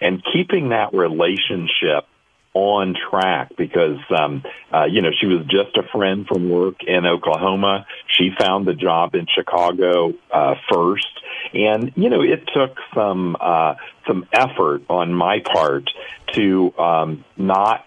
and 0.00 0.24
keeping 0.32 0.70
that 0.70 0.94
relationship 0.94 2.08
on 2.56 2.94
track 3.10 3.52
because 3.58 3.98
um 4.18 4.42
uh 4.72 4.84
you 4.84 5.02
know 5.02 5.10
she 5.20 5.26
was 5.26 5.44
just 5.44 5.76
a 5.76 5.82
friend 5.92 6.26
from 6.26 6.48
work 6.48 6.82
in 6.86 7.04
Oklahoma 7.04 7.86
she 8.06 8.30
found 8.38 8.66
the 8.66 8.72
job 8.72 9.14
in 9.14 9.26
Chicago 9.26 10.14
uh 10.32 10.54
first 10.72 11.20
and 11.52 11.92
you 11.96 12.08
know 12.08 12.22
it 12.22 12.48
took 12.54 12.78
some 12.94 13.36
uh 13.38 13.74
some 14.06 14.26
effort 14.32 14.82
on 14.88 15.12
my 15.12 15.40
part 15.40 15.90
to 16.32 16.72
um 16.78 17.24
not 17.36 17.84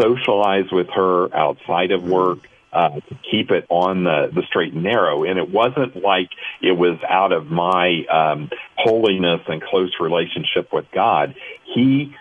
socialize 0.00 0.70
with 0.70 0.88
her 0.94 1.34
outside 1.34 1.90
of 1.90 2.04
work 2.04 2.38
uh, 2.72 3.00
to 3.00 3.18
keep 3.30 3.50
it 3.50 3.66
on 3.68 4.04
the, 4.04 4.30
the 4.32 4.42
straight 4.42 4.74
and 4.74 4.82
narrow. 4.82 5.24
And 5.24 5.38
it 5.38 5.50
wasn't 5.50 5.96
like 5.96 6.28
it 6.60 6.72
was 6.72 6.98
out 7.08 7.32
of 7.32 7.46
my 7.46 8.04
um, 8.12 8.50
holiness 8.76 9.40
and 9.48 9.62
close 9.62 9.92
relationship 9.98 10.72
with 10.72 10.84
God. 10.92 11.34
He 11.74 12.14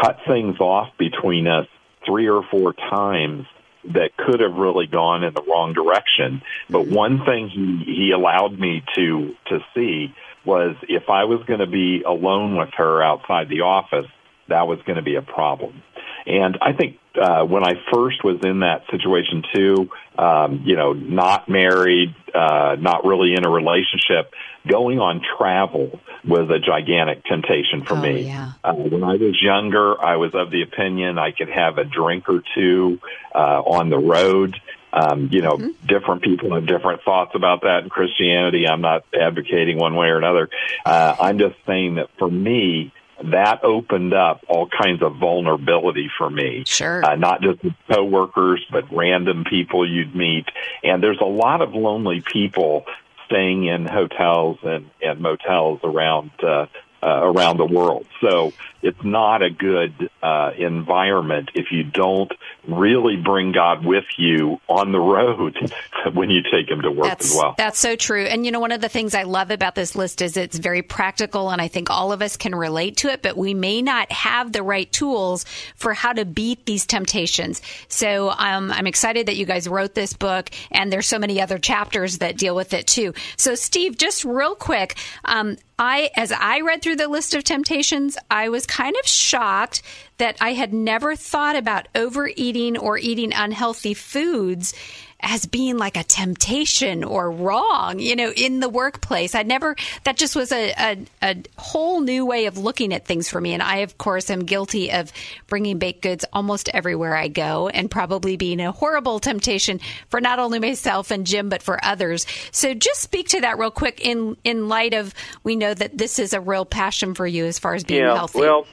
cut 0.00 0.18
things 0.26 0.58
off 0.60 0.88
between 0.98 1.46
us 1.46 1.66
three 2.06 2.28
or 2.28 2.42
four 2.50 2.72
times 2.72 3.46
that 3.84 4.16
could 4.16 4.40
have 4.40 4.54
really 4.54 4.86
gone 4.86 5.24
in 5.24 5.34
the 5.34 5.42
wrong 5.42 5.72
direction. 5.72 6.42
But 6.70 6.84
mm-hmm. 6.84 6.94
one 6.94 7.24
thing 7.24 7.48
he, 7.48 7.82
he 7.84 8.12
allowed 8.12 8.58
me 8.58 8.82
to, 8.94 9.34
to 9.46 9.58
see 9.74 10.14
was 10.44 10.76
if 10.88 11.08
I 11.08 11.24
was 11.24 11.42
going 11.46 11.60
to 11.60 11.66
be 11.66 12.02
alone 12.02 12.56
with 12.56 12.70
her 12.76 13.02
outside 13.02 13.48
the 13.48 13.62
office, 13.62 14.06
that 14.48 14.66
was 14.66 14.80
going 14.82 14.96
to 14.96 15.02
be 15.02 15.16
a 15.16 15.22
problem. 15.22 15.82
And 16.26 16.58
I 16.60 16.72
think 16.72 16.98
uh, 17.20 17.44
when 17.44 17.64
I 17.64 17.74
first 17.92 18.24
was 18.24 18.38
in 18.44 18.60
that 18.60 18.82
situation 18.90 19.42
too, 19.54 19.90
um, 20.18 20.62
you 20.64 20.76
know, 20.76 20.92
not 20.92 21.48
married, 21.48 22.14
uh, 22.34 22.76
not 22.78 23.04
really 23.04 23.34
in 23.34 23.44
a 23.44 23.50
relationship, 23.50 24.32
going 24.66 24.98
on 24.98 25.20
travel 25.36 26.00
was 26.24 26.48
a 26.50 26.58
gigantic 26.58 27.24
temptation 27.24 27.84
for 27.84 27.94
oh, 27.94 28.00
me. 28.00 28.22
Yeah. 28.22 28.52
Uh, 28.62 28.74
when 28.74 29.02
I 29.02 29.14
was 29.14 29.40
younger, 29.42 30.00
I 30.00 30.16
was 30.16 30.34
of 30.34 30.50
the 30.50 30.62
opinion 30.62 31.18
I 31.18 31.32
could 31.32 31.50
have 31.50 31.78
a 31.78 31.84
drink 31.84 32.28
or 32.28 32.42
two 32.54 33.00
uh, 33.34 33.60
on 33.60 33.90
the 33.90 33.98
road. 33.98 34.56
Um, 34.92 35.30
you 35.32 35.40
know, 35.40 35.52
mm-hmm. 35.52 35.86
different 35.86 36.22
people 36.22 36.54
have 36.54 36.66
different 36.66 37.02
thoughts 37.02 37.32
about 37.34 37.62
that 37.62 37.80
in 37.84 37.88
Christianity. 37.88 38.68
I'm 38.68 38.82
not 38.82 39.04
advocating 39.18 39.78
one 39.78 39.96
way 39.96 40.08
or 40.08 40.18
another. 40.18 40.50
Uh, 40.84 41.16
I'm 41.18 41.38
just 41.38 41.56
saying 41.66 41.94
that 41.94 42.10
for 42.18 42.30
me, 42.30 42.92
that 43.30 43.64
opened 43.64 44.14
up 44.14 44.44
all 44.48 44.68
kinds 44.68 45.02
of 45.02 45.16
vulnerability 45.16 46.10
for 46.16 46.28
me. 46.28 46.64
Sure. 46.66 47.04
Uh, 47.04 47.16
not 47.16 47.42
just 47.42 47.60
coworkers, 47.88 48.64
but 48.70 48.84
random 48.92 49.44
people 49.44 49.88
you'd 49.88 50.14
meet. 50.14 50.46
And 50.82 51.02
there's 51.02 51.20
a 51.20 51.26
lot 51.26 51.62
of 51.62 51.74
lonely 51.74 52.20
people 52.20 52.84
staying 53.26 53.64
in 53.64 53.86
hotels 53.86 54.58
and, 54.62 54.90
and 55.00 55.20
motels 55.20 55.80
around 55.84 56.30
uh, 56.42 56.66
uh, 57.02 57.20
around 57.22 57.56
the 57.56 57.66
world. 57.66 58.06
So 58.20 58.52
it's 58.80 59.02
not 59.02 59.42
a 59.42 59.50
good 59.50 60.08
uh, 60.22 60.52
environment 60.56 61.50
if 61.54 61.72
you 61.72 61.82
don't 61.82 62.32
really 62.68 63.16
bring 63.16 63.52
God 63.52 63.84
with 63.84 64.04
you 64.16 64.60
on 64.68 64.92
the 64.92 65.00
road 65.00 65.56
when 66.14 66.30
you 66.30 66.42
take 66.42 66.70
him 66.70 66.82
to 66.82 66.90
work 66.90 67.08
that's, 67.08 67.30
as 67.30 67.36
well. 67.36 67.54
That's 67.56 67.78
so 67.78 67.96
true. 67.96 68.24
And 68.24 68.44
you 68.44 68.52
know, 68.52 68.60
one 68.60 68.72
of 68.72 68.80
the 68.80 68.88
things 68.88 69.14
I 69.14 69.24
love 69.24 69.50
about 69.50 69.74
this 69.74 69.94
list 69.94 70.22
is 70.22 70.36
it's 70.36 70.58
very 70.58 70.82
practical, 70.82 71.50
and 71.50 71.60
I 71.60 71.68
think 71.68 71.90
all 71.90 72.12
of 72.12 72.22
us 72.22 72.36
can 72.36 72.54
relate 72.54 72.98
to 72.98 73.08
it. 73.08 73.22
But 73.22 73.36
we 73.36 73.54
may 73.54 73.82
not 73.82 74.10
have 74.12 74.52
the 74.52 74.62
right 74.62 74.90
tools 74.90 75.44
for 75.76 75.94
how 75.94 76.12
to 76.12 76.24
beat 76.24 76.66
these 76.66 76.86
temptations. 76.86 77.60
So 77.88 78.30
um, 78.30 78.70
I'm 78.70 78.86
excited 78.86 79.26
that 79.26 79.36
you 79.36 79.46
guys 79.46 79.68
wrote 79.68 79.94
this 79.94 80.12
book, 80.12 80.50
and 80.70 80.92
there's 80.92 81.06
so 81.06 81.18
many 81.18 81.40
other 81.40 81.58
chapters 81.58 82.18
that 82.18 82.36
deal 82.36 82.54
with 82.54 82.72
it 82.74 82.86
too. 82.86 83.14
So 83.36 83.54
Steve, 83.54 83.98
just 83.98 84.24
real 84.24 84.54
quick. 84.54 84.96
Um, 85.24 85.56
I, 85.84 86.10
as 86.14 86.30
I 86.30 86.60
read 86.60 86.80
through 86.80 86.94
the 86.94 87.08
list 87.08 87.34
of 87.34 87.42
temptations, 87.42 88.16
I 88.30 88.50
was 88.50 88.66
kind 88.66 88.94
of 89.02 89.08
shocked 89.08 89.82
that 90.18 90.36
I 90.40 90.52
had 90.52 90.72
never 90.72 91.16
thought 91.16 91.56
about 91.56 91.88
overeating 91.96 92.78
or 92.78 92.98
eating 92.98 93.32
unhealthy 93.34 93.92
foods 93.92 94.74
as 95.22 95.46
being 95.46 95.78
like 95.78 95.96
a 95.96 96.02
temptation 96.02 97.04
or 97.04 97.30
wrong, 97.30 97.98
you 98.00 98.16
know, 98.16 98.32
in 98.32 98.60
the 98.60 98.68
workplace. 98.68 99.34
I 99.34 99.42
never, 99.42 99.76
that 100.04 100.16
just 100.16 100.34
was 100.34 100.50
a, 100.50 100.72
a, 100.72 101.06
a, 101.22 101.42
whole 101.56 102.00
new 102.00 102.26
way 102.26 102.46
of 102.46 102.58
looking 102.58 102.92
at 102.92 103.06
things 103.06 103.28
for 103.28 103.40
me. 103.40 103.54
And 103.54 103.62
I, 103.62 103.78
of 103.78 103.98
course, 103.98 104.30
am 104.30 104.40
guilty 104.40 104.90
of 104.90 105.12
bringing 105.46 105.78
baked 105.78 106.02
goods 106.02 106.24
almost 106.32 106.68
everywhere 106.70 107.14
I 107.14 107.28
go 107.28 107.68
and 107.68 107.90
probably 107.90 108.36
being 108.36 108.60
a 108.60 108.72
horrible 108.72 109.20
temptation 109.20 109.80
for 110.08 110.20
not 110.20 110.38
only 110.38 110.58
myself 110.58 111.10
and 111.10 111.26
Jim, 111.26 111.48
but 111.48 111.62
for 111.62 111.82
others. 111.84 112.26
So 112.50 112.74
just 112.74 113.00
speak 113.00 113.28
to 113.28 113.42
that 113.42 113.58
real 113.58 113.70
quick 113.70 114.00
in, 114.04 114.36
in 114.42 114.68
light 114.68 114.94
of, 114.94 115.14
we 115.44 115.54
know 115.54 115.72
that 115.72 115.96
this 115.96 116.18
is 116.18 116.32
a 116.32 116.40
real 116.40 116.64
passion 116.64 117.14
for 117.14 117.26
you 117.26 117.44
as 117.44 117.58
far 117.58 117.74
as 117.74 117.84
being 117.84 118.02
yeah, 118.02 118.14
healthy. 118.14 118.40
Well, 118.40 118.66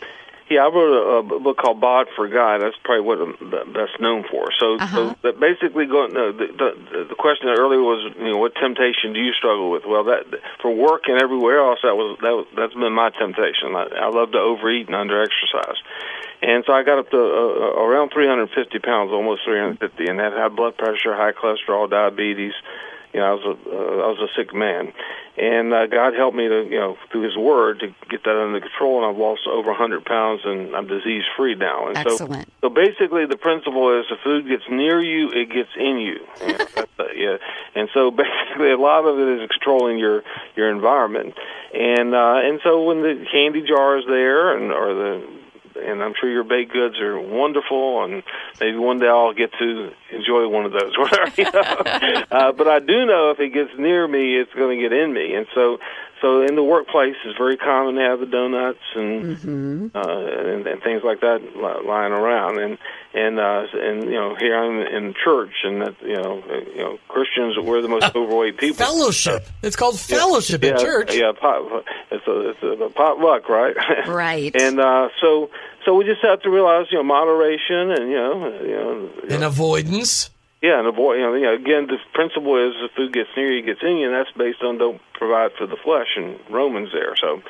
yeah, 0.49 0.65
I 0.65 0.73
wrote 0.73 0.89
a, 0.89 1.35
a 1.35 1.39
book 1.39 1.57
called 1.57 1.79
"Bod 1.79 2.07
for 2.15 2.27
God." 2.27 2.61
That's 2.61 2.75
probably 2.83 3.05
what 3.05 3.21
I'm 3.21 3.73
best 3.73 4.01
known 4.01 4.25
for. 4.29 4.49
So, 4.57 4.77
uh-huh. 4.77 5.13
so 5.21 5.31
basically, 5.33 5.85
going 5.85 6.17
uh, 6.17 6.33
the, 6.33 6.47
the 6.57 7.05
the 7.13 7.15
question 7.15 7.49
earlier 7.49 7.81
was, 7.81 8.13
you 8.17 8.33
know, 8.33 8.37
what 8.37 8.55
temptation 8.55 9.13
do 9.13 9.21
you 9.21 9.33
struggle 9.33 9.69
with? 9.69 9.83
Well, 9.85 10.05
that 10.05 10.25
for 10.61 10.73
work 10.73 11.03
and 11.05 11.21
everywhere 11.21 11.61
else, 11.61 11.79
that 11.83 11.93
was 11.93 12.17
that 12.21 12.33
was, 12.33 12.47
that's 12.57 12.73
been 12.73 12.93
my 12.93 13.11
temptation. 13.11 13.77
I, 13.77 13.93
I 14.01 14.09
love 14.09 14.31
to 14.33 14.39
overeat 14.39 14.89
and 14.89 14.97
underexercise, 14.97 15.77
and 16.41 16.63
so 16.65 16.73
I 16.73 16.81
got 16.81 16.97
up 16.97 17.09
to 17.11 17.21
uh, 17.21 17.85
around 17.85 18.09
350 18.09 18.79
pounds, 18.79 19.11
almost 19.13 19.45
350, 19.45 20.09
and 20.09 20.17
that 20.17 20.33
had 20.33 20.55
blood 20.55 20.77
pressure, 20.77 21.13
high 21.13 21.33
cholesterol, 21.33 21.89
diabetes 21.89 22.53
you 23.13 23.19
know, 23.19 23.25
I 23.25 23.33
was 23.33 23.45
a 23.45 23.55
uh, 23.69 24.05
I 24.05 24.07
was 24.13 24.29
a 24.29 24.29
sick 24.37 24.53
man, 24.53 24.93
and 25.37 25.73
uh, 25.73 25.87
God 25.87 26.13
helped 26.13 26.37
me 26.37 26.47
to 26.47 26.63
you 26.69 26.79
know 26.79 26.95
through 27.11 27.23
His 27.23 27.35
Word 27.35 27.79
to 27.79 27.87
get 28.09 28.23
that 28.23 28.37
under 28.37 28.59
control, 28.59 29.01
and 29.01 29.09
I've 29.09 29.17
lost 29.17 29.41
over 29.49 29.69
100 29.69 30.05
pounds, 30.05 30.41
and 30.45 30.75
I'm 30.75 30.85
disease 30.87 31.23
free 31.35 31.55
now. 31.55 31.87
And 31.87 31.97
Excellent. 31.97 32.45
So, 32.61 32.67
so 32.67 32.69
basically, 32.69 33.25
the 33.25 33.37
principle 33.37 33.99
is 33.99 34.05
the 34.09 34.17
food 34.23 34.47
gets 34.47 34.63
near 34.69 35.01
you, 35.01 35.31
it 35.31 35.49
gets 35.49 35.73
in 35.75 35.97
you. 35.97 36.19
that's, 36.75 36.99
uh, 36.99 37.05
yeah, 37.15 37.37
and 37.73 37.89
so 37.93 38.11
basically, 38.23 38.71
a 38.71 38.77
lot 38.77 39.05
of 39.05 39.17
it 39.17 39.41
is 39.41 39.49
controlling 39.49 39.97
your 39.97 40.21
your 40.55 40.69
environment, 40.69 41.33
and 41.73 42.13
uh, 42.13 42.45
and 42.45 42.59
so 42.63 42.83
when 42.83 43.01
the 43.01 43.25
candy 43.31 43.63
jar 43.67 43.97
is 43.97 44.05
there, 44.05 44.55
and 44.55 44.71
or 44.71 44.93
the 44.93 45.38
and 45.75 46.03
I'm 46.03 46.13
sure 46.19 46.29
your 46.29 46.43
baked 46.43 46.73
goods 46.73 46.99
are 46.99 47.19
wonderful, 47.19 48.03
and 48.03 48.23
maybe 48.59 48.77
one 48.77 48.99
day 48.99 49.07
I'll 49.07 49.33
get 49.33 49.51
to 49.59 49.91
enjoy 50.11 50.47
one 50.47 50.65
of 50.65 50.71
those. 50.71 50.93
you 51.37 51.43
know? 51.45 51.51
uh, 52.31 52.51
but 52.51 52.67
I 52.67 52.79
do 52.79 53.05
know 53.05 53.31
if 53.31 53.39
it 53.39 53.53
gets 53.53 53.71
near 53.77 54.07
me, 54.07 54.37
it's 54.37 54.53
going 54.53 54.77
to 54.77 54.81
get 54.81 54.93
in 54.93 55.13
me, 55.13 55.35
and 55.35 55.47
so 55.53 55.79
so 56.21 56.41
in 56.41 56.55
the 56.55 56.63
workplace, 56.63 57.15
it's 57.23 57.37
very 57.37 57.55
common 57.55 57.95
to 57.95 58.01
have 58.01 58.19
the 58.19 58.25
donuts 58.25 58.79
and 58.95 59.37
mm-hmm. 59.37 59.87
uh, 59.95 60.53
and, 60.53 60.67
and 60.67 60.83
things 60.83 61.01
like 61.03 61.21
that 61.21 61.41
lying 61.85 62.11
around, 62.11 62.59
and 62.59 62.77
and 63.13 63.39
uh, 63.39 63.65
and 63.73 64.03
you 64.03 64.19
know 64.19 64.35
here 64.35 64.57
I'm 64.57 64.81
in 64.81 65.13
church, 65.13 65.53
and 65.63 65.81
that 65.81 65.95
you 66.01 66.17
know 66.17 66.43
uh, 66.49 66.55
you 66.75 66.77
know 66.77 66.99
Christians 67.07 67.57
we're 67.57 67.81
the 67.81 67.87
most 67.87 68.13
overweight 68.15 68.57
people. 68.57 68.85
Fellowship. 68.85 69.47
It's 69.61 69.75
called 69.75 69.99
fellowship 69.99 70.63
yeah, 70.63 70.71
in 70.71 70.75
yeah, 70.75 70.83
church. 70.83 71.15
Yeah, 71.15 71.31
pot, 71.39 71.85
it's 72.11 72.27
a 72.27 72.49
it's 72.49 72.81
a 72.81 72.89
potluck, 72.89 73.47
right? 73.47 73.75
Right. 74.07 74.53
and 74.55 74.79
uh, 74.79 75.09
so 75.21 75.49
so 75.85 75.95
we 75.95 76.03
just 76.03 76.21
have 76.21 76.41
to 76.41 76.49
realize 76.49 76.87
you 76.91 76.97
know 76.97 77.03
moderation 77.03 77.91
and 77.91 78.09
you 78.09 78.17
know 78.17 78.61
you 78.61 78.71
know, 78.71 79.09
and 79.29 79.43
avoidance. 79.43 80.29
Yeah, 80.61 80.79
and 80.79 80.87
avoid. 80.87 81.15
You 81.15 81.21
know, 81.21 81.33
you 81.35 81.45
know, 81.45 81.53
again, 81.53 81.87
the 81.87 81.97
principle 82.13 82.57
is 82.57 82.75
the 82.81 82.89
food 82.95 83.13
gets 83.13 83.29
near 83.35 83.51
you, 83.51 83.63
gets 83.63 83.81
in 83.81 83.97
you, 83.97 84.07
and 84.07 84.15
that's 84.15 84.31
based 84.37 84.61
on 84.61 84.77
don't 84.77 85.01
provide 85.13 85.51
for 85.57 85.65
the 85.65 85.77
flesh 85.77 86.17
and 86.17 86.37
Romans 86.49 86.89
there. 86.91 87.15
So, 87.15 87.41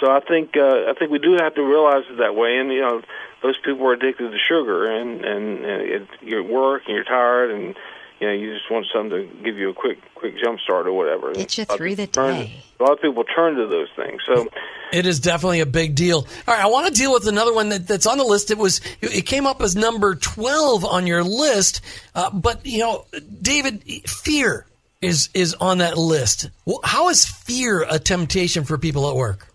so 0.00 0.10
I 0.10 0.20
think 0.20 0.56
uh, 0.56 0.88
I 0.88 0.94
think 0.98 1.10
we 1.10 1.18
do 1.18 1.36
have 1.38 1.54
to 1.56 1.62
realize 1.62 2.04
it 2.08 2.18
that 2.18 2.34
way. 2.34 2.56
And 2.56 2.72
you 2.72 2.80
know, 2.80 3.02
those 3.42 3.58
people 3.62 3.86
are 3.86 3.92
addicted 3.92 4.30
to 4.30 4.38
sugar, 4.38 4.90
and 4.90 5.24
and, 5.24 5.64
and 5.64 5.82
it, 5.82 6.08
you're 6.22 6.42
at 6.42 6.48
work 6.48 6.84
and 6.86 6.94
you're 6.94 7.04
tired, 7.04 7.50
and 7.50 7.76
you 8.20 8.26
know, 8.28 8.32
you 8.32 8.54
just 8.54 8.70
want 8.70 8.86
something 8.94 9.10
to 9.10 9.44
give 9.44 9.56
you 9.56 9.70
a 9.70 9.74
quick 9.74 9.98
quick 10.14 10.34
jump 10.42 10.60
start 10.60 10.86
or 10.86 10.92
whatever. 10.92 11.32
Get 11.32 11.58
you 11.58 11.64
A 11.64 11.66
lot 11.66 11.74
of 11.74 11.78
through 11.78 11.94
the 11.96 12.06
turn- 12.06 12.34
day. 12.34 12.52
A 12.80 12.82
lot 12.82 12.92
of 12.92 13.00
people 13.00 13.22
turn 13.24 13.54
to 13.56 13.66
those 13.66 13.88
things. 13.96 14.20
So 14.26 14.48
It 14.92 15.06
is 15.06 15.20
definitely 15.20 15.60
a 15.60 15.66
big 15.66 15.94
deal. 15.94 16.26
All 16.48 16.54
right, 16.54 16.62
I 16.62 16.66
want 16.66 16.86
to 16.88 16.92
deal 16.92 17.12
with 17.12 17.26
another 17.28 17.54
one 17.54 17.68
that, 17.70 17.86
that's 17.86 18.06
on 18.06 18.18
the 18.18 18.24
list. 18.24 18.50
It 18.50 18.58
was 18.58 18.80
it 19.00 19.26
came 19.26 19.46
up 19.46 19.60
as 19.62 19.76
number 19.76 20.14
twelve 20.16 20.84
on 20.84 21.06
your 21.06 21.22
list, 21.22 21.80
uh, 22.14 22.30
but 22.30 22.64
you 22.66 22.80
know, 22.80 23.06
David, 23.40 23.82
fear 24.08 24.66
is 25.00 25.28
is 25.34 25.54
on 25.54 25.78
that 25.78 25.96
list. 25.96 26.50
How 26.82 27.08
is 27.10 27.24
fear 27.26 27.86
a 27.88 27.98
temptation 27.98 28.64
for 28.64 28.76
people 28.78 29.08
at 29.08 29.16
work? 29.16 29.48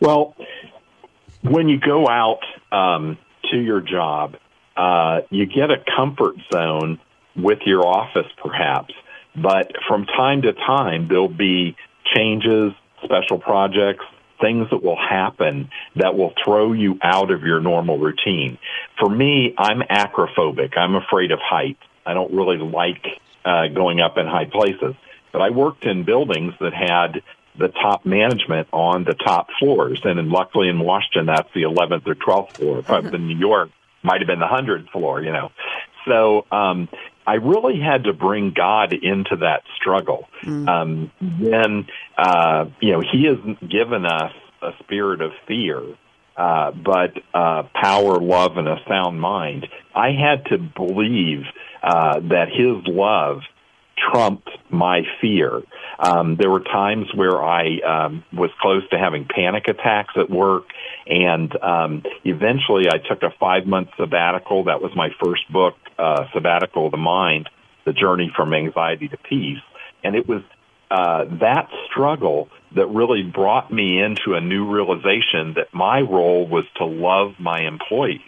Well, 0.00 0.34
when 1.42 1.68
you 1.68 1.78
go 1.78 2.08
out 2.08 2.40
um, 2.72 3.18
to 3.50 3.58
your 3.60 3.80
job, 3.80 4.36
uh, 4.76 5.20
you 5.30 5.46
get 5.46 5.70
a 5.70 5.76
comfort 5.96 6.36
zone 6.52 6.98
with 7.36 7.60
your 7.66 7.86
office, 7.86 8.30
perhaps. 8.42 8.94
But 9.36 9.72
from 9.88 10.06
time 10.06 10.42
to 10.42 10.52
time, 10.52 11.08
there'll 11.08 11.28
be 11.28 11.76
changes, 12.14 12.72
special 13.02 13.38
projects, 13.38 14.04
things 14.40 14.68
that 14.70 14.82
will 14.82 14.98
happen 14.98 15.70
that 15.96 16.16
will 16.16 16.32
throw 16.44 16.72
you 16.72 16.98
out 17.02 17.30
of 17.30 17.42
your 17.42 17.60
normal 17.60 17.98
routine. 17.98 18.58
For 18.98 19.08
me, 19.08 19.54
I'm 19.56 19.80
acrophobic. 19.80 20.76
I'm 20.76 20.94
afraid 20.94 21.32
of 21.32 21.38
heights. 21.40 21.82
I 22.06 22.14
don't 22.14 22.32
really 22.32 22.58
like 22.58 23.06
uh, 23.44 23.68
going 23.68 24.00
up 24.00 24.18
in 24.18 24.26
high 24.26 24.46
places. 24.46 24.94
But 25.32 25.42
I 25.42 25.50
worked 25.50 25.84
in 25.84 26.04
buildings 26.04 26.54
that 26.60 26.72
had 26.74 27.22
the 27.58 27.68
top 27.68 28.04
management 28.04 28.68
on 28.72 29.04
the 29.04 29.14
top 29.14 29.48
floors. 29.58 30.00
And 30.04 30.18
in, 30.18 30.30
luckily 30.30 30.68
in 30.68 30.78
Washington, 30.78 31.26
that's 31.26 31.48
the 31.54 31.62
11th 31.62 32.06
or 32.06 32.14
12th 32.14 32.56
floor. 32.56 32.78
If 32.80 32.90
I 32.90 33.00
was 33.00 33.14
in 33.14 33.26
New 33.26 33.38
York, 33.38 33.70
might 34.02 34.20
have 34.20 34.26
been 34.26 34.40
the 34.40 34.46
100th 34.46 34.90
floor, 34.90 35.22
you 35.22 35.32
know. 35.32 35.50
So, 36.06 36.46
um, 36.52 36.88
I 37.26 37.34
really 37.34 37.80
had 37.80 38.04
to 38.04 38.12
bring 38.12 38.52
God 38.54 38.92
into 38.92 39.36
that 39.36 39.62
struggle. 39.76 40.28
Um, 40.68 41.10
then, 41.20 41.86
uh, 42.18 42.66
you 42.80 42.92
know, 42.92 43.00
He 43.00 43.24
has 43.24 43.38
given 43.68 44.04
us 44.04 44.32
a 44.62 44.72
spirit 44.82 45.20
of 45.20 45.32
fear, 45.46 45.82
uh, 46.36 46.72
but 46.72 47.12
uh, 47.32 47.64
power, 47.74 48.20
love, 48.20 48.56
and 48.56 48.68
a 48.68 48.76
sound 48.88 49.20
mind. 49.20 49.66
I 49.94 50.10
had 50.10 50.46
to 50.46 50.58
believe 50.58 51.44
uh, 51.82 52.20
that 52.20 52.48
His 52.50 52.86
love 52.86 53.40
trumped 54.10 54.50
my 54.70 55.02
fear. 55.20 55.62
Um, 55.98 56.36
there 56.36 56.50
were 56.50 56.60
times 56.60 57.06
where 57.14 57.42
I 57.42 57.78
um, 57.80 58.24
was 58.32 58.50
close 58.60 58.82
to 58.90 58.98
having 58.98 59.26
panic 59.26 59.68
attacks 59.68 60.14
at 60.16 60.28
work, 60.28 60.64
and 61.06 61.54
um, 61.62 62.02
eventually 62.24 62.88
I 62.88 62.98
took 62.98 63.22
a 63.22 63.30
five 63.38 63.66
month 63.66 63.88
sabbatical. 63.96 64.64
That 64.64 64.82
was 64.82 64.92
my 64.96 65.10
first 65.22 65.50
book, 65.52 65.74
uh, 65.98 66.24
Sabbatical 66.32 66.86
of 66.86 66.92
the 66.92 66.98
Mind: 66.98 67.48
The 67.84 67.92
Journey 67.92 68.30
from 68.34 68.54
Anxiety 68.54 69.08
to 69.08 69.16
Peace, 69.16 69.62
and 70.02 70.14
it 70.14 70.28
was 70.28 70.42
uh, 70.90 71.24
that 71.40 71.68
struggle 71.90 72.48
that 72.76 72.86
really 72.86 73.22
brought 73.22 73.72
me 73.72 74.00
into 74.00 74.34
a 74.34 74.40
new 74.40 74.70
realization 74.70 75.54
that 75.54 75.72
my 75.72 76.00
role 76.00 76.46
was 76.46 76.64
to 76.76 76.84
love 76.84 77.34
my 77.38 77.62
employees. 77.62 78.20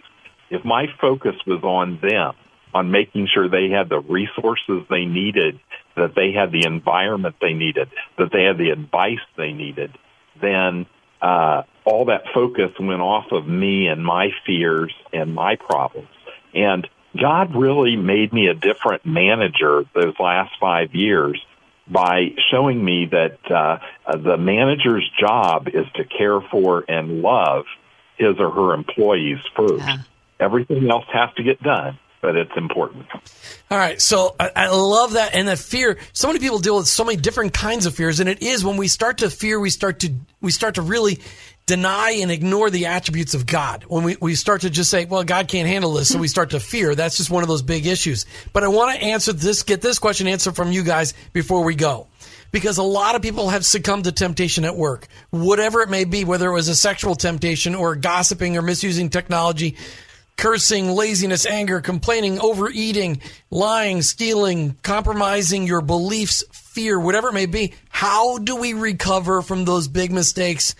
If 0.49 0.65
my 0.65 0.87
focus 0.99 1.35
was 1.45 1.63
on 1.63 1.99
them, 2.01 2.33
on 2.73 2.91
making 2.91 3.27
sure 3.33 3.49
they 3.49 3.69
had 3.69 3.89
the 3.89 3.99
resources 3.99 4.85
they 4.89 5.05
needed, 5.05 5.59
that 5.95 6.13
they 6.15 6.31
had 6.31 6.51
the 6.51 6.65
environment 6.65 7.35
they 7.41 7.53
needed, 7.53 7.89
that 8.17 8.31
they 8.31 8.43
had 8.43 8.57
the 8.57 8.69
advice 8.69 9.23
they 9.35 9.51
needed, 9.51 9.97
then 10.41 10.85
uh, 11.21 11.63
all 11.85 12.05
that 12.05 12.23
focus 12.33 12.71
went 12.79 13.01
off 13.01 13.31
of 13.31 13.47
me 13.47 13.87
and 13.87 14.03
my 14.03 14.29
fears 14.45 14.93
and 15.13 15.33
my 15.33 15.55
problems. 15.55 16.09
And 16.53 16.87
God 17.19 17.55
really 17.55 17.95
made 17.95 18.33
me 18.33 18.47
a 18.47 18.53
different 18.53 19.05
manager 19.05 19.83
those 19.93 20.13
last 20.19 20.51
five 20.59 20.93
years 20.93 21.43
by 21.89 22.35
showing 22.51 22.83
me 22.83 23.07
that 23.11 23.39
uh, 23.49 23.77
the 24.17 24.37
manager's 24.37 25.09
job 25.19 25.67
is 25.67 25.85
to 25.95 26.03
care 26.03 26.41
for 26.41 26.83
and 26.87 27.21
love 27.21 27.65
his 28.17 28.35
or 28.39 28.51
her 28.51 28.73
employees 28.73 29.37
first. 29.55 29.85
Yeah. 29.85 29.97
Everything 30.39 30.89
else 30.89 31.05
has 31.13 31.29
to 31.37 31.43
get 31.43 31.61
done, 31.63 31.97
but 32.21 32.35
it's 32.35 32.51
important. 32.57 33.05
All 33.71 33.77
right, 33.77 34.01
so 34.01 34.35
I, 34.39 34.51
I 34.55 34.67
love 34.69 35.13
that, 35.13 35.33
and 35.33 35.47
that 35.47 35.59
fear. 35.59 35.97
So 36.13 36.27
many 36.27 36.39
people 36.39 36.59
deal 36.59 36.77
with 36.77 36.87
so 36.87 37.03
many 37.03 37.17
different 37.17 37.53
kinds 37.53 37.85
of 37.85 37.95
fears, 37.95 38.19
and 38.19 38.29
it 38.29 38.43
is 38.43 38.63
when 38.63 38.77
we 38.77 38.87
start 38.87 39.19
to 39.19 39.29
fear, 39.29 39.59
we 39.59 39.69
start 39.69 39.99
to 40.01 40.13
we 40.41 40.51
start 40.51 40.75
to 40.75 40.81
really 40.81 41.19
deny 41.67 42.11
and 42.21 42.31
ignore 42.31 42.71
the 42.71 42.87
attributes 42.87 43.35
of 43.35 43.45
God. 43.45 43.83
When 43.87 44.03
we, 44.03 44.17
we 44.19 44.33
start 44.33 44.61
to 44.61 44.71
just 44.71 44.89
say, 44.89 45.05
"Well, 45.05 45.23
God 45.23 45.47
can't 45.47 45.67
handle 45.67 45.93
this," 45.93 46.09
so 46.09 46.17
we 46.17 46.27
start 46.27 46.49
to 46.51 46.59
fear. 46.59 46.95
That's 46.95 47.17
just 47.17 47.29
one 47.29 47.43
of 47.43 47.49
those 47.49 47.61
big 47.61 47.85
issues. 47.85 48.25
But 48.53 48.63
I 48.63 48.69
want 48.69 48.97
to 48.97 49.05
answer 49.05 49.33
this, 49.33 49.61
get 49.61 49.81
this 49.81 49.99
question 49.99 50.27
answered 50.27 50.55
from 50.55 50.71
you 50.71 50.83
guys 50.83 51.13
before 51.33 51.63
we 51.63 51.75
go. 51.75 52.07
Because 52.51 52.77
a 52.77 52.83
lot 52.83 53.15
of 53.15 53.21
people 53.21 53.49
have 53.49 53.65
succumbed 53.65 54.05
to 54.05 54.13
temptation 54.13 54.63
at 54.63 54.77
work, 54.77 55.07
whatever 55.29 55.81
it 55.81 55.89
may 55.89 56.05
be, 56.05 56.23
whether 56.23 56.49
it 56.49 56.53
was 56.53 56.69
a 56.69 56.75
sexual 56.75 57.13
temptation 57.13 57.75
or 57.75 57.95
gossiping 57.95 58.55
or 58.55 58.61
misusing 58.61 59.09
technology, 59.09 59.75
cursing, 60.37 60.91
laziness, 60.91 61.45
anger, 61.45 61.81
complaining, 61.81 62.39
overeating, 62.39 63.21
lying, 63.51 64.01
stealing, 64.01 64.77
compromising 64.81 65.67
your 65.67 65.81
beliefs, 65.81 66.43
fear, 66.53 66.97
whatever 66.97 67.29
it 67.29 67.33
may 67.33 67.47
be. 67.47 67.73
How 67.89 68.37
do 68.37 68.55
we 68.55 68.73
recover 68.73 69.41
from 69.41 69.65
those 69.65 69.89
big 69.89 70.13
mistakes? 70.13 70.73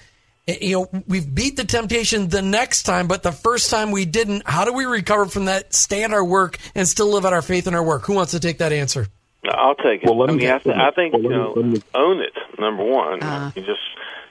Eh, 0.48 0.58
You 0.62 0.88
know, 0.94 1.02
we've 1.08 1.34
beat 1.34 1.58
the 1.58 1.66
temptation 1.66 2.30
the 2.30 2.42
next 2.42 2.84
time, 2.84 3.08
but 3.08 3.24
the 3.24 3.32
first 3.32 3.70
time 3.70 3.92
we 3.92 4.06
didn't. 4.06 4.44
How 4.46 4.66
do 4.66 4.74
we 4.74 4.86
recover 4.86 5.26
from 5.26 5.46
that, 5.46 5.74
stay 5.74 6.04
at 6.04 6.12
our 6.12 6.24
work, 6.24 6.58
and 6.76 6.88
still 6.88 7.08
live 7.08 7.26
out 7.26 7.34
our 7.34 7.42
faith 7.42 7.68
in 7.68 7.74
our 7.76 7.84
work? 7.84 8.06
Who 8.06 8.14
wants 8.14 8.32
to 8.32 8.40
take 8.40 8.60
that 8.60 8.72
answer? 8.72 9.08
I'll 9.50 9.76
take 9.76 10.04
it. 10.04 10.06
Well, 10.06 10.18
let 10.18 10.30
I 10.30 10.34
me 10.34 10.40
mean, 10.40 10.48
I, 10.50 10.54
get- 10.54 10.64
th- 10.64 10.76
I 10.76 10.92
think 10.92 11.14
well, 11.14 11.22
you 11.24 11.30
let 11.30 11.38
me- 11.38 11.44
know, 11.44 11.54
let 11.56 11.66
me- 11.66 11.82
own 11.96 12.20
it. 12.22 12.34
Number 12.60 12.84
one, 12.84 13.22
Uh. 13.24 13.52
you 13.56 13.62
just 13.64 13.80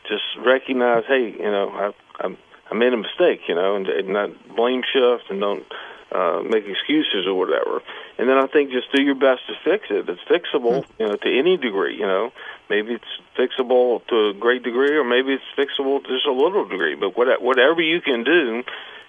just 0.08 0.22
recognize, 0.44 1.04
hey, 1.08 1.30
you 1.36 1.50
know, 1.50 1.68
I 1.70 2.26
I, 2.26 2.36
I 2.70 2.74
made 2.74 2.92
a 2.92 2.96
mistake, 2.96 3.40
you 3.48 3.54
know, 3.54 3.76
and, 3.76 3.86
and 3.88 4.08
not 4.08 4.30
blame 4.56 4.82
shift 4.92 5.24
and 5.30 5.40
don't 5.40 5.64
uh, 6.12 6.40
make 6.42 6.64
excuses 6.66 7.26
or 7.26 7.34
whatever. 7.34 7.82
And 8.18 8.28
then 8.28 8.38
I 8.38 8.46
think 8.46 8.70
just 8.70 8.90
do 8.92 9.02
your 9.02 9.14
best 9.16 9.42
to 9.48 9.54
fix 9.64 9.86
it. 9.90 10.08
It's 10.08 10.20
fixable, 10.22 10.84
you 10.98 11.06
know, 11.08 11.16
to 11.16 11.38
any 11.38 11.56
degree. 11.56 11.96
You 11.96 12.06
know, 12.06 12.32
maybe 12.70 12.94
it's 12.94 13.12
fixable 13.38 14.04
to 14.08 14.28
a 14.30 14.34
great 14.34 14.62
degree, 14.62 14.96
or 14.96 15.04
maybe 15.04 15.32
it's 15.34 15.44
fixable 15.56 16.02
to 16.02 16.08
just 16.08 16.26
a 16.26 16.32
little 16.32 16.66
degree. 16.68 16.94
But 16.94 17.16
what, 17.16 17.28
whatever 17.42 17.80
you 17.80 18.00
can 18.00 18.24
do, 18.24 18.62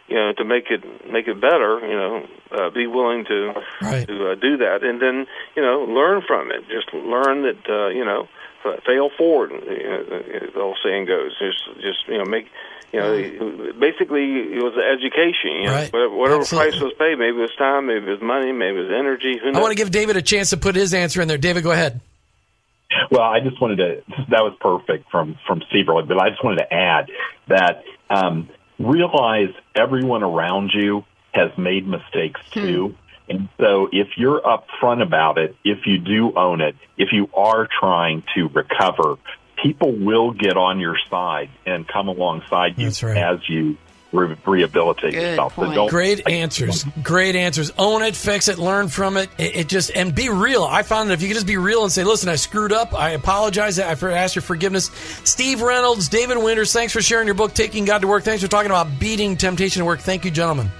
you 0.08 0.16
know, 0.16 0.34
to 0.34 0.44
make 0.46 0.70
it 0.70 0.84
make 1.12 1.28
it 1.28 1.40
better, 1.42 1.80
you 1.82 1.96
know, 1.96 2.26
uh, 2.52 2.70
be 2.70 2.88
willing 2.88 3.26
to 3.26 3.54
Right. 3.82 4.08
to 4.08 4.32
uh, 4.32 4.36
do 4.36 4.58
that, 4.58 4.84
and 4.84 5.02
then 5.02 5.28
you 5.56 5.62
know, 5.62 5.84
learn 5.84 6.22
from 6.26 6.52
it. 6.52 6.68
Just 6.70 6.94
learn 6.94 7.44
that 7.44 7.60
uh, 7.70 7.88
you 7.90 8.06
know, 8.06 8.28
fail 8.86 9.10
forward. 9.18 9.52
You 9.52 9.60
know, 9.90 10.04
the 10.54 10.60
old 10.60 10.78
saying 10.84 11.06
goes. 11.08 11.38
Just 11.40 11.64
just 11.82 12.08
you 12.08 12.18
know, 12.18 12.26
make. 12.26 12.48
You 12.94 13.02
know, 13.02 13.74
basically, 13.78 14.56
it 14.56 14.64
was 14.64 14.72
education. 14.78 15.52
You 15.60 15.64
know, 15.66 15.74
Right. 15.74 15.92
whatever, 15.92 16.16
whatever 16.16 16.46
price 16.46 16.80
was 16.80 16.94
paid, 16.98 17.20
maybe 17.20 17.36
it 17.36 17.42
was 17.42 17.54
time, 17.58 17.88
maybe 17.88 18.08
it 18.08 18.12
was 18.12 18.22
money, 18.22 18.54
maybe 18.54 18.78
it 18.80 18.84
was 18.84 18.92
energy. 18.98 19.38
Who 19.38 19.48
knows? 19.52 19.58
I 19.58 19.60
want 19.60 19.72
to 19.72 19.76
give 19.76 19.92
David 19.92 20.16
a 20.16 20.22
chance 20.22 20.52
to 20.52 20.58
put 20.58 20.74
his 20.78 20.94
answer 20.94 21.22
in 21.22 21.28
there. 21.28 21.38
David, 21.38 21.64
go 21.66 21.72
ahead. 21.72 22.00
Well, 23.12 23.22
I 23.22 23.40
just 23.40 23.62
wanted 23.62 23.78
to. 23.78 24.04
That 24.30 24.44
was 24.44 24.56
perfect 24.60 25.10
from 25.12 25.38
from 25.46 25.62
Steve 25.70 25.88
but 25.88 26.22
I 26.22 26.30
just 26.30 26.44
wanted 26.44 26.60
to 26.60 26.74
add 26.74 27.10
that 27.48 27.84
um, 28.10 28.50
realize 28.80 29.50
everyone 29.76 30.24
around 30.24 30.72
you 30.74 31.04
has 31.34 31.52
made 31.58 31.88
mistakes 31.88 32.40
too, 32.52 32.96
and 33.30 33.50
so 33.60 33.90
if 33.92 34.08
you're 34.18 34.42
upfront 34.42 35.02
about 35.02 35.38
it, 35.38 35.56
if 35.64 35.80
you 35.86 35.98
do 35.98 36.34
own 36.36 36.62
it, 36.62 36.76
if 36.98 37.10
you 37.12 37.30
are 37.34 37.68
trying 37.80 38.24
to 38.36 38.48
recover, 38.48 39.18
people 39.62 39.92
will 39.92 40.32
get 40.32 40.56
on 40.56 40.80
your 40.80 40.98
side 41.10 41.50
and 41.66 41.88
come 41.88 42.08
alongside 42.08 42.78
you 42.78 42.92
right. 43.04 43.18
as 43.18 43.40
you 43.50 43.78
re- 44.12 44.36
rehabilitate 44.46 45.14
Good 45.14 45.22
yourself. 45.22 45.56
point. 45.56 45.70
So 45.70 45.76
don't 45.76 45.90
Great 45.90 46.28
answers. 46.28 46.86
Great 47.04 47.36
answers. 47.36 47.72
Own 47.78 48.02
it, 48.02 48.16
fix 48.16 48.48
it, 48.48 48.58
learn 48.58 48.88
from 48.88 49.18
it. 49.18 49.30
It, 49.38 49.56
it 49.56 49.68
just 49.68 49.92
and 49.96 50.14
be 50.14 50.30
real. 50.30 50.64
I 50.64 50.84
found 50.84 51.10
that 51.10 51.16
if 51.16 51.22
you 51.22 51.28
could 51.28 51.36
just 51.36 51.48
be 51.48 51.58
real 51.58 51.84
and 51.84 51.92
say, 51.92 52.04
"Listen, 52.04 52.30
I 52.30 52.36
screwed 52.36 52.72
up. 52.72 52.94
I 52.94 53.12
apologize. 53.12 53.80
I 53.80 53.96
for 53.96 54.10
ask 54.10 54.36
your 54.36 54.42
forgiveness." 54.42 54.92
Steve 55.24 55.62
Reynolds, 55.62 56.08
David 56.08 56.38
Winters, 56.38 56.74
thanks 56.74 56.94
for 56.94 57.02
sharing 57.02 57.28
your 57.28 57.36
book, 57.36 57.54
Taking 57.54 57.86
God 57.86 58.00
to 58.00 58.08
Work. 58.08 58.24
Thanks 58.24 58.42
for 58.42 58.50
talking 58.50 58.72
about 58.72 59.00
beating 59.00 59.38
temptation 59.38 59.82
to 59.82 59.86
work. 59.86 60.00
Thank 60.00 60.26
you, 60.26 60.32
gentlemen. 60.32 60.72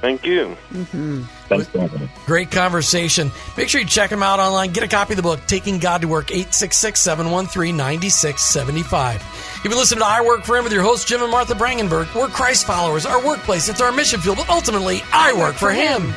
Thank 0.00 0.24
you. 0.24 0.56
Mm-hmm. 0.72 1.22
Thanks 1.48 1.66
for 1.68 1.80
having 1.80 2.02
me. 2.02 2.08
Great 2.26 2.50
conversation. 2.50 3.32
Make 3.56 3.68
sure 3.68 3.80
you 3.80 3.86
check 3.86 4.12
him 4.12 4.22
out 4.22 4.38
online. 4.38 4.72
Get 4.72 4.84
a 4.84 4.88
copy 4.88 5.14
of 5.14 5.16
the 5.16 5.22
book, 5.22 5.40
Taking 5.46 5.78
God 5.78 6.02
to 6.02 6.08
Work, 6.08 6.30
866 6.30 7.00
713 7.00 7.76
9675. 7.76 9.22
You've 9.56 9.70
been 9.70 9.78
listening 9.78 10.00
to 10.00 10.06
I 10.06 10.20
Work 10.20 10.44
for 10.44 10.56
Him 10.56 10.64
with 10.64 10.72
your 10.72 10.82
host, 10.82 11.08
Jim 11.08 11.22
and 11.22 11.30
Martha 11.30 11.54
Brangenberg. 11.54 12.14
We're 12.14 12.28
Christ 12.28 12.66
followers. 12.66 13.06
Our 13.06 13.24
workplace, 13.24 13.68
it's 13.68 13.80
our 13.80 13.92
mission 13.92 14.20
field, 14.20 14.36
but 14.36 14.48
ultimately, 14.48 15.00
I 15.12 15.32
work 15.32 15.56
for 15.56 15.72
Him. 15.72 16.14